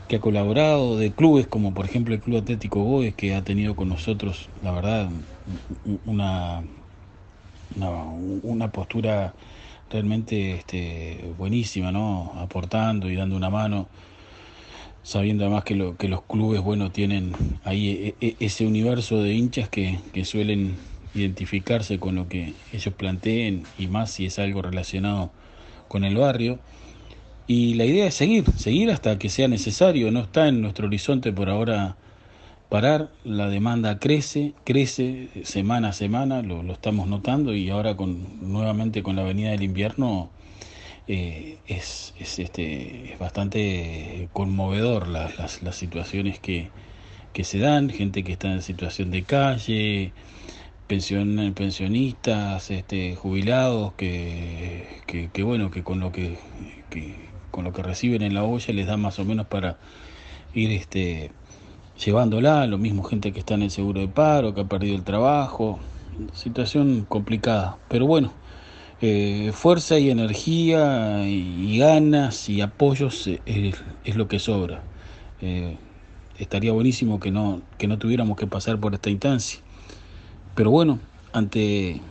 que 0.08 0.18
ha 0.18 0.20
colaborado, 0.20 0.98
de 0.98 1.12
clubes 1.12 1.48
como 1.48 1.74
por 1.74 1.86
ejemplo 1.86 2.14
el 2.14 2.22
Club 2.22 2.38
Atlético 2.38 2.84
Goes, 2.84 3.14
que 3.16 3.36
ha 3.36 3.44
tenido 3.44 3.76
con 3.76 3.90
nosotros, 3.90 4.50
la 4.64 4.72
verdad, 4.72 5.10
una, 6.06 6.64
una, 8.44 8.72
postura 8.72 9.34
realmente 9.90 10.56
este, 10.56 11.34
buenísima, 11.38 11.92
¿no? 11.92 12.34
Aportando 12.38 13.10
y 13.10 13.16
dando 13.16 13.36
una 13.36 13.50
mano, 13.50 13.88
sabiendo 15.04 15.46
además 15.46 15.64
que, 15.64 15.76
lo, 15.76 15.98
que 15.98 16.08
los 16.08 16.24
clubes, 16.24 16.62
bueno, 16.62 16.92
tienen 16.92 17.34
ahí 17.64 18.16
e, 18.20 18.28
e, 18.28 18.36
ese 18.40 18.66
universo 18.66 19.22
de 19.22 19.34
hinchas 19.34 19.70
que, 19.70 20.00
que 20.14 20.26
suelen 20.26 20.76
identificarse 21.14 21.98
con 22.00 22.16
lo 22.16 22.28
que 22.28 22.54
ellos 22.74 22.94
planteen 22.94 23.64
y 23.78 23.88
más 23.88 24.12
si 24.12 24.26
es 24.26 24.38
algo 24.38 24.62
relacionado 24.62 25.32
con 25.88 26.04
el 26.04 26.18
barrio. 26.18 26.60
Y 27.48 27.76
la 27.76 27.86
idea 27.86 28.08
es 28.08 28.16
seguir, 28.16 28.46
seguir 28.58 28.92
hasta 28.92 29.20
que 29.20 29.30
sea 29.30 29.48
necesario. 29.48 30.12
No 30.12 30.22
está 30.22 30.48
en 30.48 30.62
nuestro 30.62 30.88
horizonte 30.88 31.32
por 31.32 31.50
ahora 31.50 31.96
parar, 32.70 33.10
la 33.24 33.48
demanda 33.50 34.00
crece, 34.00 34.54
crece 34.64 35.30
semana 35.44 35.90
a 35.90 35.94
semana, 35.94 36.42
lo, 36.42 36.64
lo 36.64 36.74
estamos 36.74 37.08
notando 37.08 37.54
y 37.54 37.70
ahora 37.70 37.96
con 37.96 38.52
nuevamente 38.52 39.04
con 39.04 39.16
la 39.16 39.24
venida 39.24 39.52
del 39.52 39.64
invierno 39.64 40.30
eh, 41.08 41.60
es, 41.68 42.16
es, 42.20 42.40
este, 42.40 43.14
es 43.14 43.20
bastante 43.20 44.28
conmovedor 44.34 45.08
las, 45.08 45.38
las, 45.38 45.62
las 45.62 45.76
situaciones 45.76 46.40
que, 46.40 46.70
que 47.34 47.44
se 47.44 47.60
dan, 47.60 47.90
gente 47.90 48.24
que 48.24 48.34
está 48.34 48.52
en 48.52 48.62
situación 48.62 49.12
de 49.12 49.24
calle, 49.24 50.14
pension, 50.88 51.54
pensionistas, 51.54 52.72
este, 52.72 53.16
jubilados 53.16 53.94
que, 53.94 55.02
que, 55.06 55.44
bueno, 55.44 55.72
que 55.72 55.84
con 55.84 56.00
lo 56.00 56.12
que, 56.12 56.38
con 57.52 57.64
lo 57.64 57.74
que 57.74 57.84
reciben 57.84 58.22
en 58.22 58.34
la 58.34 58.44
olla 58.44 58.74
les 58.74 58.88
da 58.88 58.98
más 58.98 59.20
o 59.20 59.26
menos 59.26 59.48
para 59.48 59.78
ir 60.54 60.72
este 60.72 61.32
llevándola, 62.04 62.68
lo 62.68 62.78
mismo 62.78 63.04
gente 63.04 63.32
que 63.32 63.40
está 63.40 63.54
en 63.54 63.64
el 63.64 63.72
seguro 63.72 64.02
de 64.02 64.08
paro, 64.08 64.54
que 64.54 64.62
ha 64.62 64.66
perdido 64.66 64.96
el 64.96 65.04
trabajo, 65.04 65.80
situación 66.34 67.06
complicada, 67.08 67.78
pero 67.88 68.06
bueno, 68.06 68.34
eh, 69.02 69.52
fuerza 69.54 70.00
y 70.00 70.10
energía 70.10 71.28
y, 71.28 71.78
ganas 71.78 72.50
y 72.50 72.62
apoyos 72.62 73.28
es, 73.28 73.84
es 74.04 74.16
lo 74.16 74.28
que 74.28 74.40
sobra. 74.40 74.84
Eh, 75.42 75.78
estaría 76.38 76.72
buenísimo 76.72 77.20
que 77.20 77.32
no, 77.32 77.62
que 77.78 77.88
no 77.88 77.98
tuviéramos 77.98 78.38
que 78.38 78.48
pasar 78.48 78.80
por 78.80 78.94
esta 78.94 79.10
instancia, 79.10 79.60
pero 80.56 80.72
bueno, 80.72 81.00
ante, 81.34 82.02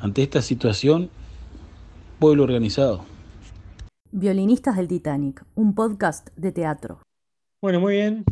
ante 0.00 0.22
esta 0.22 0.42
situación, 0.42 1.08
pueblo 2.18 2.44
organizado. 2.44 3.04
Violinistas 4.12 4.76
del 4.76 4.88
Titanic, 4.88 5.44
un 5.54 5.74
podcast 5.74 6.28
de 6.36 6.52
teatro. 6.52 7.00
Bueno, 7.62 7.80
muy 7.80 7.94
bien. 7.94 8.24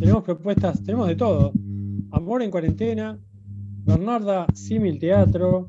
Tenemos 0.00 0.24
propuestas, 0.24 0.82
tenemos 0.82 1.06
de 1.06 1.14
todo. 1.14 1.52
Amor 2.10 2.42
en 2.42 2.50
cuarentena, 2.50 3.18
Bernarda 3.84 4.46
Simil 4.54 4.98
Teatro, 4.98 5.68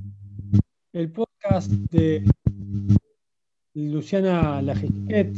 el 0.91 1.11
podcast 1.11 1.71
de 1.91 2.25
Luciana 3.75 4.61
Lajesquet, 4.63 5.37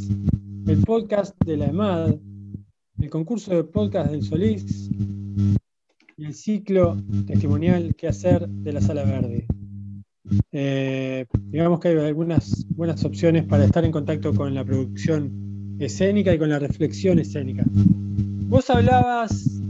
el 0.67 0.81
podcast 0.83 1.35
de 1.45 1.57
la 1.57 1.65
EMAD, 1.65 2.15
el 2.99 3.09
concurso 3.09 3.53
de 3.53 3.65
podcast 3.65 4.09
del 4.09 4.23
Solís 4.23 4.89
y 6.17 6.25
el 6.25 6.33
ciclo 6.33 6.97
testimonial 7.27 7.95
que 7.95 8.07
hacer 8.07 8.47
de 8.47 8.73
la 8.73 8.81
Sala 8.81 9.03
Verde. 9.03 9.45
Eh, 10.51 11.25
digamos 11.51 11.79
que 11.79 11.89
hay 11.89 11.97
algunas 11.97 12.65
buenas 12.69 13.03
opciones 13.03 13.43
para 13.45 13.65
estar 13.65 13.83
en 13.85 13.91
contacto 13.91 14.33
con 14.33 14.53
la 14.53 14.63
producción 14.63 15.77
escénica 15.79 16.33
y 16.33 16.39
con 16.39 16.49
la 16.49 16.59
reflexión 16.59 17.19
escénica. 17.19 17.63
Vos 17.67 18.69
hablabas 18.69 19.61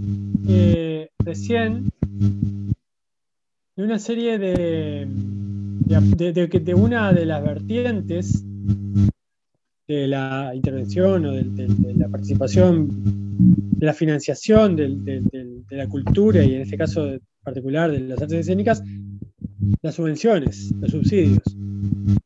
eh, 0.47 1.09
recién 1.19 1.89
de 3.75 3.83
una 3.83 3.99
serie 3.99 4.37
de 4.37 5.07
de, 5.85 6.73
una 6.75 7.13
de 7.13 7.25
las 7.25 7.43
vertientes 7.43 8.43
de 9.87 10.07
la 10.07 10.51
intervención 10.55 11.25
o 11.25 11.31
de 11.31 11.93
la 11.95 12.09
participación, 12.09 13.24
la 13.79 13.93
financiación 13.93 14.75
de, 14.75 15.63
la 15.69 15.88
cultura 15.88 16.43
y 16.43 16.55
en 16.55 16.61
este 16.61 16.77
caso 16.77 17.17
particular 17.43 17.91
de 17.91 17.99
las 17.99 18.21
artes 18.21 18.39
escénicas, 18.39 18.83
las 19.81 19.95
subvenciones, 19.95 20.73
los 20.79 20.91
subsidios. 20.91 21.43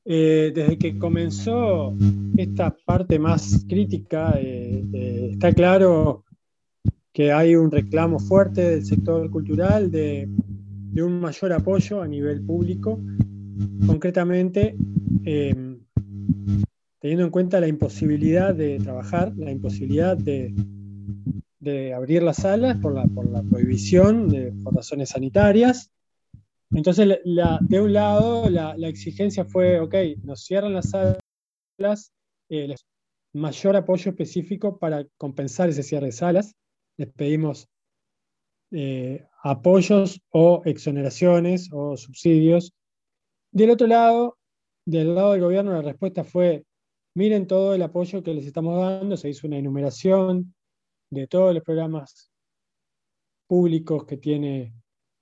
Eh, 0.06 0.52
desde 0.54 0.78
que 0.78 0.98
comenzó 0.98 1.96
esta 2.38 2.76
parte 2.86 3.20
más 3.20 3.66
crítica, 3.68 4.34
eh, 4.40 4.84
eh, 4.94 5.30
está 5.34 5.52
claro 5.54 6.24
que 7.12 7.32
hay 7.32 7.56
un 7.56 7.70
reclamo 7.70 8.20
fuerte 8.20 8.62
del 8.62 8.86
sector 8.86 9.30
cultural 9.30 9.92
de, 9.92 10.28
de 10.92 11.04
un 11.04 11.20
mayor 11.20 11.54
apoyo 11.54 12.02
a 12.02 12.08
nivel 12.08 12.42
público, 12.42 13.00
concretamente 13.86 14.76
teniendo 17.00 17.24
en 17.24 17.30
cuenta 17.30 17.60
la 17.60 17.68
imposibilidad 17.68 18.54
de 18.54 18.80
trabajar, 18.80 19.34
la 19.38 19.52
imposibilidad 19.52 20.18
de, 20.18 20.54
de 21.60 21.94
abrir 21.94 22.24
las 22.24 22.38
salas 22.38 22.78
por 22.78 22.94
la, 22.94 23.44
prohibición, 23.44 24.30
de, 24.30 24.54
por 24.64 24.76
razones 24.76 25.10
sanitarias, 25.10 25.92
entonces, 26.72 27.20
de 27.26 27.82
un 27.82 27.94
lado, 27.94 28.50
la, 28.50 28.76
exigencia 28.88 29.44
fue, 29.44 29.80
ok, 29.80 29.96
nos 30.24 30.44
cierran 30.44 30.74
las 30.74 30.92
salas, 30.92 32.14
eh, 32.50 32.76
mayor 33.34 33.76
apoyo 33.76 34.12
específico 34.12 34.78
para 34.78 35.06
compensar 35.18 35.70
ese 35.70 35.84
cierre 35.84 36.08
de 36.08 36.12
salas. 36.12 36.56
Les 36.98 37.12
pedimos 37.12 37.68
eh, 38.72 39.28
apoyos 39.42 40.22
o 40.30 40.62
exoneraciones 40.66 41.70
o 41.72 41.98
subsidios. 41.98 42.74
Del 43.52 43.72
otro 43.72 43.88
lado, 43.88 44.38
del 44.86 45.16
lado 45.16 45.32
del 45.32 45.42
gobierno, 45.42 45.74
la 45.74 45.82
respuesta 45.82 46.24
fue, 46.24 46.66
miren 47.16 47.48
todo 47.48 47.74
el 47.74 47.82
apoyo 47.82 48.22
que 48.22 48.34
les 48.34 48.46
estamos 48.46 48.80
dando, 48.80 49.18
se 49.18 49.30
hizo 49.30 49.48
una 49.48 49.58
enumeración 49.58 50.54
de 51.10 51.28
todos 51.28 51.54
los 51.54 51.64
programas 51.64 52.32
públicos 53.48 54.06
que 54.06 54.18
tiene 54.18 54.74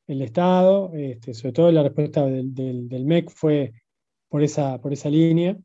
el 0.07 0.21
Estado, 0.21 0.91
este, 0.93 1.33
sobre 1.33 1.53
todo 1.53 1.71
la 1.71 1.83
respuesta 1.83 2.25
del, 2.25 2.53
del, 2.53 3.05
MEC 3.05 3.29
fue 3.29 3.73
por 4.29 4.43
esa, 4.43 4.79
por 4.81 4.93
esa 4.93 5.09
línea. 5.09 5.57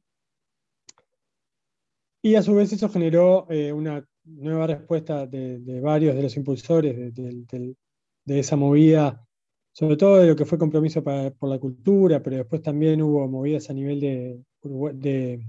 Y 2.23 2.35
a 2.37 2.43
su 2.43 2.55
vez 2.55 2.73
eso 2.73 2.89
generó 2.89 3.47
eh, 3.51 3.73
una 3.73 4.07
nueva 4.25 4.67
respuesta 4.69 5.27
de, 5.27 5.81
varios 5.81 6.15
de 6.15 6.23
los 6.23 6.37
impulsores 6.37 7.15
de, 7.15 7.77
esa 8.27 8.57
movida, 8.57 9.27
sobre 9.73 9.97
todo 9.97 10.19
de 10.19 10.29
lo 10.29 10.37
que 10.37 10.45
fue 10.45 10.59
compromiso 10.59 11.03
por 11.03 11.49
la 11.49 11.59
cultura, 11.59 12.23
pero 12.23 12.37
después 12.37 12.63
también 12.63 13.03
hubo 13.03 13.27
movidas 13.27 13.71
a 13.71 13.73
nivel 13.73 14.01
de, 14.01 14.41
de, 14.95 15.45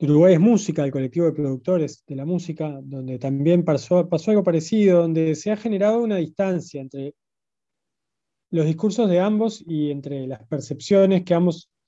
Uruguay 0.00 0.34
es 0.34 0.40
Música, 0.40 0.84
el 0.84 0.92
colectivo 0.92 1.26
de 1.26 1.32
productores 1.32 2.04
de 2.06 2.14
la 2.14 2.24
música, 2.24 2.78
donde 2.84 3.18
también 3.18 3.64
pasó, 3.64 4.08
algo 4.28 4.44
parecido, 4.44 5.02
donde 5.02 5.34
se 5.34 5.50
ha 5.50 5.56
generado 5.56 6.00
una 6.00 6.16
distancia 6.16 6.80
entre 6.80 7.14
los 8.50 8.64
discursos 8.64 9.10
de 9.10 9.18
ambos 9.18 9.62
y 9.66 9.90
entre 9.90 10.28
las 10.28 10.46
percepciones 10.46 11.24
que, 11.24 11.34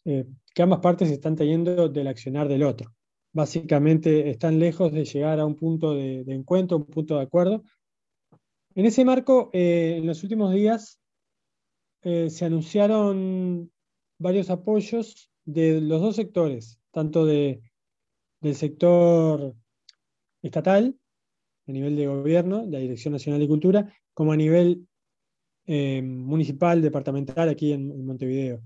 eh, 0.06 0.26
ambas 0.58 0.80
partes 0.80 1.08
están 1.10 1.36
teniendo 1.36 1.88
del 1.88 2.08
accionar 2.08 2.48
del 2.48 2.64
otro. 2.64 2.92
Básicamente 3.32 4.28
están 4.28 4.58
lejos 4.58 4.90
de 4.92 5.04
llegar 5.04 5.38
a 5.38 5.46
un 5.46 5.54
punto 5.54 5.94
de, 5.94 6.24
encuentro, 6.26 6.78
un 6.78 6.86
punto 6.86 7.16
de 7.16 7.22
acuerdo. 7.22 7.62
En 8.74 8.86
ese 8.86 9.04
marco, 9.04 9.50
eh, 9.52 9.98
en 9.98 10.06
los 10.06 10.24
últimos 10.24 10.52
días 10.52 10.98
eh, 12.02 12.28
se 12.28 12.44
anunciaron 12.44 13.70
varios 14.18 14.50
apoyos 14.50 15.30
de 15.44 15.80
los 15.80 16.00
dos 16.00 16.16
sectores, 16.16 16.80
tanto 16.90 17.24
de, 17.24 17.62
del 18.40 18.54
sector 18.54 19.54
estatal, 20.42 20.96
a 21.66 21.72
nivel 21.72 21.96
de 21.96 22.06
gobierno, 22.06 22.64
la 22.66 22.78
Dirección 22.78 23.12
Nacional 23.12 23.40
de 23.40 23.48
Cultura, 23.48 23.94
como 24.14 24.32
a 24.32 24.36
nivel 24.36 24.86
eh, 25.66 26.02
municipal, 26.02 26.82
departamental 26.82 27.48
aquí 27.48 27.72
en, 27.72 28.04
Montevideo. 28.04 28.62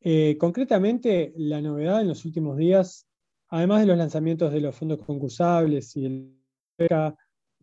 Eh, 0.00 0.36
concretamente, 0.38 1.32
la 1.36 1.60
novedad 1.60 2.00
en 2.00 2.08
los 2.08 2.24
últimos 2.24 2.56
días, 2.56 3.06
además 3.48 3.80
de 3.80 3.86
los 3.86 3.98
lanzamientos 3.98 4.52
de 4.52 4.60
los 4.60 4.74
fondos 4.74 5.00
concursables 5.04 5.96
y 5.96 6.06
el 6.06 6.42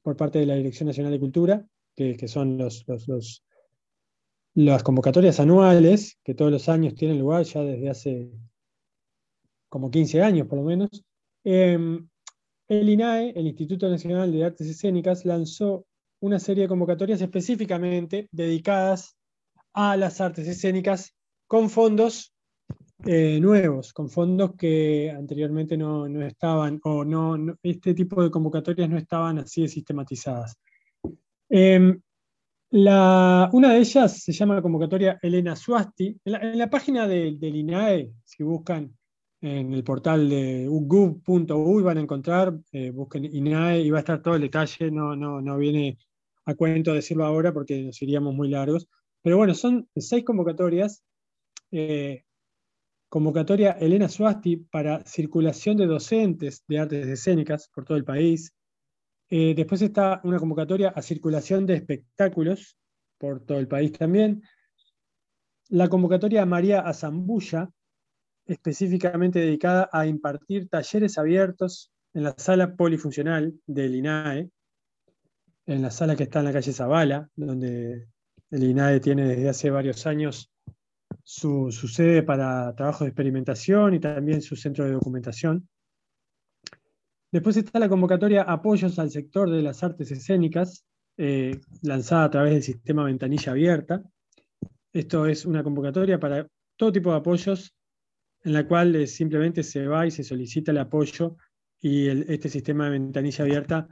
por 0.02 0.16
parte 0.16 0.40
de 0.40 0.46
la 0.46 0.56
Dirección 0.56 0.88
Nacional 0.88 1.12
de 1.12 1.20
Cultura, 1.20 1.66
que, 1.96 2.28
son 2.28 2.58
los, 2.58 2.86
las 4.54 4.84
convocatorias 4.84 5.40
anuales, 5.40 6.18
que 6.24 6.34
todos 6.34 6.52
los 6.52 6.70
años 6.70 6.96
tienen 6.96 7.20
lugar 7.20 7.44
ya 7.44 7.62
desde 7.62 7.90
hace 7.90 8.32
como 9.68 9.92
15 9.92 10.22
años 10.22 10.48
por 10.48 10.60
lo 10.60 10.64
menos, 10.64 10.90
em, 11.44 12.08
el 12.68 12.90
INAE, 12.90 13.34
el 13.36 13.48
Instituto 13.48 13.90
Nacional 13.90 14.32
de 14.32 14.46
Artes 14.46 14.68
Escénicas, 14.68 15.26
lanzó 15.26 15.86
una 16.22 16.40
serie 16.40 16.64
de 16.64 16.70
convocatorias 16.70 17.22
específicamente 17.22 18.28
dedicadas 18.32 19.16
a 19.74 19.96
las 19.98 20.20
artes 20.22 20.48
escénicas 20.48 21.16
con 21.48 21.70
fondos 21.70 22.34
eh, 23.06 23.40
nuevos, 23.40 23.94
con 23.94 24.10
fondos 24.10 24.56
que 24.56 25.10
anteriormente 25.10 25.78
no, 25.78 26.06
estaban, 26.22 26.80
o 26.84 27.06
no, 27.06 27.56
este 27.64 27.94
tipo 27.94 28.22
de 28.22 28.30
convocatorias 28.30 28.90
no 28.90 28.98
estaban 28.98 29.40
así 29.40 29.62
de 29.62 29.70
sistematizadas. 29.70 30.58
Em, 31.50 32.00
una 32.72 33.74
de 33.74 33.80
ellas 33.80 34.22
se 34.22 34.32
llama 34.32 34.62
convocatoria 34.62 35.18
Elena 35.22 35.56
Suasti. 35.56 36.20
En 36.24 36.58
la, 36.58 36.70
página 36.70 37.08
del 37.08 37.42
INAE, 37.42 38.12
si 38.24 38.44
buscan 38.44 38.96
en 39.42 39.74
el 39.74 39.84
portal 39.84 40.30
de 40.30 40.68
ugub.uy 40.68 41.84
van 41.84 41.98
a 41.98 42.02
encontrar, 42.02 42.60
eh, 42.72 42.92
busquen 42.92 43.26
INAE 43.26 43.82
y 43.82 43.90
va 43.90 43.98
a 43.98 44.02
estar 44.02 44.22
todo 44.22 44.36
el 44.36 44.42
detalle, 44.42 44.92
no, 44.92 45.16
no, 45.16 45.42
no 45.42 45.58
viene 45.58 45.98
a 46.46 46.56
cuento 46.56 46.94
decirlo 46.94 47.26
ahora 47.26 47.54
porque 47.54 47.84
nos 47.84 48.02
iríamos 48.02 48.34
muy 48.34 48.50
largos. 48.50 48.88
Pero 49.22 49.38
bueno, 49.38 49.54
son 49.54 49.88
seis 49.96 50.24
convocatorias. 50.26 51.04
Eh, 51.72 52.24
convocatoria 53.08 53.72
Elena 53.72 54.10
Suasti 54.10 54.58
para 54.58 55.04
circulación 55.06 55.78
de 55.78 55.88
docentes 55.88 56.64
de 56.68 56.80
artes 56.80 57.08
escénicas 57.08 57.70
por 57.74 57.86
todo 57.86 57.98
el 57.98 58.06
país. 58.06 58.54
Eh, 59.30 59.54
después 59.56 59.82
está 59.82 60.22
una 60.24 60.40
convocatoria 60.40 60.90
a 60.90 61.02
circulación 61.02 61.66
de 61.66 61.76
espectáculos 61.76 62.78
por 63.18 63.46
todo 63.46 63.60
el 63.60 63.68
país 63.68 63.92
también. 63.92 64.42
La 65.70 65.88
convocatoria 65.88 66.46
María 66.46 66.82
Azambulla, 66.82 67.70
específicamente 68.50 69.40
dedicada 69.40 69.90
a 69.92 70.08
impartir 70.08 70.68
talleres 70.70 71.20
abiertos 71.20 71.92
en 72.16 72.24
la 72.24 72.34
sala 72.36 72.76
polifuncional 72.76 73.54
del 73.68 73.96
INAE, 73.96 74.50
en 75.68 75.82
la 75.84 75.92
sala 75.92 76.16
que 76.16 76.24
está 76.24 76.40
en 76.40 76.46
la 76.46 76.54
calle 76.54 76.74
Zavala, 76.74 77.30
donde 77.36 78.08
el 78.50 78.64
INAE 78.64 79.00
tiene 79.02 79.28
desde 79.28 79.50
hace 79.50 79.70
varios 79.70 80.08
años 80.08 80.52
su, 81.24 81.72
sede 81.72 82.24
para 82.24 82.74
trabajo 82.76 83.04
de 83.04 83.12
experimentación 83.12 83.94
y 83.94 84.00
también 84.00 84.42
su 84.42 84.56
centro 84.56 84.84
de 84.86 84.94
documentación. 84.94 85.70
Después 87.32 87.56
está 87.56 87.78
la 87.78 87.88
convocatoria 87.88 88.42
Apoyos 88.42 88.98
al 88.98 89.12
sector 89.12 89.52
de 89.52 89.62
las 89.62 89.84
artes 89.84 90.10
escénicas, 90.10 90.86
eh, 91.18 91.60
lanzada 91.84 92.24
a 92.24 92.30
través 92.32 92.54
del 92.54 92.64
sistema 92.64 93.04
Ventanilla 93.04 93.52
Abierta. 93.52 94.02
Esto 94.92 95.28
es 95.28 95.46
una 95.46 95.64
convocatoria 95.64 96.20
para 96.20 96.48
todo 96.76 96.92
tipo 96.92 97.12
de 97.12 97.18
apoyos, 97.18 97.76
en 98.44 98.54
la 98.54 98.68
cual 98.68 98.96
eh, 98.96 99.08
simplemente 99.08 99.64
se 99.64 99.86
va 99.88 100.08
y 100.08 100.12
se 100.12 100.24
solicita 100.24 100.72
el 100.72 100.78
apoyo 100.78 101.38
y 101.82 102.08
este 102.08 102.50
sistema 102.50 102.86
de 102.86 102.92
ventanilla 102.92 103.44
abierta 103.44 103.88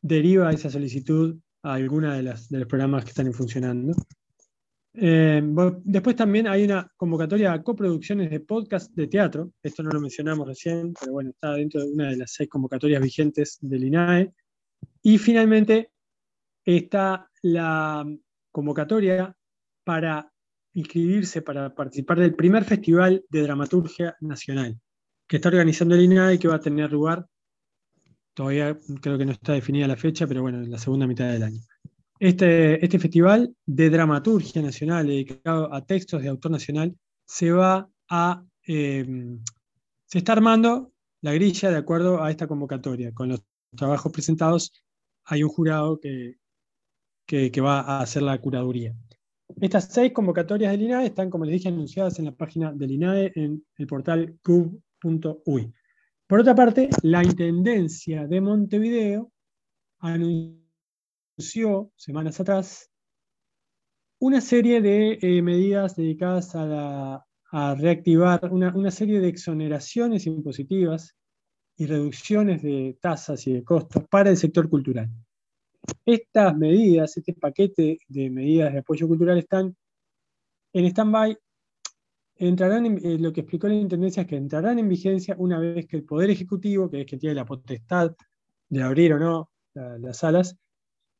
deriva 0.00 0.50
esa 0.50 0.70
solicitud 0.70 1.38
a 1.62 1.74
alguna 1.74 2.14
de, 2.14 2.22
las, 2.22 2.48
de 2.48 2.58
los 2.58 2.68
programas 2.68 3.04
que 3.04 3.10
están 3.10 3.32
funcionando. 3.32 3.94
Eh, 4.92 5.40
después 5.84 6.16
también 6.16 6.48
hay 6.48 6.64
una 6.64 6.90
convocatoria 6.96 7.52
a 7.52 7.62
coproducciones 7.62 8.30
de 8.30 8.40
podcast 8.40 8.92
de 8.94 9.06
teatro. 9.06 9.52
Esto 9.62 9.82
no 9.82 9.90
lo 9.90 10.00
mencionamos 10.00 10.46
recién, 10.46 10.94
pero 10.98 11.12
bueno, 11.12 11.30
está 11.30 11.52
dentro 11.52 11.80
de 11.80 11.92
una 11.92 12.10
de 12.10 12.16
las 12.16 12.32
seis 12.32 12.48
convocatorias 12.48 13.00
vigentes 13.00 13.58
del 13.60 13.84
INAE. 13.84 14.32
Y 15.02 15.18
finalmente 15.18 15.92
está 16.64 17.30
la 17.42 18.04
convocatoria 18.50 19.34
para 19.84 20.29
inscribirse 20.74 21.42
para 21.42 21.74
participar 21.74 22.20
del 22.20 22.34
primer 22.34 22.64
Festival 22.64 23.24
de 23.28 23.42
Dramaturgia 23.42 24.16
Nacional, 24.20 24.78
que 25.28 25.36
está 25.36 25.48
organizando 25.48 25.94
el 25.94 26.02
INAE 26.02 26.34
y 26.34 26.38
que 26.38 26.48
va 26.48 26.56
a 26.56 26.60
tener 26.60 26.92
lugar 26.92 27.26
Todavía 28.34 28.78
creo 29.02 29.18
que 29.18 29.26
no 29.26 29.32
está 29.32 29.52
definida 29.52 29.86
la 29.86 29.96
fecha, 29.96 30.26
pero 30.26 30.42
bueno, 30.42 30.62
en 30.62 30.70
la 30.70 30.78
segunda 30.78 31.06
mitad 31.06 31.30
del 31.30 31.42
año. 31.42 31.60
Este, 32.18 32.82
este 32.84 32.98
festival 32.98 33.54
de 33.66 33.90
dramaturgia 33.90 34.62
nacional 34.62 35.06
dedicado 35.06 35.72
a 35.72 35.84
textos 35.84 36.22
de 36.22 36.28
autor 36.28 36.52
nacional 36.52 36.96
se 37.26 37.50
va 37.50 37.88
a. 38.08 38.44
Eh, 38.66 39.06
se 40.06 40.18
está 40.18 40.32
armando 40.32 40.92
la 41.22 41.32
grilla 41.32 41.70
de 41.70 41.76
acuerdo 41.76 42.22
a 42.22 42.30
esta 42.30 42.46
convocatoria. 42.46 43.12
Con 43.12 43.28
los 43.28 43.42
trabajos 43.76 44.12
presentados 44.12 44.72
hay 45.24 45.42
un 45.42 45.50
jurado 45.50 46.00
que, 46.00 46.36
que, 47.26 47.60
va 47.60 47.80
a 47.80 48.00
hacer 48.00 48.22
la 48.22 48.40
curaduría. 48.40 48.94
Estas 49.60 49.92
seis 49.92 50.12
convocatorias 50.12 50.72
del 50.72 50.82
INAE 50.82 51.06
están, 51.06 51.30
como 51.30 51.44
les 51.44 51.54
dije, 51.54 51.68
anunciadas 51.68 52.18
en 52.18 52.26
la 52.26 52.32
página 52.32 52.72
del 52.72 52.90
INAE 52.90 53.32
en 53.34 53.64
el 53.76 53.86
portal 53.86 54.38
cub.uy. 54.42 55.72
Por 56.26 56.40
otra 56.40 56.54
parte, 56.54 56.88
la 57.02 57.24
Intendencia 57.24 58.26
de 58.26 58.40
Montevideo 58.40 59.32
anunció 59.98 61.90
semanas 61.96 62.38
atrás 62.40 62.90
una 64.20 64.40
serie 64.40 64.80
de 64.82 65.18
eh, 65.20 65.42
medidas 65.42 65.96
dedicadas 65.96 66.52
a, 66.54 67.26
reactivar 67.52 68.48
una, 68.52 68.90
serie 68.92 69.18
de 69.18 69.26
exoneraciones 69.26 70.24
impositivas 70.26 71.16
y 71.76 71.86
reducciones 71.86 72.62
de 72.62 72.96
tasas 73.00 73.44
y 73.48 73.54
de 73.54 73.64
costos 73.64 74.04
para 74.08 74.30
el 74.30 74.36
sector 74.36 74.68
cultural. 74.68 75.10
Estas 76.04 76.56
medidas, 76.56 77.16
este 77.16 77.34
paquete 77.34 77.98
de 78.08 78.30
medidas 78.30 78.72
de 78.72 78.80
apoyo 78.80 79.08
cultural 79.08 79.38
están 79.38 79.76
en 80.72 80.84
stand-by 80.86 81.36
entrarán 82.36 82.86
en, 82.86 82.98
eh, 83.04 83.18
lo 83.18 83.32
que 83.32 83.42
explicó 83.42 83.68
la 83.68 83.74
Intendencia 83.74 84.22
es 84.22 84.26
que 84.26 84.36
entrarán 84.36 84.78
en 84.78 84.88
vigencia 84.88 85.34
una 85.38 85.58
vez 85.58 85.86
que 85.86 85.98
el 85.98 86.04
Poder 86.04 86.30
Ejecutivo, 86.30 86.88
que 86.90 87.02
es 87.02 87.06
quien 87.06 87.20
tiene 87.20 87.34
la 87.34 87.44
potestad 87.44 88.14
de 88.68 88.82
abrir 88.82 89.12
o 89.12 89.18
no 89.18 89.50
las 89.74 90.18
salas, 90.18 90.56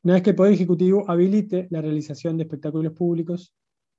una 0.03 0.15
vez 0.15 0.23
que 0.23 0.31
el 0.31 0.37
Poder 0.37 0.55
Ejecutivo 0.55 1.05
habilite 1.09 1.69
la 1.71 1.83
realización 1.83 2.37
de 2.37 2.45
espectáculos 2.45 2.93
públicos 2.95 3.53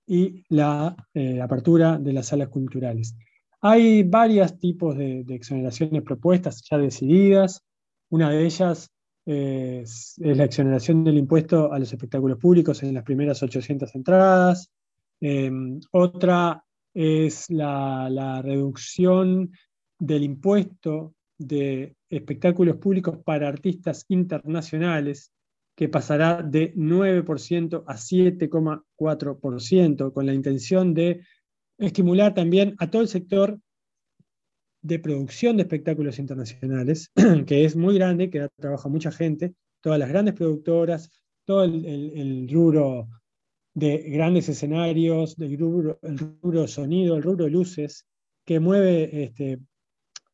y 0.08 0.44
la 0.50 0.96
eh, 1.14 1.40
apertura 1.40 1.98
de 1.98 2.12
las 2.12 2.28
salas 2.28 2.50
culturales. 2.50 3.16
Hay 3.62 4.04
varios 4.04 4.60
tipos 4.60 4.98
de, 4.98 5.24
exoneraciones 5.30 6.02
propuestas 6.02 6.64
ya 6.70 6.78
decididas. 6.80 7.64
Una 8.10 8.32
de 8.32 8.46
ellas 8.46 8.91
es, 9.26 10.16
la 10.18 10.46
exoneración 10.46 11.04
del 11.04 11.18
impuesto 11.18 11.72
a 11.72 11.80
los 11.80 11.92
espectáculos 11.92 12.38
públicos 12.38 12.82
en 12.84 12.94
las 12.94 13.04
primeras 13.04 13.42
800 13.44 13.94
entradas. 13.96 14.72
Em, 15.20 15.80
otra 15.92 16.64
es 16.94 17.50
la, 17.50 18.42
reducción 18.42 19.52
del 20.00 20.24
impuesto 20.24 21.14
de 21.38 21.96
espectáculos 22.10 22.78
públicos 22.78 23.18
para 23.24 23.48
artistas 23.48 24.06
internacionales, 24.10 25.32
que 25.76 25.90
pasará 25.90 26.44
de 26.44 26.74
9% 26.76 27.84
a 27.88 27.96
7,4%, 27.96 30.14
con 30.14 30.26
la 30.26 30.34
intención 30.34 30.94
de 30.94 31.22
estimular 31.78 32.34
también 32.34 32.76
a 32.78 32.90
todo 32.90 33.02
el 33.02 33.08
sector 33.08 33.60
de 34.82 35.00
producción 35.00 35.58
de 35.58 35.64
espectáculos 35.64 36.20
internacionales, 36.20 37.12
que 37.48 37.66
es 37.66 37.76
muy 37.76 37.96
grande, 37.96 38.30
que 38.30 38.48
trabaja 38.58 38.90
mucha 38.90 39.12
gente, 39.12 39.54
todas 39.82 40.00
las 40.00 40.10
grandes 40.10 40.34
productoras, 40.34 41.10
todo 41.46 41.64
el, 41.64 42.48
rubro 42.50 43.08
de 43.74 43.98
grandes 44.10 44.50
escenarios, 44.50 45.36
del 45.38 45.58
rubro, 45.58 46.00
el 46.04 46.18
rubro 46.18 46.68
sonido, 46.68 47.16
el 47.16 47.24
rubro 47.24 47.48
luces, 47.48 48.06
que 48.46 48.60
mueve, 48.60 49.24
este, 49.24 49.60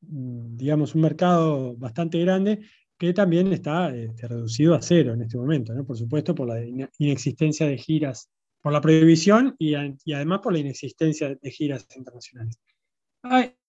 mm, 0.01 0.57
digamos, 0.57 0.95
un 0.95 1.01
mercado 1.01 1.75
bastante 1.75 2.19
grande 2.19 2.61
que 2.97 3.13
también 3.13 3.53
está 3.53 3.95
este, 3.95 4.27
reducido 4.27 4.73
a 4.73 4.81
cero 4.81 5.13
en 5.13 5.21
este 5.21 5.37
momento, 5.37 5.73
¿no? 5.73 5.85
por 5.85 5.97
supuesto 5.97 6.33
por 6.33 6.47
la 6.47 6.63
inexistencia 6.97 7.67
de 7.67 7.77
giras, 7.77 8.29
por 8.61 8.73
la 8.73 8.81
prohibición 8.81 9.55
y, 9.59 9.75
además 9.75 10.39
por 10.41 10.53
la 10.53 10.59
inexistencia 10.59 11.35
de 11.35 11.51
giras 11.51 11.87
internacionales. 11.95 12.57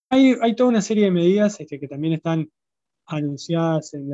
Hay, 0.09 0.55
toda 0.55 0.69
una 0.69 0.81
serie 0.81 1.05
de 1.05 1.11
medidas 1.11 1.59
este, 1.59 1.79
que 1.79 1.87
también 1.87 2.13
están 2.13 2.49
anunciadas 3.05 3.93
en 3.93 4.09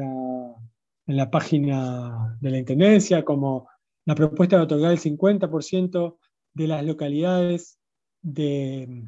la, 1.05 1.29
página 1.29 2.37
de 2.41 2.51
la 2.51 2.57
Intendencia, 2.57 3.23
como 3.23 3.69
la 4.05 4.15
propuesta 4.15 4.57
de 4.57 4.63
otorgar 4.63 4.91
el 4.91 4.99
50% 4.99 6.17
de 6.53 6.67
las 6.67 6.85
localidades 6.85 7.79
de, 8.21 9.03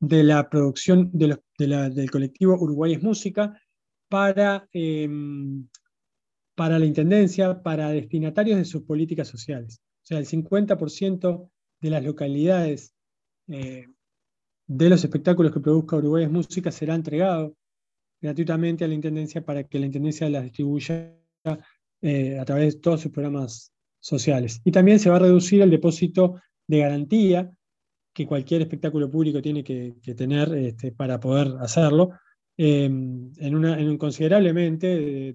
la 0.00 0.48
producción 0.48 1.10
del 1.12 2.10
colectivo 2.10 2.54
Uruguay 2.54 2.94
es 2.94 3.02
Música 3.02 3.60
para, 4.08 4.68
em, 4.72 5.68
para 6.54 6.78
la 6.78 6.86
Intendencia, 6.86 7.62
para 7.62 7.90
destinatarios 7.90 8.58
de 8.58 8.64
sus 8.64 8.82
políticas 8.82 9.28
sociales. 9.28 9.80
O 10.02 10.06
sea, 10.06 10.18
el 10.18 10.26
50% 10.26 11.50
de 11.80 11.90
las 11.90 12.04
localidades 12.04 12.94
eh, 13.48 13.86
de 14.66 14.88
los 14.88 15.04
espectáculos 15.04 15.52
que 15.52 15.60
produzca 15.60 15.96
Uruguay 15.96 16.24
es 16.24 16.30
Música 16.30 16.70
será 16.70 16.94
entregado 16.94 17.54
gratuitamente 18.20 18.84
a 18.84 18.88
la 18.88 18.94
Intendencia 18.94 19.44
para 19.44 19.64
que 19.64 19.78
la 19.78 19.86
Intendencia 19.86 20.28
las 20.28 20.42
distribuya 20.42 21.14
eh, 22.02 22.38
a 22.38 22.44
través 22.44 22.74
de 22.74 22.80
todos 22.80 23.00
sus 23.00 23.12
programas 23.12 23.72
sociales. 24.00 24.60
Y 24.64 24.72
también 24.72 24.98
se 24.98 25.10
va 25.10 25.16
a 25.16 25.20
reducir 25.20 25.62
el 25.62 25.70
depósito 25.70 26.40
de 26.66 26.78
garantía 26.78 27.50
que 28.12 28.26
cualquier 28.26 28.62
espectáculo 28.62 29.10
público 29.10 29.42
tiene 29.42 29.62
que, 29.62 29.94
tener 30.16 30.52
este, 30.54 30.92
para 30.92 31.20
poder 31.20 31.48
hacerlo, 31.60 32.12
em, 32.56 33.30
en, 33.36 33.54
un 33.54 33.98
considerablemente 33.98 35.34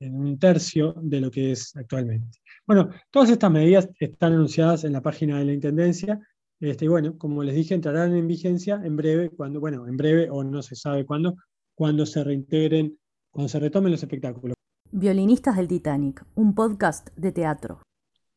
en 0.00 0.14
un 0.16 0.38
tercio 0.38 0.94
de 1.02 1.20
lo 1.20 1.30
que 1.30 1.52
es 1.52 1.76
actualmente. 1.76 2.38
Bueno, 2.66 2.88
todas 3.10 3.28
estas 3.30 3.50
medidas 3.50 3.88
están 4.00 4.32
anunciadas 4.32 4.84
en 4.84 4.94
la 4.94 5.02
página 5.02 5.38
de 5.38 5.44
la 5.44 5.52
Intendencia 5.52 6.18
este, 6.60 6.86
y 6.86 6.88
bueno, 6.88 7.18
como 7.18 7.42
les 7.42 7.54
dije, 7.54 7.74
entrarán 7.74 8.14
en 8.16 8.26
vigencia 8.26 8.80
en 8.82 8.96
breve, 8.96 9.30
cuando, 9.30 9.60
bueno, 9.60 9.86
en 9.86 9.96
breve 9.96 10.30
o 10.30 10.42
no 10.42 10.62
se 10.62 10.74
sabe 10.74 11.04
cuándo, 11.04 11.36
cuando 11.74 12.06
se 12.06 12.24
reintegren, 12.24 12.98
cuando 13.30 13.48
se 13.48 13.60
retomen 13.60 13.92
los 13.92 14.02
espectáculos. 14.02 14.54
Violinistas 14.90 15.56
del 15.56 15.68
Titanic, 15.68 16.24
un 16.34 16.54
podcast 16.54 17.08
de 17.16 17.32
teatro. 17.32 17.82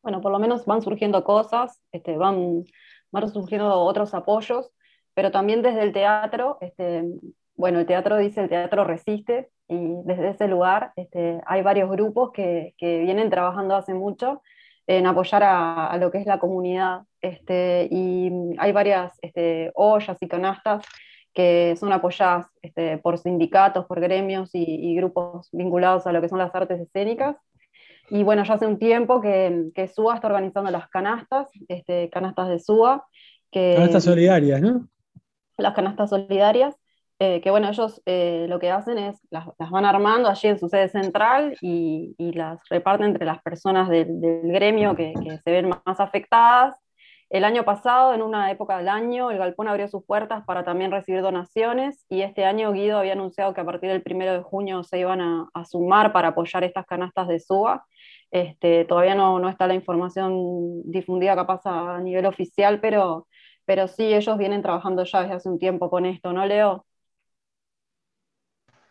Bueno, 0.02 0.20
por 0.20 0.32
lo 0.32 0.38
menos 0.38 0.66
van 0.66 0.82
surgiendo 0.82 1.24
cosas, 1.24 1.80
este, 1.92 2.16
van, 2.16 2.64
van 3.10 3.28
surgiendo 3.30 3.72
otros 3.80 4.12
apoyos, 4.14 4.70
pero 5.14 5.30
también 5.30 5.62
desde 5.62 5.82
el 5.82 5.92
teatro, 5.92 6.58
este, 6.60 7.04
bueno, 7.54 7.80
el 7.80 7.86
teatro 7.86 8.16
dice 8.18 8.42
el 8.42 8.48
teatro 8.48 8.84
resiste, 8.84 9.50
y 9.68 10.02
desde 10.04 10.30
ese 10.30 10.48
lugar 10.48 10.92
este, 10.96 11.40
hay 11.46 11.62
varios 11.62 11.88
grupos 11.90 12.32
que, 12.32 12.74
que, 12.76 12.98
vienen 12.98 13.30
trabajando 13.30 13.76
hace 13.76 13.94
mucho 13.94 14.42
en 14.86 15.06
apoyar 15.06 15.42
a, 15.42 15.86
a 15.86 15.96
lo 15.98 16.10
que 16.10 16.18
es 16.18 16.26
la 16.26 16.38
comunidad, 16.38 17.02
este, 17.20 17.88
y 17.90 18.30
hay 18.58 18.72
varias 18.72 19.18
este, 19.22 19.70
ollas 19.74 20.16
y 20.20 20.28
canastas 20.28 20.84
que 21.32 21.76
son 21.78 21.92
apoyadas 21.92 22.46
este, 22.62 22.98
por 22.98 23.18
sindicatos, 23.18 23.86
por 23.86 24.00
gremios 24.00 24.50
y, 24.52 24.94
grupos 24.96 25.48
vinculados 25.52 26.06
a 26.06 26.12
lo 26.12 26.20
que 26.20 26.28
son 26.28 26.38
las 26.38 26.54
artes 26.54 26.80
escénicas. 26.80 27.36
Y 28.08 28.24
bueno, 28.24 28.42
ya 28.44 28.54
hace 28.54 28.66
un 28.66 28.78
tiempo 28.78 29.20
que, 29.20 29.70
que 29.74 29.86
SUA 29.86 30.16
está 30.16 30.26
organizando 30.26 30.70
las 30.70 30.88
canastas, 30.88 31.48
este, 31.68 32.10
canastas 32.10 32.48
de 32.48 32.58
SUA. 32.58 33.06
Que, 33.52 33.74
canastas 33.76 34.04
solidarias, 34.04 34.60
¿no? 34.60 34.88
Las 35.56 35.74
canastas 35.74 36.10
solidarias, 36.10 36.74
eh, 37.20 37.40
que 37.40 37.50
bueno, 37.50 37.68
ellos 37.68 38.02
eh, 38.06 38.46
lo 38.48 38.58
que 38.58 38.70
hacen 38.70 38.98
es, 38.98 39.20
las, 39.30 39.46
las, 39.58 39.70
van 39.70 39.84
armando 39.84 40.28
allí 40.28 40.48
en 40.48 40.58
su 40.58 40.68
sede 40.68 40.88
central 40.88 41.56
y, 41.60 42.14
y 42.18 42.32
las 42.32 42.60
reparten 42.68 43.06
entre 43.08 43.26
las 43.26 43.40
personas 43.42 43.88
del, 43.88 44.20
del 44.20 44.50
gremio 44.52 44.96
que, 44.96 45.14
que, 45.22 45.38
se 45.38 45.50
ven 45.52 45.68
más 45.68 46.00
afectadas 46.00 46.74
el 47.30 47.44
año 47.44 47.64
pasado, 47.64 48.12
en 48.12 48.22
una 48.22 48.50
época 48.50 48.76
del 48.78 48.88
año, 48.88 49.30
el 49.30 49.38
Galpón 49.38 49.68
abrió 49.68 49.86
sus 49.86 50.04
puertas 50.04 50.44
para 50.44 50.64
también 50.64 50.90
recibir 50.90 51.22
donaciones 51.22 52.04
y 52.08 52.22
este 52.22 52.44
año 52.44 52.72
Guido 52.72 52.98
había 52.98 53.12
anunciado 53.12 53.54
que 53.54 53.60
a 53.60 53.64
partir 53.64 53.88
del 53.88 54.02
primero 54.02 54.32
de 54.32 54.42
junio 54.42 54.82
se 54.82 54.98
iban 54.98 55.20
a, 55.20 55.48
sumar 55.64 56.12
para 56.12 56.28
apoyar 56.28 56.64
estas 56.64 56.86
canastas 56.86 57.28
de 57.28 57.38
SUA. 57.38 57.86
Este, 58.32 58.84
todavía 58.84 59.14
no, 59.14 59.38
no, 59.38 59.48
está 59.48 59.68
la 59.68 59.74
información 59.74 60.82
difundida 60.90 61.36
capaz 61.36 61.60
a 61.66 62.00
nivel 62.00 62.26
oficial, 62.26 62.80
pero, 62.80 63.28
pero 63.64 63.86
sí, 63.86 64.12
ellos 64.12 64.36
vienen 64.36 64.62
trabajando 64.62 65.04
ya 65.04 65.20
desde 65.22 65.34
hace 65.34 65.48
un 65.48 65.58
tiempo 65.60 65.88
con 65.88 66.06
esto, 66.06 66.32
¿no, 66.32 66.44
Leo? 66.46 66.84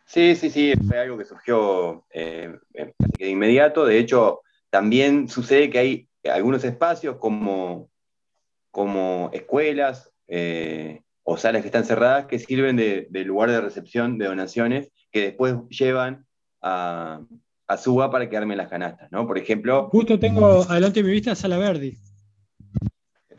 Sí, 0.10 0.36
sí, 0.36 0.50
sí, 0.50 0.74
fue 0.88 0.98
algo 0.98 1.20
que 1.20 1.26
surgió 1.26 2.04
eh, 2.12 2.52
de 2.74 3.30
inmediato. 3.30 3.86
De 3.86 4.00
hecho, 4.00 4.42
también 4.72 5.30
sucede 5.30 5.70
que 5.70 5.78
hay 5.78 6.10
algunos 6.24 6.64
espacios 6.64 7.18
como 7.18 7.90
como 8.72 9.30
escuelas 9.34 10.12
eh, 10.28 11.02
o 11.24 11.38
salas 11.38 11.62
que 11.62 11.68
están 11.68 11.86
cerradas 11.86 12.26
que 12.26 12.40
sirven 12.40 12.76
de, 12.76 13.08
lugar 13.24 13.52
de 13.52 13.62
recepción 13.62 14.18
de 14.18 14.26
donaciones 14.26 14.92
que 15.12 15.22
después 15.22 15.56
llevan 15.70 16.26
a, 16.62 17.22
a 17.68 17.78
SUBA 17.78 18.10
para 18.10 18.30
que 18.30 18.38
armen 18.38 18.58
las 18.58 18.68
canastas, 18.68 19.12
¿no? 19.12 19.28
Por 19.28 19.38
ejemplo... 19.38 19.90
Justo 19.92 20.20
tengo 20.20 20.64
adelante 20.70 21.04
mi 21.04 21.12
vista 21.12 21.36
Sala 21.36 21.58
Verdi. 21.58 21.98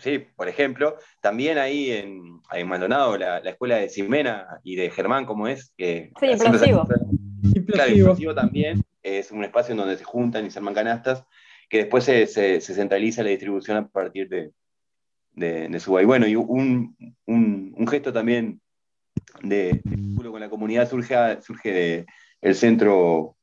Sí, 0.01 0.27
por 0.37 0.49
ejemplo, 0.49 0.97
también 1.21 1.59
ahí 1.59 1.91
en, 1.91 2.41
en 2.53 2.69
Maldonado, 2.69 3.17
la, 3.17 3.39
escuela 3.39 3.77
de 3.77 3.89
Ximena 3.89 4.61
y 4.65 4.77
de 4.77 4.91
Germán, 4.91 5.27
¿cómo 5.27 5.47
es? 5.47 5.73
Que 5.77 6.11
sí, 6.19 6.27
implosivo. 6.27 6.89
Claro, 7.67 7.93
implosivo 7.93 8.35
también, 8.35 8.83
es 9.03 9.31
un 9.31 9.45
espacio 9.45 9.73
en 9.73 9.79
donde 9.79 9.97
se 9.97 10.05
juntan 10.05 10.47
y 10.47 10.51
se 10.51 10.59
arman 10.59 10.75
canastas, 10.75 11.25
que 11.69 11.79
después 11.79 12.05
se, 12.05 12.27
se 12.27 12.61
centraliza 12.61 13.23
la 13.23 13.31
distribución 13.31 13.77
a 13.77 13.89
partir 13.89 14.29
de, 14.29 14.51
de, 15.33 15.69
de 15.69 16.03
Y 16.03 16.05
bueno, 16.05 16.27
y 16.27 16.37
un, 16.37 16.97
un, 17.27 17.87
gesto 17.89 18.13
también 18.13 18.61
de, 19.43 19.81
vínculo 19.85 20.33
con 20.33 20.41
la 20.41 20.51
comunidad 20.51 20.89
surge, 20.89 21.41
surge 21.43 22.07
del 22.41 22.55
Centro 22.55 23.37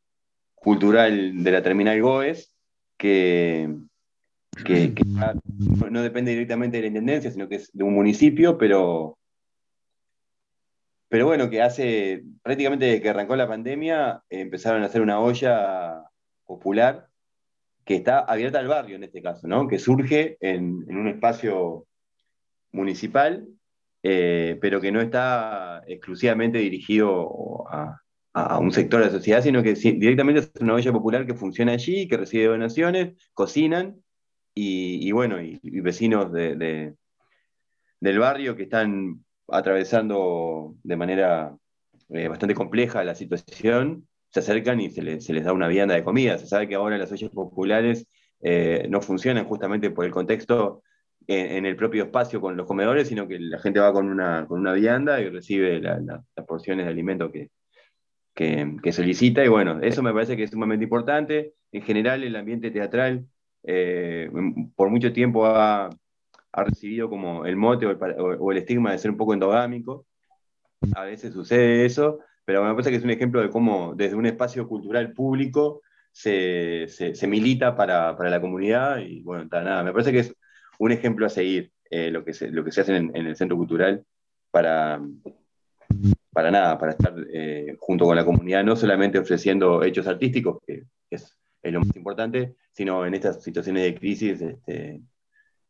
Cultural 0.56 1.44
de 1.44 1.52
la 1.52 1.62
Terminal 1.62 2.02
Goes, 2.02 2.54
que, 2.98 3.70
que, 4.64 4.94
no 5.92 6.02
depende 6.02 6.32
directamente 6.32 6.78
de 6.78 6.82
la 6.82 6.88
intendencia, 6.88 7.32
sino 7.32 7.48
que 7.48 7.56
es 7.56 7.70
de 7.74 7.84
un 7.84 7.94
municipio, 7.94 8.58
pero, 8.58 9.18
pero 11.10 11.26
bueno, 11.26 11.50
que 11.50 11.62
hace 11.62 12.24
prácticamente 12.44 12.86
desde 12.86 13.02
que 13.02 13.10
arrancó 13.10 13.36
la 13.36 13.48
pandemia 13.48 14.24
empezaron 14.30 14.84
a 14.84 14.88
hacer 14.88 15.02
una 15.02 15.20
olla 15.20 16.04
popular 16.46 17.08
que 17.88 17.96
está 17.96 18.20
abierta 18.20 18.60
al 18.60 18.68
barrio 18.68 18.98
en 18.98 19.04
este 19.06 19.22
caso, 19.22 19.48
¿no? 19.48 19.68
que 19.68 19.80
surge 19.80 20.38
en, 20.42 20.86
un 20.90 21.08
espacio 21.08 21.86
municipal, 22.74 23.48
eh, 24.04 24.58
pero 24.62 24.82
que 24.82 24.92
no 24.92 25.00
está 25.00 25.82
exclusivamente 25.88 26.58
dirigido 26.58 27.66
a, 27.70 28.02
un 28.60 28.72
sector 28.72 29.00
de 29.00 29.08
la 29.08 29.12
sociedad, 29.12 29.42
sino 29.42 29.64
que 29.64 29.74
directamente 29.74 30.42
es 30.42 30.52
una 30.60 30.76
olla 30.76 30.92
popular 30.92 31.26
que 31.26 31.34
funciona 31.34 31.72
allí, 31.72 32.08
que 32.08 32.18
recibe 32.18 32.46
donaciones, 32.46 33.16
cocinan, 33.34 34.04
y, 34.60 35.12
bueno, 35.12 35.40
y, 35.42 35.60
vecinos 35.82 36.32
de, 36.32 36.96
del 38.00 38.20
barrio 38.20 38.56
que 38.56 38.64
están 38.64 39.24
atravesando 39.48 40.76
de 40.84 40.96
manera 40.98 41.56
eh, 42.10 42.28
bastante 42.28 42.56
compleja 42.56 43.04
la 43.04 43.14
situación, 43.14 44.08
se 44.32 44.40
acercan 44.40 44.82
y 44.82 44.90
se, 44.90 45.04
les 45.04 45.44
da 45.44 45.54
una 45.54 45.68
vianda 45.68 45.94
de 45.94 46.04
comida. 46.04 46.40
Se 46.40 46.48
sabe 46.48 46.68
que 46.68 46.76
ahora 46.76 46.98
las 46.98 47.12
ollas 47.12 47.30
populares 47.30 48.08
eh, 48.42 48.88
no 48.90 49.02
funcionan 49.02 49.46
justamente 49.46 49.92
por 49.92 50.06
el 50.06 50.12
contexto 50.12 50.82
en, 51.28 51.66
el 51.66 51.76
propio 51.76 52.06
espacio 52.06 52.42
con 52.42 52.58
los 52.58 52.66
comedores, 52.66 53.10
sino 53.10 53.28
que 53.28 53.38
la 53.40 53.60
gente 53.60 53.80
va 53.80 53.94
con 53.94 54.10
una, 54.10 54.48
con 54.48 54.60
una 54.60 54.74
vianda 54.74 55.22
y 55.22 55.30
recibe 55.30 55.80
las 55.82 56.46
porciones 56.48 56.86
de 56.86 56.92
alimento 56.92 57.32
que, 57.32 57.52
que, 58.34 58.92
solicita. 58.92 59.44
Y 59.46 59.50
bueno, 59.50 59.82
eso 59.82 60.02
me 60.02 60.14
parece 60.14 60.36
que 60.36 60.44
es 60.44 60.52
sumamente 60.52 60.86
importante. 60.86 61.54
En 61.72 61.84
general, 61.84 62.24
el 62.24 62.36
ambiente 62.36 62.72
teatral 62.72 63.28
eh, 63.68 64.30
por 64.76 64.90
mucho 64.90 65.12
tiempo 65.12 65.46
ha, 65.46 65.90
ha, 66.54 66.64
recibido 66.64 67.10
como 67.10 67.46
el 67.46 67.58
mote 67.58 67.86
o 67.86 67.92
el, 67.92 67.98
o 68.20 68.52
el 68.52 68.58
estigma 68.58 68.92
de 68.92 68.98
ser 68.98 69.12
un 69.12 69.18
poco 69.18 69.34
endogámico. 69.34 70.06
A 70.96 71.04
veces 71.04 71.34
sucede 71.34 71.86
eso, 71.86 72.20
pero 72.46 72.64
me 72.64 72.72
parece 72.72 72.92
que 72.92 72.96
es 72.96 73.04
un 73.04 73.10
ejemplo 73.10 73.42
de 73.42 73.50
cómo 73.50 73.94
desde 73.94 74.16
un 74.16 74.26
espacio 74.26 74.68
cultural 74.68 75.12
público 75.12 75.82
se, 76.14 76.88
se, 76.88 77.28
milita 77.28 77.76
para, 77.76 78.16
para, 78.16 78.30
la 78.30 78.42
comunidad 78.42 79.00
y 79.00 79.22
bueno, 79.22 79.48
nada, 79.52 79.84
me 79.84 79.92
parece 79.92 80.12
que 80.12 80.20
es 80.20 80.34
un 80.80 80.92
ejemplo 80.92 81.26
a 81.26 81.30
seguir 81.30 81.72
eh, 81.90 82.10
lo, 82.10 82.24
que 82.24 82.34
se, 82.34 82.50
lo 82.50 82.64
que 82.64 82.72
se 82.72 82.82
hace 82.82 82.96
en, 82.96 83.16
el 83.16 83.36
centro 83.36 83.58
cultural 83.58 84.04
para, 84.50 85.00
para 86.32 86.52
nada, 86.52 86.78
para 86.78 86.94
estar 86.94 87.14
eh, 87.34 87.76
junto 87.80 88.06
con 88.06 88.16
la 88.16 88.26
comunidad, 88.26 88.64
no 88.64 88.76
solamente 88.76 89.20
ofreciendo 89.20 89.84
hechos 89.84 90.08
artísticos, 90.08 90.60
que 90.66 90.86
es, 91.10 91.38
lo 91.64 91.82
más 91.82 91.96
importante, 91.96 92.56
sino 92.78 93.08
en 93.08 93.16
estas 93.16 93.42
situaciones 93.42 93.82
de 93.82 93.96
crisis, 93.96 94.40
este, 94.40 95.02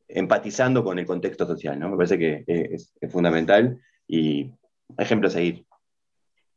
empatizando 0.09 0.83
con 0.83 0.99
el 0.99 1.05
contexto 1.05 1.45
social, 1.47 1.79
¿no? 1.79 1.89
Me 1.89 1.95
parece 1.95 2.19
que 2.19 2.43
es, 2.45 2.93
fundamental 3.09 3.79
y 4.05 4.51
ejemplo 4.97 5.29
a 5.29 5.31
seguir. 5.31 5.65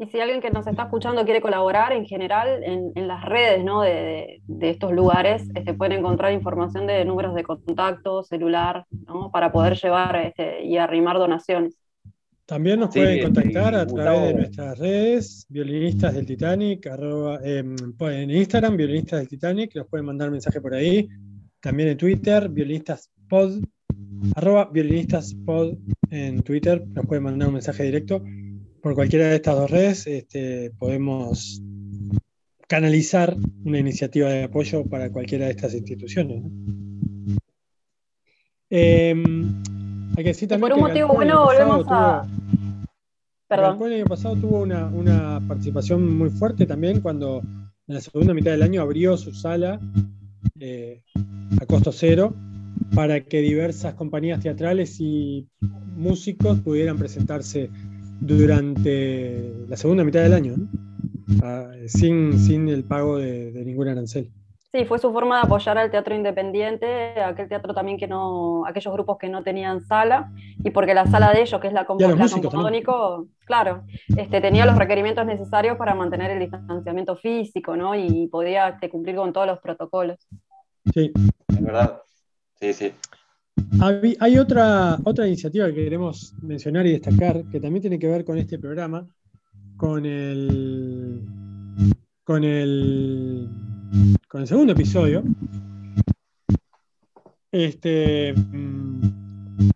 Y 0.00 0.06
si 0.06 0.18
alguien 0.18 0.40
que 0.40 0.50
nos 0.50 0.66
está 0.66 0.84
escuchando 0.84 1.24
quiere 1.24 1.40
colaborar 1.40 1.92
en 1.92 2.04
general 2.04 2.64
en, 2.64 3.06
las 3.06 3.24
redes 3.24 3.62
¿no? 3.62 3.82
de, 3.82 4.40
estos 4.60 4.90
lugares, 4.90 5.48
este, 5.54 5.72
pueden 5.72 6.00
encontrar 6.00 6.32
información 6.32 6.88
de 6.88 7.04
números 7.04 7.32
de 7.36 7.44
contacto, 7.44 8.24
celular, 8.24 8.86
¿no? 8.90 9.30
para 9.30 9.52
poder 9.52 9.76
llevar 9.76 10.16
este, 10.16 10.64
y 10.64 10.78
arrimar 10.78 11.18
donaciones. 11.18 11.79
También 12.50 12.80
nos 12.80 12.92
pueden 12.92 13.22
contactar 13.22 13.76
a 13.76 13.86
través 13.86 14.22
de 14.22 14.34
nuestras 14.34 14.76
redes, 14.76 15.46
violinistas 15.48 16.16
del 16.16 16.26
Titanic, 16.26 16.84
em, 17.44 17.76
en 18.00 18.30
Instagram, 18.32 18.76
violinistas 18.76 19.20
del 19.20 19.28
Titanic, 19.28 19.76
nos 19.76 19.86
pueden 19.86 20.06
mandar 20.06 20.32
mensaje 20.32 20.60
por 20.60 20.74
ahí. 20.74 21.08
También 21.60 21.90
en 21.90 21.96
Twitter, 21.96 22.48
violinistas.pod, 22.48 23.62
arroba 24.34 24.68
violinistas.pod 24.68 25.78
en 26.10 26.42
Twitter, 26.42 26.84
nos 26.88 27.06
pueden 27.06 27.22
mandar 27.22 27.46
un 27.46 27.54
mensaje 27.54 27.84
directo. 27.84 28.20
Por 28.82 28.96
cualquiera 28.96 29.28
de 29.28 29.36
estas 29.36 29.54
dos 29.54 29.70
redes 29.70 30.08
este, 30.08 30.72
podemos 30.76 31.62
canalizar 32.66 33.36
una 33.64 33.78
iniciativa 33.78 34.28
de 34.28 34.42
apoyo 34.42 34.84
para 34.86 35.12
cualquiera 35.12 35.44
de 35.44 35.52
estas 35.52 35.72
instituciones. 35.74 36.42
Em, 38.70 39.62
hay 40.16 40.24
que 40.24 40.30
decir 40.30 40.48
también 40.48 40.70
por 40.70 40.78
un 40.78 40.88
motivo 40.88 41.14
bueno 41.14 41.44
volvemos 41.44 41.86
a... 41.88 42.26
Perdón. 43.48 43.82
El 43.86 43.94
año 43.94 44.04
pasado 44.04 44.36
tuvo 44.36 44.60
una, 44.60 45.40
participación 45.48 46.16
muy 46.16 46.30
fuerte 46.30 46.66
también 46.66 47.00
cuando 47.00 47.42
en 47.88 47.94
la 47.94 48.00
segunda 48.00 48.32
mitad 48.32 48.52
del 48.52 48.62
año 48.62 48.80
abrió 48.80 49.16
su 49.16 49.32
sala 49.32 49.80
eh, 50.60 51.02
a 51.60 51.66
costo 51.66 51.90
cero 51.90 52.32
para 52.94 53.20
que 53.20 53.40
diversas 53.40 53.94
compañías 53.94 54.40
teatrales 54.40 55.00
y 55.00 55.48
músicos 55.96 56.60
pudieran 56.60 56.96
presentarse 56.96 57.70
durante 58.20 59.52
la 59.68 59.76
segunda 59.76 60.04
mitad 60.04 60.22
del 60.22 60.34
año, 60.34 60.54
ah, 61.42 61.70
sin, 61.86 62.38
sin, 62.38 62.68
el 62.68 62.84
pago 62.84 63.18
de, 63.18 63.50
de 63.50 63.64
ningún 63.64 63.88
arancel. 63.88 64.30
Sí, 64.72 64.84
fue 64.84 65.00
su 65.00 65.12
forma 65.12 65.36
de 65.40 65.46
apoyar 65.46 65.76
al 65.78 65.90
teatro 65.90 66.14
independiente, 66.14 67.20
aquel 67.20 67.48
teatro 67.48 67.74
también 67.74 67.98
que 67.98 68.06
no, 68.06 68.64
aquellos 68.66 68.94
grupos 68.94 69.18
que 69.18 69.28
no 69.28 69.42
tenían 69.42 69.80
sala, 69.80 70.30
y 70.62 70.70
porque 70.70 70.94
la 70.94 71.06
sala 71.06 71.32
de 71.32 71.42
ellos, 71.42 71.60
que 71.60 71.66
es 71.66 71.72
la, 71.72 71.84
Compodónico, 71.84 73.26
claro, 73.44 73.82
este, 74.16 74.40
tenía 74.40 74.66
los 74.66 74.78
requerimientos 74.78 75.26
necesarios 75.26 75.76
para 75.76 75.96
mantener 75.96 76.30
el 76.30 76.38
distanciamiento 76.38 77.16
físico, 77.16 77.76
¿no? 77.76 77.96
Y 77.96 78.28
podía 78.28 78.68
este, 78.68 78.88
cumplir 78.88 79.16
con 79.16 79.32
todos 79.32 79.48
los 79.48 79.58
protocolos. 79.58 80.18
Sí. 80.94 81.12
Es 81.48 81.62
verdad. 81.62 82.02
Sí, 82.60 82.72
sí. 82.72 82.94
Hay, 84.20 84.38
otra, 84.38 84.98
otra 85.04 85.26
iniciativa 85.26 85.66
que 85.66 85.74
queremos 85.74 86.32
mencionar 86.42 86.86
y 86.86 86.92
destacar, 86.92 87.42
que 87.50 87.60
también 87.60 87.82
tiene 87.82 87.98
que 87.98 88.06
ver 88.06 88.24
con 88.24 88.38
este 88.38 88.58
programa, 88.58 89.04
con 89.76 90.06
el. 90.06 91.22
con 92.22 92.44
el 92.44 93.48
con 94.30 94.42
el 94.42 94.46
segundo 94.46 94.74
episodio. 94.74 95.24
Este, 97.50 98.32
mm, 98.32 99.68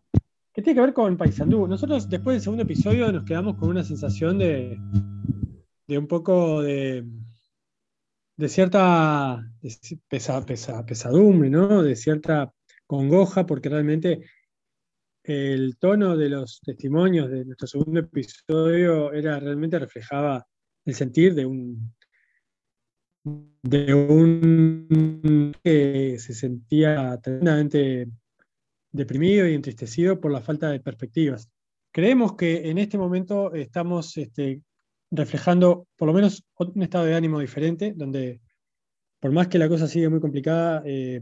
que 0.53 0.63
tiene 0.63 0.75
que 0.77 0.81
ver 0.81 0.95
con 0.95 1.17
Paysandú. 1.17 1.67
Nosotros 1.67 2.09
después 2.09 2.37
del 2.37 2.43
segundo 2.43 2.63
episodio 2.63 3.11
nos 3.11 3.25
quedamos 3.25 3.57
con 3.57 3.71
una 3.71 3.83
sensación 3.83 4.39
de, 4.39 4.79
de 5.89 5.99
un 5.99 6.07
poco 6.07 6.63
de, 6.63 7.05
de 8.37 8.49
cierta 8.49 9.45
pesadumbre, 10.09 11.51
¿no? 11.51 11.83
de 11.83 11.97
cierta 11.97 12.53
congoja, 12.87 13.47
porque 13.47 13.71
realmente 13.71 14.25
el 15.25 15.79
tono 15.79 16.17
de 16.17 16.29
los 16.29 16.61
testimonios 16.61 17.29
de 17.29 17.45
nuestro 17.45 17.67
segundo 17.67 17.99
episodio 17.99 19.13
era 19.13 19.41
realmente 19.41 19.81
reflejaba 19.81 20.47
el 20.85 20.95
sentir 20.95 21.35
de 21.35 21.45
un, 21.45 21.93
de 23.25 23.95
un 23.95 25.55
que 25.63 26.19
se 26.19 26.35
sentía 26.35 27.19
tremendamente 27.23 28.09
deprimido 28.93 29.49
y 29.49 29.55
entristecido 29.55 30.21
por 30.21 30.31
la 30.31 30.41
falta 30.41 30.71
de 30.71 30.81
perspectivas. 30.81 31.49
Creemos 31.91 32.37
que 32.37 32.71
en 32.71 32.79
este 32.79 32.99
momento 32.99 33.55
estamos 33.55 34.17
este, 34.17 34.63
reflejando 35.11 35.87
por 35.97 36.09
lo 36.09 36.15
menos 36.15 36.45
un 36.59 36.83
estado 36.83 37.07
de 37.07 37.15
ánimo 37.15 37.41
diferente, 37.41 37.95
donde 37.97 38.41
por 39.21 39.33
más 39.33 39.49
que 39.49 39.59
la 39.59 39.69
cosa 39.69 39.89
sigue 39.89 40.09
muy 40.09 40.21
complicada, 40.21 40.83
eh, 40.85 41.21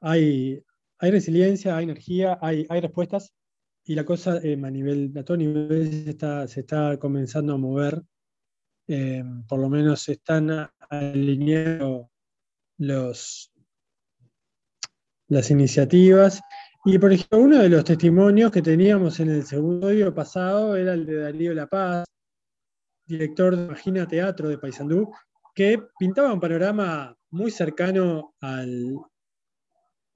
hay, 0.00 0.62
hay 0.98 1.10
resiliencia, 1.10 1.76
hay 1.76 1.84
energía, 1.84 2.38
hay, 2.42 2.66
hay 2.68 2.80
respuestas, 2.80 3.32
y 3.84 3.94
la 3.94 4.04
cosa 4.04 4.38
eh, 4.42 4.60
a 4.62 4.70
nivel, 4.70 5.12
a 5.16 5.24
todo 5.24 5.36
nivel 5.36 6.06
está, 6.06 6.46
se 6.46 6.60
está 6.60 6.98
comenzando 6.98 7.54
a 7.54 7.58
mover 7.58 8.02
eh, 8.92 9.22
por 9.46 9.60
lo 9.60 9.68
menos 9.68 10.08
están 10.08 10.68
alineando 10.88 12.10
los, 12.78 13.52
las 15.28 15.48
iniciativas. 15.52 16.40
Y 16.84 16.98
por 16.98 17.12
ejemplo, 17.12 17.38
uno 17.38 17.58
de 17.58 17.68
los 17.68 17.84
testimonios 17.84 18.50
que 18.50 18.62
teníamos 18.62 19.20
en 19.20 19.30
el 19.30 19.44
segundo 19.44 19.90
video 19.90 20.12
pasado 20.12 20.74
era 20.74 20.94
el 20.94 21.06
de 21.06 21.18
Darío 21.18 21.54
La 21.54 21.68
Paz, 21.68 22.04
director 23.06 23.54
de 23.54 23.66
Imagina 23.66 24.08
Teatro 24.08 24.48
de 24.48 24.58
Paysandú, 24.58 25.08
que 25.54 25.80
pintaba 25.96 26.32
un 26.32 26.40
panorama 26.40 27.16
muy 27.30 27.52
cercano 27.52 28.34
al, 28.40 28.96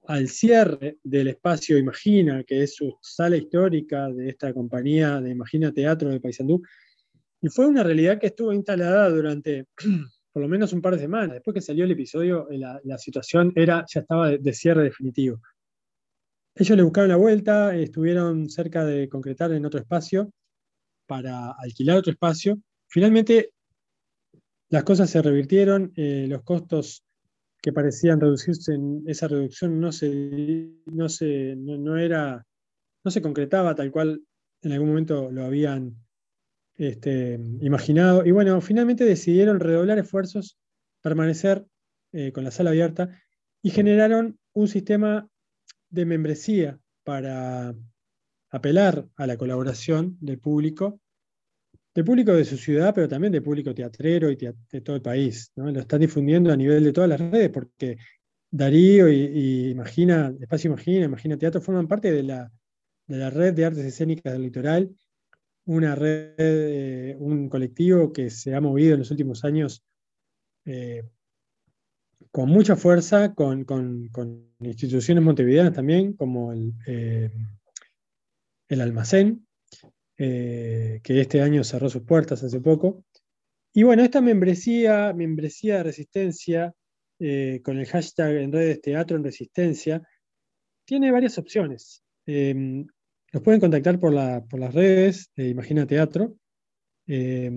al 0.07 0.27
cierre 0.27 0.97
del 1.01 1.29
espacio 1.29 1.77
Imagina, 1.77 2.43
que 2.43 2.63
es 2.63 2.75
su 2.75 2.97
sala 3.01 3.37
histórica 3.37 4.09
de 4.09 4.27
esta 4.27 4.53
compañía 4.53 5.21
de 5.21 5.29
Imagina 5.29 5.71
Teatro 5.71 6.09
de 6.09 6.19
Paysandú, 6.19 6.61
y 7.41 7.49
fue 7.49 7.67
una 7.67 7.83
realidad 7.83 8.19
que 8.19 8.27
estuvo 8.27 8.53
instalada 8.53 9.09
durante 9.09 9.67
por 10.35 10.41
lo 10.41 10.49
menos 10.49 10.73
un 10.73 10.81
par 10.81 10.95
de 10.95 10.99
semanas. 10.99 11.35
Después 11.35 11.53
que 11.53 11.61
salió 11.61 11.85
el 11.85 11.91
episodio, 11.91 12.49
eh, 12.49 12.57
la, 12.57 12.97
situación 12.97 13.53
era, 13.55 13.85
ya 13.87 14.01
estaba 14.01 14.31
de, 14.31 14.53
cierre 14.53 14.83
definitivo. 14.83 15.39
Ellos 16.55 16.75
le 16.75 16.83
buscaron 16.83 17.09
la 17.09 17.15
vuelta, 17.15 17.73
estuvieron 17.73 18.49
cerca 18.49 18.83
de 18.83 19.07
concretar 19.07 19.53
en 19.53 19.65
otro 19.65 19.79
espacio 19.79 20.29
para 21.05 21.51
alquilar 21.51 21.99
otro 21.99 22.11
espacio. 22.11 22.59
Finalmente, 22.87 23.51
las 24.69 24.83
cosas 24.83 25.09
se 25.09 25.21
revirtieron, 25.21 25.93
eh, 25.95 26.25
los 26.27 26.43
costos 26.43 27.05
que 27.61 27.73
parecían 27.73 28.19
reducirse 28.19 28.73
en 28.73 29.03
esa 29.07 29.27
reducción 29.27 29.79
no 29.79 29.91
se, 29.91 30.69
no, 30.85 31.09
se, 31.09 31.55
no, 31.55 31.97
era, 31.97 32.45
no 33.03 33.09
se 33.09 33.21
concretaba 33.21 33.73
tal 33.73 33.89
cual 33.89 34.21
en 34.61 34.71
algún 34.71 34.89
momento 34.89 35.31
lo 35.31 35.45
habían 35.45 36.04
este, 36.77 37.39
imaginado. 37.61 38.25
Y 38.25 38.31
bueno, 38.31 38.59
finalmente 38.61 39.05
decidieron 39.05 39.59
redoblar 39.59 39.97
esfuerzos, 39.99 40.57
permanecer 41.01 41.65
eh, 42.11 42.31
con 42.31 42.43
la 42.43 42.51
sala 42.51 42.71
abierta 42.71 43.09
y 43.61 43.69
generaron 43.69 44.37
un 44.53 44.67
sistema 44.67 45.27
de 45.89 46.05
membresía 46.05 46.79
para 47.03 47.75
apelar 48.49 49.07
a 49.15 49.27
la 49.27 49.37
colaboración 49.37 50.17
del 50.19 50.39
público, 50.39 50.99
del 51.93 52.05
público 52.05 52.33
de 52.33 52.45
su 52.45 52.57
ciudad, 52.57 52.93
pero 52.93 53.07
también 53.07 53.33
del 53.33 53.43
público 53.43 53.73
teatrero 53.73 54.29
y 54.29 54.35
de 54.35 54.81
todo 54.81 54.95
el 54.95 55.01
país. 55.01 55.51
Lo 55.55 55.79
están 55.79 56.01
difundiendo 56.01 56.51
a 56.51 56.57
nivel 56.57 56.83
de 56.83 56.93
todas 56.93 57.09
las 57.09 57.19
redes, 57.19 57.49
porque 57.49 57.97
Darío 58.51 59.09
y, 59.09 59.69
Imagina, 59.69 60.33
Espacio 60.39 60.69
Imagina, 60.69 61.05
Imagina 61.05 61.37
Teatro 61.37 61.61
forman 61.61 61.87
parte 61.87 62.11
de 62.11 62.23
la, 62.23 62.51
de 63.07 63.17
la 63.17 63.29
red 63.29 63.53
de 63.53 63.65
artes 63.65 63.85
escénicas 63.85 64.33
del 64.33 64.43
litoral 64.43 64.95
una 65.65 65.95
red, 65.95 66.35
eh, 66.37 67.15
un 67.19 67.49
colectivo 67.49 68.13
que 68.13 68.29
se 68.29 68.53
ha 68.55 68.61
movido 68.61 68.93
en 68.93 68.99
los 68.99 69.11
últimos 69.11 69.43
años 69.43 69.83
eh, 70.65 71.03
con 72.31 72.49
mucha 72.49 72.75
fuerza, 72.75 73.33
con, 73.33 73.65
instituciones 74.59 75.23
montevideanas 75.23 75.73
también, 75.73 76.13
como 76.13 76.51
el, 76.51 76.73
eh, 76.85 77.31
el 78.67 78.81
almacén, 78.81 79.47
que 80.17 81.01
este 81.03 81.41
año 81.41 81.63
cerró 81.63 81.89
sus 81.89 82.03
puertas 82.03 82.43
hace 82.43 82.61
poco. 82.61 83.03
Y 83.73 83.83
bueno, 83.83 84.03
esta 84.03 84.21
membresía, 84.21 85.13
membresía 85.13 85.77
de 85.77 85.83
resistencia, 85.83 86.73
con 87.63 87.77
el 87.77 87.85
hashtag 87.85 88.35
en 88.37 88.51
redes 88.51 88.81
Teatro 88.81 89.17
en 89.17 89.23
Resistencia, 89.23 90.01
tiene 90.85 91.11
varias 91.11 91.37
opciones. 91.37 92.03
Nos 93.35 93.43
pueden 93.43 93.59
contactar 93.59 93.99
por, 93.99 94.13
las 94.13 94.73
redes 94.73 95.29
de 95.35 95.49
Imagina 95.49 95.85
Teatro. 95.85 96.37
Eh, 97.05 97.51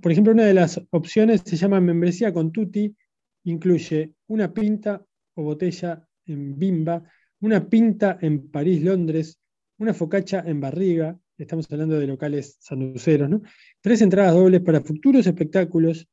por 0.00 0.10
ejemplo, 0.10 0.32
una 0.32 0.46
de 0.46 0.54
las 0.54 0.80
opciones 0.88 1.42
se 1.44 1.56
llama 1.56 1.78
membresía 1.78 2.32
con 2.32 2.52
Tutti, 2.52 2.96
incluye 3.44 4.14
una 4.28 4.54
pinta 4.54 5.04
o 5.34 5.42
botella 5.42 6.08
en 6.24 6.58
Bimba, 6.58 7.04
una 7.40 7.68
pinta 7.68 8.16
en 8.22 8.50
París, 8.50 8.82
Londres, 8.82 9.38
una 9.76 9.92
focacha 9.92 10.42
en 10.46 10.62
Barriga, 10.62 11.20
estamos 11.36 11.70
hablando 11.70 11.98
de 11.98 12.06
locales 12.06 12.56
sanduceros, 12.58 13.28
¿no? 13.28 13.42
Tres 13.82 14.00
entradas 14.00 14.32
dobles 14.32 14.62
para 14.62 14.80
futuros 14.80 15.26
espectáculos, 15.26 16.08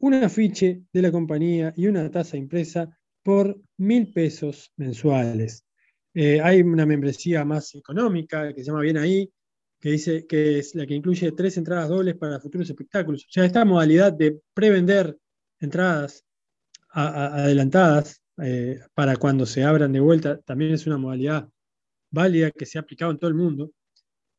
un 0.00 0.12
afiche 0.12 0.82
de 0.92 1.00
la 1.00 1.10
compañía 1.10 1.72
y 1.78 1.86
una 1.86 2.10
tasa 2.10 2.36
impresa 2.36 2.94
por 3.22 3.58
mil 3.78 4.12
pesos 4.12 4.70
mensuales. 4.76 5.64
Eh, 6.14 6.40
hay 6.40 6.62
una 6.62 6.86
membresía 6.86 7.44
más 7.44 7.74
económica 7.74 8.52
que 8.52 8.62
se 8.62 8.66
llama 8.66 8.82
Bien 8.82 8.98
Ahí, 8.98 9.30
que 9.80 9.90
dice 9.90 10.26
que 10.26 10.58
es 10.58 10.74
la 10.74 10.86
que 10.86 10.94
incluye 10.94 11.32
tres 11.32 11.56
entradas 11.56 11.88
dobles 11.88 12.16
para 12.16 12.38
futuros 12.38 12.68
espectáculos. 12.68 13.24
O 13.24 13.32
sea, 13.32 13.44
esta 13.44 13.64
modalidad 13.64 14.12
de 14.12 14.40
prevender 14.54 15.16
entradas 15.58 16.24
adelantadas 16.90 18.22
eh, 18.38 18.80
para 18.94 19.16
cuando 19.16 19.46
se 19.46 19.64
abran 19.64 19.92
de 19.92 20.00
vuelta 20.00 20.38
también 20.40 20.72
es 20.72 20.86
una 20.86 20.98
modalidad 20.98 21.48
válida 22.10 22.50
que 22.50 22.66
se 22.66 22.78
ha 22.78 22.82
aplicado 22.82 23.10
en 23.10 23.18
todo 23.18 23.28
el 23.28 23.36
mundo. 23.36 23.72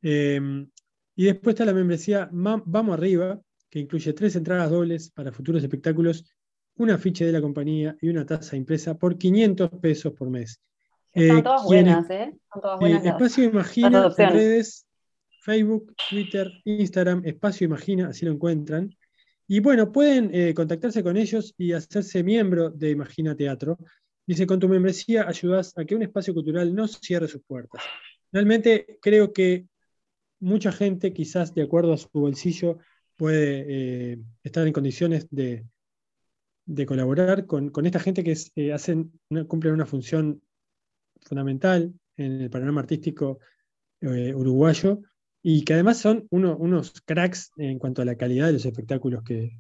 Em, 0.01 0.69
y 1.15 1.26
después 1.26 1.53
está 1.53 1.65
la 1.65 1.74
membresía 1.74 2.30
Vamos 2.32 2.93
Arriba, 2.93 3.41
que 3.69 3.80
incluye 3.80 4.13
tres 4.13 4.36
entradas 4.36 4.69
dobles 4.69 5.09
para 5.11 5.32
futuros 5.32 5.63
espectáculos, 5.63 6.26
un 6.76 6.91
afiche 6.91 7.26
de 7.26 7.32
la 7.32 7.41
compañía 7.41 7.95
y 8.01 8.09
una 8.09 8.26
tasa 8.26 8.55
impresa 8.55 8.97
por 8.97 9.17
500 9.17 9.69
pesos 9.82 10.13
por 10.13 10.30
mes. 10.30 10.59
Están 11.14 11.38
eh, 11.38 11.43
todas 11.43 11.64
buenas, 11.64 12.09
¿eh? 12.09 12.34
Están 12.34 12.61
todas 12.61 12.80
buenas. 12.80 13.05
Espacio 13.05 13.43
Imagina 13.43 14.11
en 14.18 14.30
redes, 14.30 14.86
Facebook, 15.41 15.93
Twitter, 16.09 16.51
Instagram, 16.66 17.22
Espacio 17.26 17.66
Imagina, 17.66 18.07
así 18.07 18.26
lo 18.26 18.32
encuentran. 18.32 18.95
Y 19.47 19.59
bueno, 19.59 19.91
pueden 19.91 20.32
eh, 20.34 20.53
contactarse 20.53 21.03
con 21.03 21.18
ellos 21.18 21.53
y 21.57 21.74
hacerse 21.74 22.24
miembro 22.24 22.70
de 22.70 22.89
Imagina 22.89 23.36
Teatro. 23.36 23.78
Dice, 24.26 24.47
con 24.47 24.59
tu 24.59 24.68
membresía 24.70 25.28
ayudas 25.28 25.78
a 25.78 25.86
que 25.86 25.95
un 25.95 26.01
espacio 26.01 26.34
cultural 26.34 26.74
no 26.74 26.88
cierre 26.88 27.28
sus 27.28 27.43
puertas. 27.43 27.84
Realmente 28.32 28.97
creo 29.01 29.34
que 29.34 29.68
mucha 30.39 30.72
gente, 30.72 31.14
quizás 31.14 31.53
de 31.53 31.64
acuerdo 31.64 31.93
a 31.93 31.97
su 31.97 32.09
bolsillo, 32.14 32.80
puede 33.18 33.66
eh, 34.14 34.20
estar 34.43 34.66
en 34.66 34.74
condiciones 34.74 35.28
de, 35.30 35.66
colaborar 36.88 37.45
con, 37.45 37.72
esta 37.86 37.99
gente 37.99 38.24
que 38.24 38.36
eh, 38.55 38.74
hacen, 38.74 39.11
cumplen 39.47 39.74
una 39.74 39.86
función 39.86 40.41
fundamental 41.24 41.93
en 42.17 42.41
el 42.41 42.49
panorama 42.49 42.82
artístico 42.82 43.39
uruguayo 44.01 44.99
y 45.45 45.65
que 45.65 45.74
además 45.74 45.97
son 45.97 46.26
unos 46.32 47.01
cracks 47.01 47.51
en 47.57 47.78
cuanto 47.78 48.01
a 48.01 48.05
la 48.05 48.15
calidad 48.15 48.47
de 48.47 48.53
los 48.53 48.65
espectáculos 48.65 49.24
que, 49.24 49.51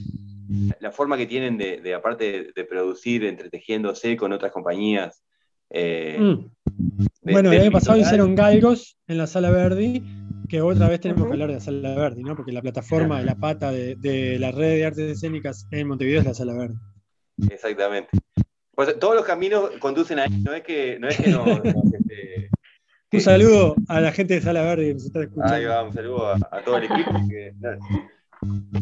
La, 0.80 0.92
forma 0.92 1.18
que 1.18 1.26
tienen 1.26 1.58
de, 1.58 1.94
aparte 1.94 2.52
de, 2.56 2.64
producir, 2.66 3.26
entretejiéndose 3.26 4.16
con 4.16 4.32
otras 4.32 4.52
compañías. 4.52 5.24
Eh, 5.70 6.18
mm. 6.20 6.50
bueno, 7.24 7.52
el 7.52 7.62
año 7.62 7.72
pasado 7.72 7.98
hicieron 7.98 8.36
Galgos 8.36 8.98
en 9.08 9.18
la 9.18 9.28
Sala 9.28 9.52
Verdi 9.52 10.02
que 10.48 10.62
otra 10.62 10.88
vez 10.88 11.00
tenemos 11.02 11.26
que 11.26 11.34
hablar 11.34 11.50
de 11.50 11.56
la 11.56 11.60
Sala 11.60 11.96
Verde, 11.96 12.22
¿no? 12.24 12.36
Porque 12.36 12.52
la 12.52 12.62
plataforma 12.62 13.20
de 13.20 13.26
la 13.26 13.36
pata 13.36 13.72
de, 13.72 14.38
la 14.40 14.52
red 14.52 14.78
de 14.78 14.86
artes 14.86 15.12
escénicas 15.12 15.68
en 15.72 15.88
Montevideo 15.88 16.22
es 16.22 16.26
la 16.26 16.34
Sala 16.34 16.54
Verde. 16.54 16.76
Exactamente. 17.50 18.10
Pues 18.74 18.98
todos 19.00 19.16
los 19.16 19.26
caminos 19.26 19.72
conducen 19.80 20.20
ahí, 20.20 20.30
no 20.30 20.54
es 20.54 20.64
que 20.64 21.00
no. 21.00 21.08
Es 21.08 21.18
que 21.18 21.30
no, 21.30 21.46
este, 21.64 22.50
un 23.12 23.22
saludo 23.22 23.76
a 23.88 24.02
la 24.02 24.12
gente 24.12 24.36
de 24.36 24.42
Sala 24.42 24.62
Verde 24.62 24.88
que 24.88 24.94
nos 24.94 25.06
está 25.06 25.24
escuchando. 25.24 25.54
Ahí 25.54 25.66
va, 25.66 25.84
un 25.84 25.94
saludo 25.94 26.28
a, 26.28 26.62
todo 26.64 26.78
el 26.78 26.84
equipo. 26.86 27.12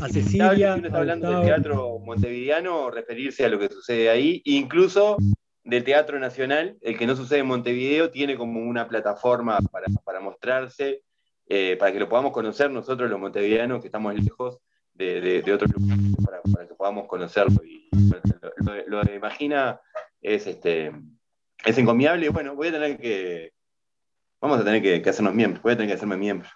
A 0.02 0.10
Cecilia. 0.10 0.76
está 0.76 0.98
hablando 0.98 1.30
del 1.30 1.46
teatro 1.46 2.00
montevideano, 2.00 2.90
referirse 2.90 3.46
a 3.46 3.50
lo 3.50 3.60
que 3.60 3.70
sucede 3.70 4.10
ahí, 4.10 4.42
incluso 4.46 5.18
del 5.64 5.84
Teatro 5.84 6.20
Nacional, 6.20 6.78
el 6.82 6.98
que 6.98 7.08
no 7.08 7.16
sucede 7.16 7.40
en 7.40 7.48
Montevideo, 7.48 8.12
tiene 8.12 8.38
como 8.38 8.62
una 8.62 8.88
plataforma 8.88 9.58
para, 9.72 9.88
para 10.04 10.20
mostrarse 10.20 11.02
eh, 11.48 11.78
para 11.78 11.92
que 11.92 12.00
lo 12.00 12.10
podamos 12.10 12.32
conocer 12.32 12.72
nosotros 12.72 13.10
los 13.10 13.20
montevideanos 13.20 13.80
que 13.80 13.88
estamos 13.88 14.16
lejos 14.16 14.58
de, 14.94 15.42
de, 15.44 15.54
otros 15.54 15.72
lugares, 15.72 16.16
para, 16.26 16.68
que 16.68 16.74
podamos 16.74 17.08
conocerlo. 17.08 17.64
Y 17.64 17.88
lo, 18.88 19.04
de 19.04 19.16
Imagina 19.16 19.80
es, 20.22 20.48
este, 20.48 20.92
es 21.64 21.78
encomiable 21.78 22.30
bueno, 22.30 22.56
voy 22.56 22.70
a 22.70 22.72
tener 22.72 22.98
que, 22.98 23.52
vamos 24.42 24.60
a 24.60 24.64
tener 24.64 24.82
que, 24.82 25.10
hacernos 25.10 25.34
miembros, 25.34 25.64
voy 25.64 25.74
a 25.74 25.76
tener 25.76 25.90
que 25.90 25.96
hacerme 25.96 26.18
miembro. 26.18 26.48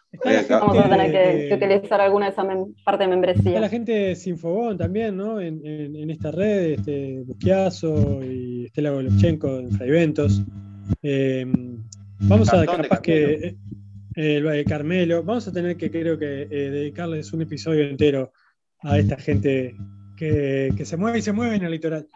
Vamos 0.49 0.77
a 0.77 0.89
tener 0.89 1.11
que, 1.11 1.55
utilizar 1.55 2.01
alguna 2.01 2.27
de 2.27 2.31
esa 2.31 2.47
parte 2.83 3.03
de 3.03 3.09
membresía. 3.09 3.49
Está 3.49 3.59
la 3.59 3.69
gente 3.69 3.91
de 3.91 4.15
Sinfobón 4.15 4.77
también, 4.77 5.17
¿no? 5.17 5.39
En, 5.39 5.65
en, 5.65 6.09
esta 6.09 6.31
red, 6.31 6.79
este, 6.79 7.21
Busquiazo 7.25 8.23
y 8.23 8.65
Estela 8.65 8.91
Golovchenko 8.91 9.59
en 9.59 9.71
Fraiventos. 9.71 10.41
Eh, 11.01 11.45
vamos 12.19 12.53
a 12.53 12.65
capaz 12.65 13.01
que 13.01 13.55
el 14.15 14.65
Carmelo. 14.65 15.23
Vamos 15.23 15.47
a 15.47 15.51
tener 15.51 15.77
que, 15.77 15.89
creo 15.89 16.17
que, 16.17 16.43
eh, 16.43 16.69
dedicarles 16.69 17.31
un 17.33 17.41
episodio 17.41 17.85
entero 17.85 18.31
a 18.81 18.97
esta 18.97 19.17
gente 19.17 19.75
que, 20.17 20.73
se 20.83 20.97
mueve 20.97 21.19
y 21.19 21.21
se 21.21 21.31
mueve 21.31 21.55
en 21.55 21.63
el 21.63 21.71
litoral. 21.71 22.07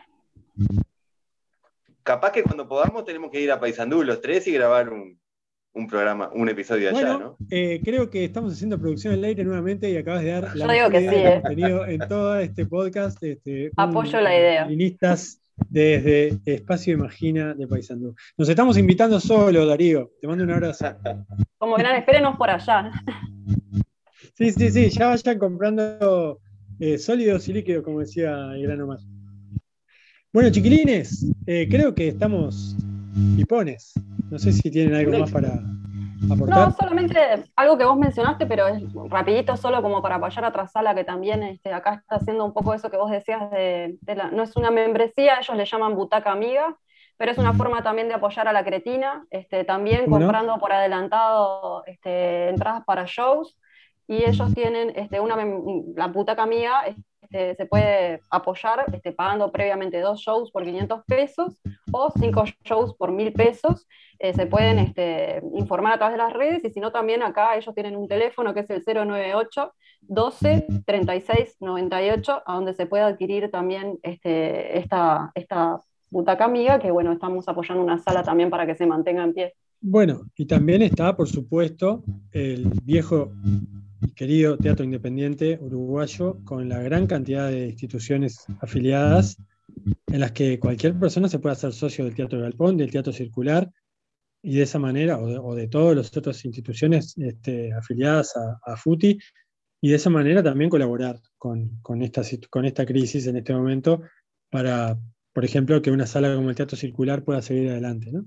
Capaz 2.03 2.31
que 2.31 2.43
cuando 2.43 2.67
podamos 2.67 3.05
tenemos 3.05 3.31
que 3.31 3.39
ir 3.39 3.51
a 3.51 3.59
Paysandú 3.59 4.03
los 4.03 4.19
tres 4.19 4.45
y 4.47 4.51
grabar 4.51 4.91
un, 4.91 5.17
programa, 5.87 6.29
un 6.33 6.49
episodio 6.49 6.89
allá, 6.89 7.17
¿no? 7.17 7.37
Eh, 7.49 7.81
creo 7.83 8.09
que 8.09 8.23
estamos 8.23 8.53
haciendo 8.53 8.79
producción 8.79 9.13
al 9.13 9.23
aire 9.23 9.43
nuevamente 9.43 9.89
y 9.89 9.97
acabas 9.97 10.23
de 10.23 10.31
dar 10.31 10.55
la 10.55 10.65
Yo 10.65 10.89
digo 10.89 10.99
¿eh? 10.99 11.41
contenido 11.41 11.85
en 11.85 11.99
todo 12.07 12.39
este 12.39 12.65
podcast. 12.65 13.21
Este, 13.23 13.71
Apoyo 13.75 14.21
la 14.21 14.37
idea 14.37 14.67
desde 15.69 16.39
Espacio 16.45 16.93
Imagina 16.93 17.53
de 17.53 17.67
Paysandú. 17.67 18.15
Nos 18.37 18.49
estamos 18.49 18.77
invitando 18.77 19.19
solo, 19.19 19.65
Darío. 19.65 20.11
Te 20.21 20.27
mando 20.27 20.43
un 20.43 20.51
abrazo. 20.51 20.85
Como 21.57 21.77
verán, 21.77 21.95
espérenos 21.95 22.37
por 22.37 22.49
allá. 22.49 22.91
Sí, 24.35 24.51
sí, 24.51 24.71
sí, 24.71 24.89
ya 24.89 25.07
vayan 25.07 25.37
comprando 25.37 26.39
eh, 26.79 26.97
sólidos 26.97 27.47
y 27.47 27.53
líquidos, 27.53 27.83
como 27.83 27.99
decía 27.99 28.51
el 28.55 28.63
grano 28.63 28.87
más. 28.87 29.05
Bueno, 30.33 30.49
chiquilines, 30.49 31.31
eh, 31.45 31.67
creo 31.69 31.93
que 31.93 32.07
estamos 32.07 32.75
hipones. 33.37 33.93
No 34.29 34.39
sé 34.39 34.51
si 34.51 34.71
tienen 34.71 34.95
algo 34.95 35.19
más 35.19 35.31
para, 35.31 35.59
no, 36.23 36.71
solamente 36.71 37.17
algo 37.55 37.77
que 37.77 37.85
vos 37.85 37.97
mencionaste, 37.97 38.45
pero 38.45 38.67
es 38.67 38.81
rapidito 39.09 39.57
solo 39.57 39.81
como 39.81 40.01
para 40.01 40.15
apoyar 40.15 40.45
a 40.45 40.49
otra 40.49 40.67
sala 40.67 40.95
que 40.95 41.03
también 41.03 41.43
este, 41.43 41.73
acá 41.73 41.95
está 41.95 42.15
haciendo 42.15 42.45
un 42.45 42.53
poco 42.53 42.73
eso 42.73 42.89
que 42.89 42.97
vos 42.97 43.11
decías 43.11 43.51
de, 43.51 43.97
no 44.31 44.43
es 44.43 44.55
una 44.55 44.71
membresía, 44.71 45.39
ellos 45.39 45.57
le 45.57 45.65
llaman 45.65 45.95
butaca 45.95 46.31
amiga, 46.31 46.77
pero 47.17 47.31
es 47.31 47.37
una 47.37 47.53
forma 47.53 47.83
también 47.83 48.07
de 48.07 48.15
apoyar 48.15 48.47
a 48.47 48.53
la 48.53 48.63
cretina, 48.63 49.25
este, 49.29 49.63
también 49.63 50.09
comprando 50.09 50.57
por 50.57 50.71
adelantado 50.71 51.83
este, 51.85 52.49
entradas 52.49 52.83
para 52.85 53.05
shows, 53.05 53.57
y 54.07 54.23
ellos 54.23 54.53
tienen 54.53 54.93
este, 54.95 55.19
una, 55.19 55.37
la 55.95 56.07
butaca 56.07 56.43
amiga, 56.43 56.83
este, 57.23 57.55
se 57.55 57.65
puede 57.65 58.21
apoyar 58.29 58.85
este, 58.93 59.11
pagando 59.11 59.51
previamente 59.51 59.99
dos 60.01 60.19
shows 60.19 60.51
por 60.51 60.63
500 60.63 61.03
pesos 61.05 61.57
o 61.91 62.11
cinco 62.19 62.43
shows 62.63 62.93
por 62.95 63.11
1000 63.11 63.33
pesos. 63.33 63.87
Eh, 64.19 64.33
se 64.33 64.45
pueden 64.45 64.79
este, 64.79 65.41
informar 65.55 65.93
a 65.93 65.97
través 65.97 66.13
de 66.17 66.23
las 66.23 66.33
redes 66.33 66.63
y 66.65 66.69
si 66.69 66.79
no 66.79 66.91
también 66.91 67.23
acá 67.23 67.55
ellos 67.55 67.73
tienen 67.73 67.95
un 67.95 68.07
teléfono 68.07 68.53
que 68.53 68.61
es 68.61 68.69
el 68.69 68.83
098 68.85 69.73
12 70.01 70.67
36 70.85 71.57
98 71.59 72.43
a 72.45 72.53
donde 72.55 72.73
se 72.73 72.85
puede 72.85 73.03
adquirir 73.03 73.49
también 73.49 73.99
esta, 74.03 75.31
esta 75.33 75.79
butaca 76.09 76.45
amiga 76.45 76.79
que 76.79 76.91
bueno, 76.91 77.13
estamos 77.13 77.47
apoyando 77.47 77.83
una 77.83 77.99
sala 77.99 78.23
también 78.23 78.49
para 78.49 78.65
que 78.65 78.75
se 78.75 78.85
mantenga 78.85 79.23
en 79.23 79.33
pie. 79.33 79.53
Bueno, 79.81 80.21
y 80.37 80.45
también 80.45 80.81
está, 80.81 81.15
por 81.15 81.27
supuesto, 81.27 82.03
el 82.31 82.69
viejo 82.83 83.31
y 84.03 84.11
querido 84.11 84.57
Teatro 84.57 84.85
Independiente 84.85 85.57
uruguayo, 85.61 86.37
con 86.43 86.67
la 86.69 86.79
gran 86.79 87.07
cantidad 87.07 87.49
de 87.49 87.67
instituciones 87.67 88.45
afiliadas, 88.59 89.37
en 90.07 90.19
las 90.19 90.31
que 90.31 90.59
cualquier 90.59 90.97
persona 90.99 91.29
se 91.29 91.39
puede 91.39 91.53
hacer 91.53 91.73
socio 91.73 92.05
del 92.05 92.15
Teatro 92.15 92.39
Galpón, 92.39 92.77
del 92.77 92.91
Teatro 92.91 93.13
Circular, 93.13 93.71
y 94.41 94.57
de 94.57 94.63
esa 94.63 94.77
manera, 94.77 95.17
o 95.19 95.55
de, 95.55 95.67
todas 95.67 95.95
las 95.95 96.15
otras 96.15 96.43
instituciones 96.43 97.17
este, 97.17 97.73
afiliadas 97.73 98.33
a, 98.35 98.75
FUTI, 98.75 99.17
y 99.81 99.89
de 99.89 99.95
esa 99.95 100.09
manera 100.09 100.43
también 100.43 100.69
colaborar 100.69 101.19
con, 101.37 101.79
esta, 102.01 102.21
con 102.49 102.65
esta 102.65 102.85
crisis 102.85 103.27
en 103.27 103.37
este 103.37 103.53
momento 103.53 104.01
para, 104.49 104.97
por 105.31 105.45
ejemplo, 105.45 105.81
que 105.81 105.91
una 105.91 106.07
sala 106.07 106.35
como 106.35 106.49
el 106.49 106.55
Teatro 106.55 106.77
Circular 106.77 107.23
pueda 107.23 107.41
seguir 107.41 107.69
adelante. 107.69 108.11
¿no? 108.11 108.25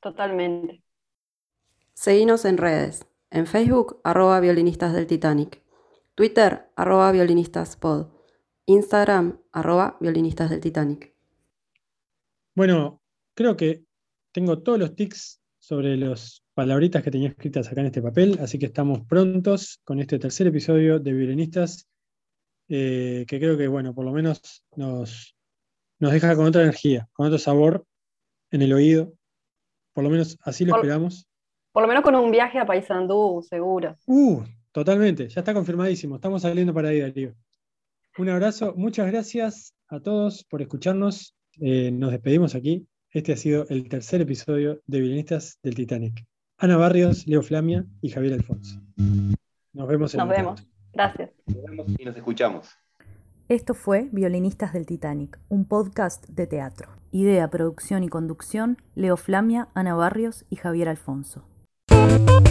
Totalmente. 0.00 0.82
Seguinos 1.94 2.44
en 2.44 2.56
redes. 2.56 3.09
En 3.30 3.46
Facebook, 3.46 4.00
arroba 4.04 4.40
violinistas 4.40 4.92
del 4.92 5.06
Titanic. 5.06 5.62
Twitter, 6.14 6.70
arroba 6.76 7.12
violinistas-pod. 7.12 8.08
Instagram, 8.66 9.40
arroba 9.52 9.96
violinistas 10.00 10.50
del 10.50 10.60
Titanic. 10.60 11.14
Bueno, 12.54 13.02
creo 13.34 13.56
que 13.56 13.84
tengo 14.32 14.62
todos 14.62 14.78
los 14.78 14.94
tics 14.94 15.40
sobre 15.58 15.96
las 15.96 16.42
palabritas 16.54 17.02
que 17.02 17.10
tenía 17.10 17.28
escritas 17.28 17.68
acá 17.68 17.80
en 17.80 17.86
este 17.86 18.02
papel, 18.02 18.38
así 18.40 18.58
que 18.58 18.66
estamos 18.66 19.00
prontos 19.06 19.80
con 19.84 20.00
este 20.00 20.18
tercer 20.18 20.48
episodio 20.48 20.98
de 20.98 21.12
Violinistas, 21.12 21.88
eh, 22.68 23.24
que 23.26 23.38
creo 23.38 23.56
que, 23.56 23.68
bueno, 23.68 23.94
por 23.94 24.04
lo 24.04 24.12
menos 24.12 24.64
nos, 24.76 25.36
nos 25.98 26.12
deja 26.12 26.36
con 26.36 26.46
otra 26.46 26.62
energía, 26.62 27.08
con 27.12 27.26
otro 27.26 27.38
sabor 27.38 27.86
en 28.50 28.62
el 28.62 28.72
oído 28.72 29.14
por 29.92 30.04
lo 30.04 30.10
menos 30.10 30.38
así 30.42 30.64
lo 30.64 30.76
esperamos. 30.76 31.26
Por 31.72 31.82
lo 31.82 31.88
menos 31.88 32.02
con 32.02 32.14
un 32.16 32.30
viaje 32.30 32.58
a 32.58 32.66
Paysandú, 32.66 33.42
seguro. 33.48 33.96
Uh, 34.06 34.42
totalmente, 34.72 35.28
ya 35.28 35.40
está 35.40 35.54
confirmadísimo. 35.54 36.16
Estamos 36.16 36.42
saliendo 36.42 36.74
para 36.74 36.88
ahí, 36.88 37.00
Darío. 37.00 37.34
Un 38.18 38.28
abrazo, 38.28 38.74
muchas 38.76 39.06
gracias 39.06 39.74
a 39.88 40.00
todos 40.00 40.44
por 40.44 40.62
escucharnos. 40.62 41.36
Eh, 41.60 41.92
nos 41.92 42.10
despedimos 42.10 42.54
aquí. 42.54 42.88
Este 43.12 43.32
ha 43.32 43.36
sido 43.36 43.66
el 43.68 43.88
tercer 43.88 44.20
episodio 44.20 44.80
de 44.86 45.00
Violinistas 45.00 45.58
del 45.62 45.74
Titanic. 45.74 46.24
Ana 46.58 46.76
Barrios, 46.76 47.26
Leo 47.26 47.42
Flamia 47.42 47.84
y 48.02 48.10
Javier 48.10 48.34
Alfonso. 48.34 48.80
Nos 49.72 49.88
vemos 49.88 50.12
en 50.14 50.18
Nos 50.18 50.28
vemos. 50.28 50.68
Gracias. 50.92 51.30
Nos 51.46 51.62
vemos 51.62 51.86
y 51.98 52.04
nos 52.04 52.16
escuchamos. 52.16 52.68
Esto 53.48 53.74
fue 53.74 54.08
Violinistas 54.12 54.72
del 54.72 54.86
Titanic, 54.86 55.38
un 55.48 55.64
podcast 55.64 56.28
de 56.28 56.46
teatro. 56.46 56.88
Idea, 57.12 57.48
producción 57.48 58.04
y 58.04 58.08
conducción, 58.08 58.76
Leo 58.94 59.16
Flamia, 59.16 59.68
Ana 59.74 59.94
Barrios 59.94 60.44
y 60.50 60.56
Javier 60.56 60.88
Alfonso. 60.88 61.44
Thank 62.26 62.48
you. 62.48 62.49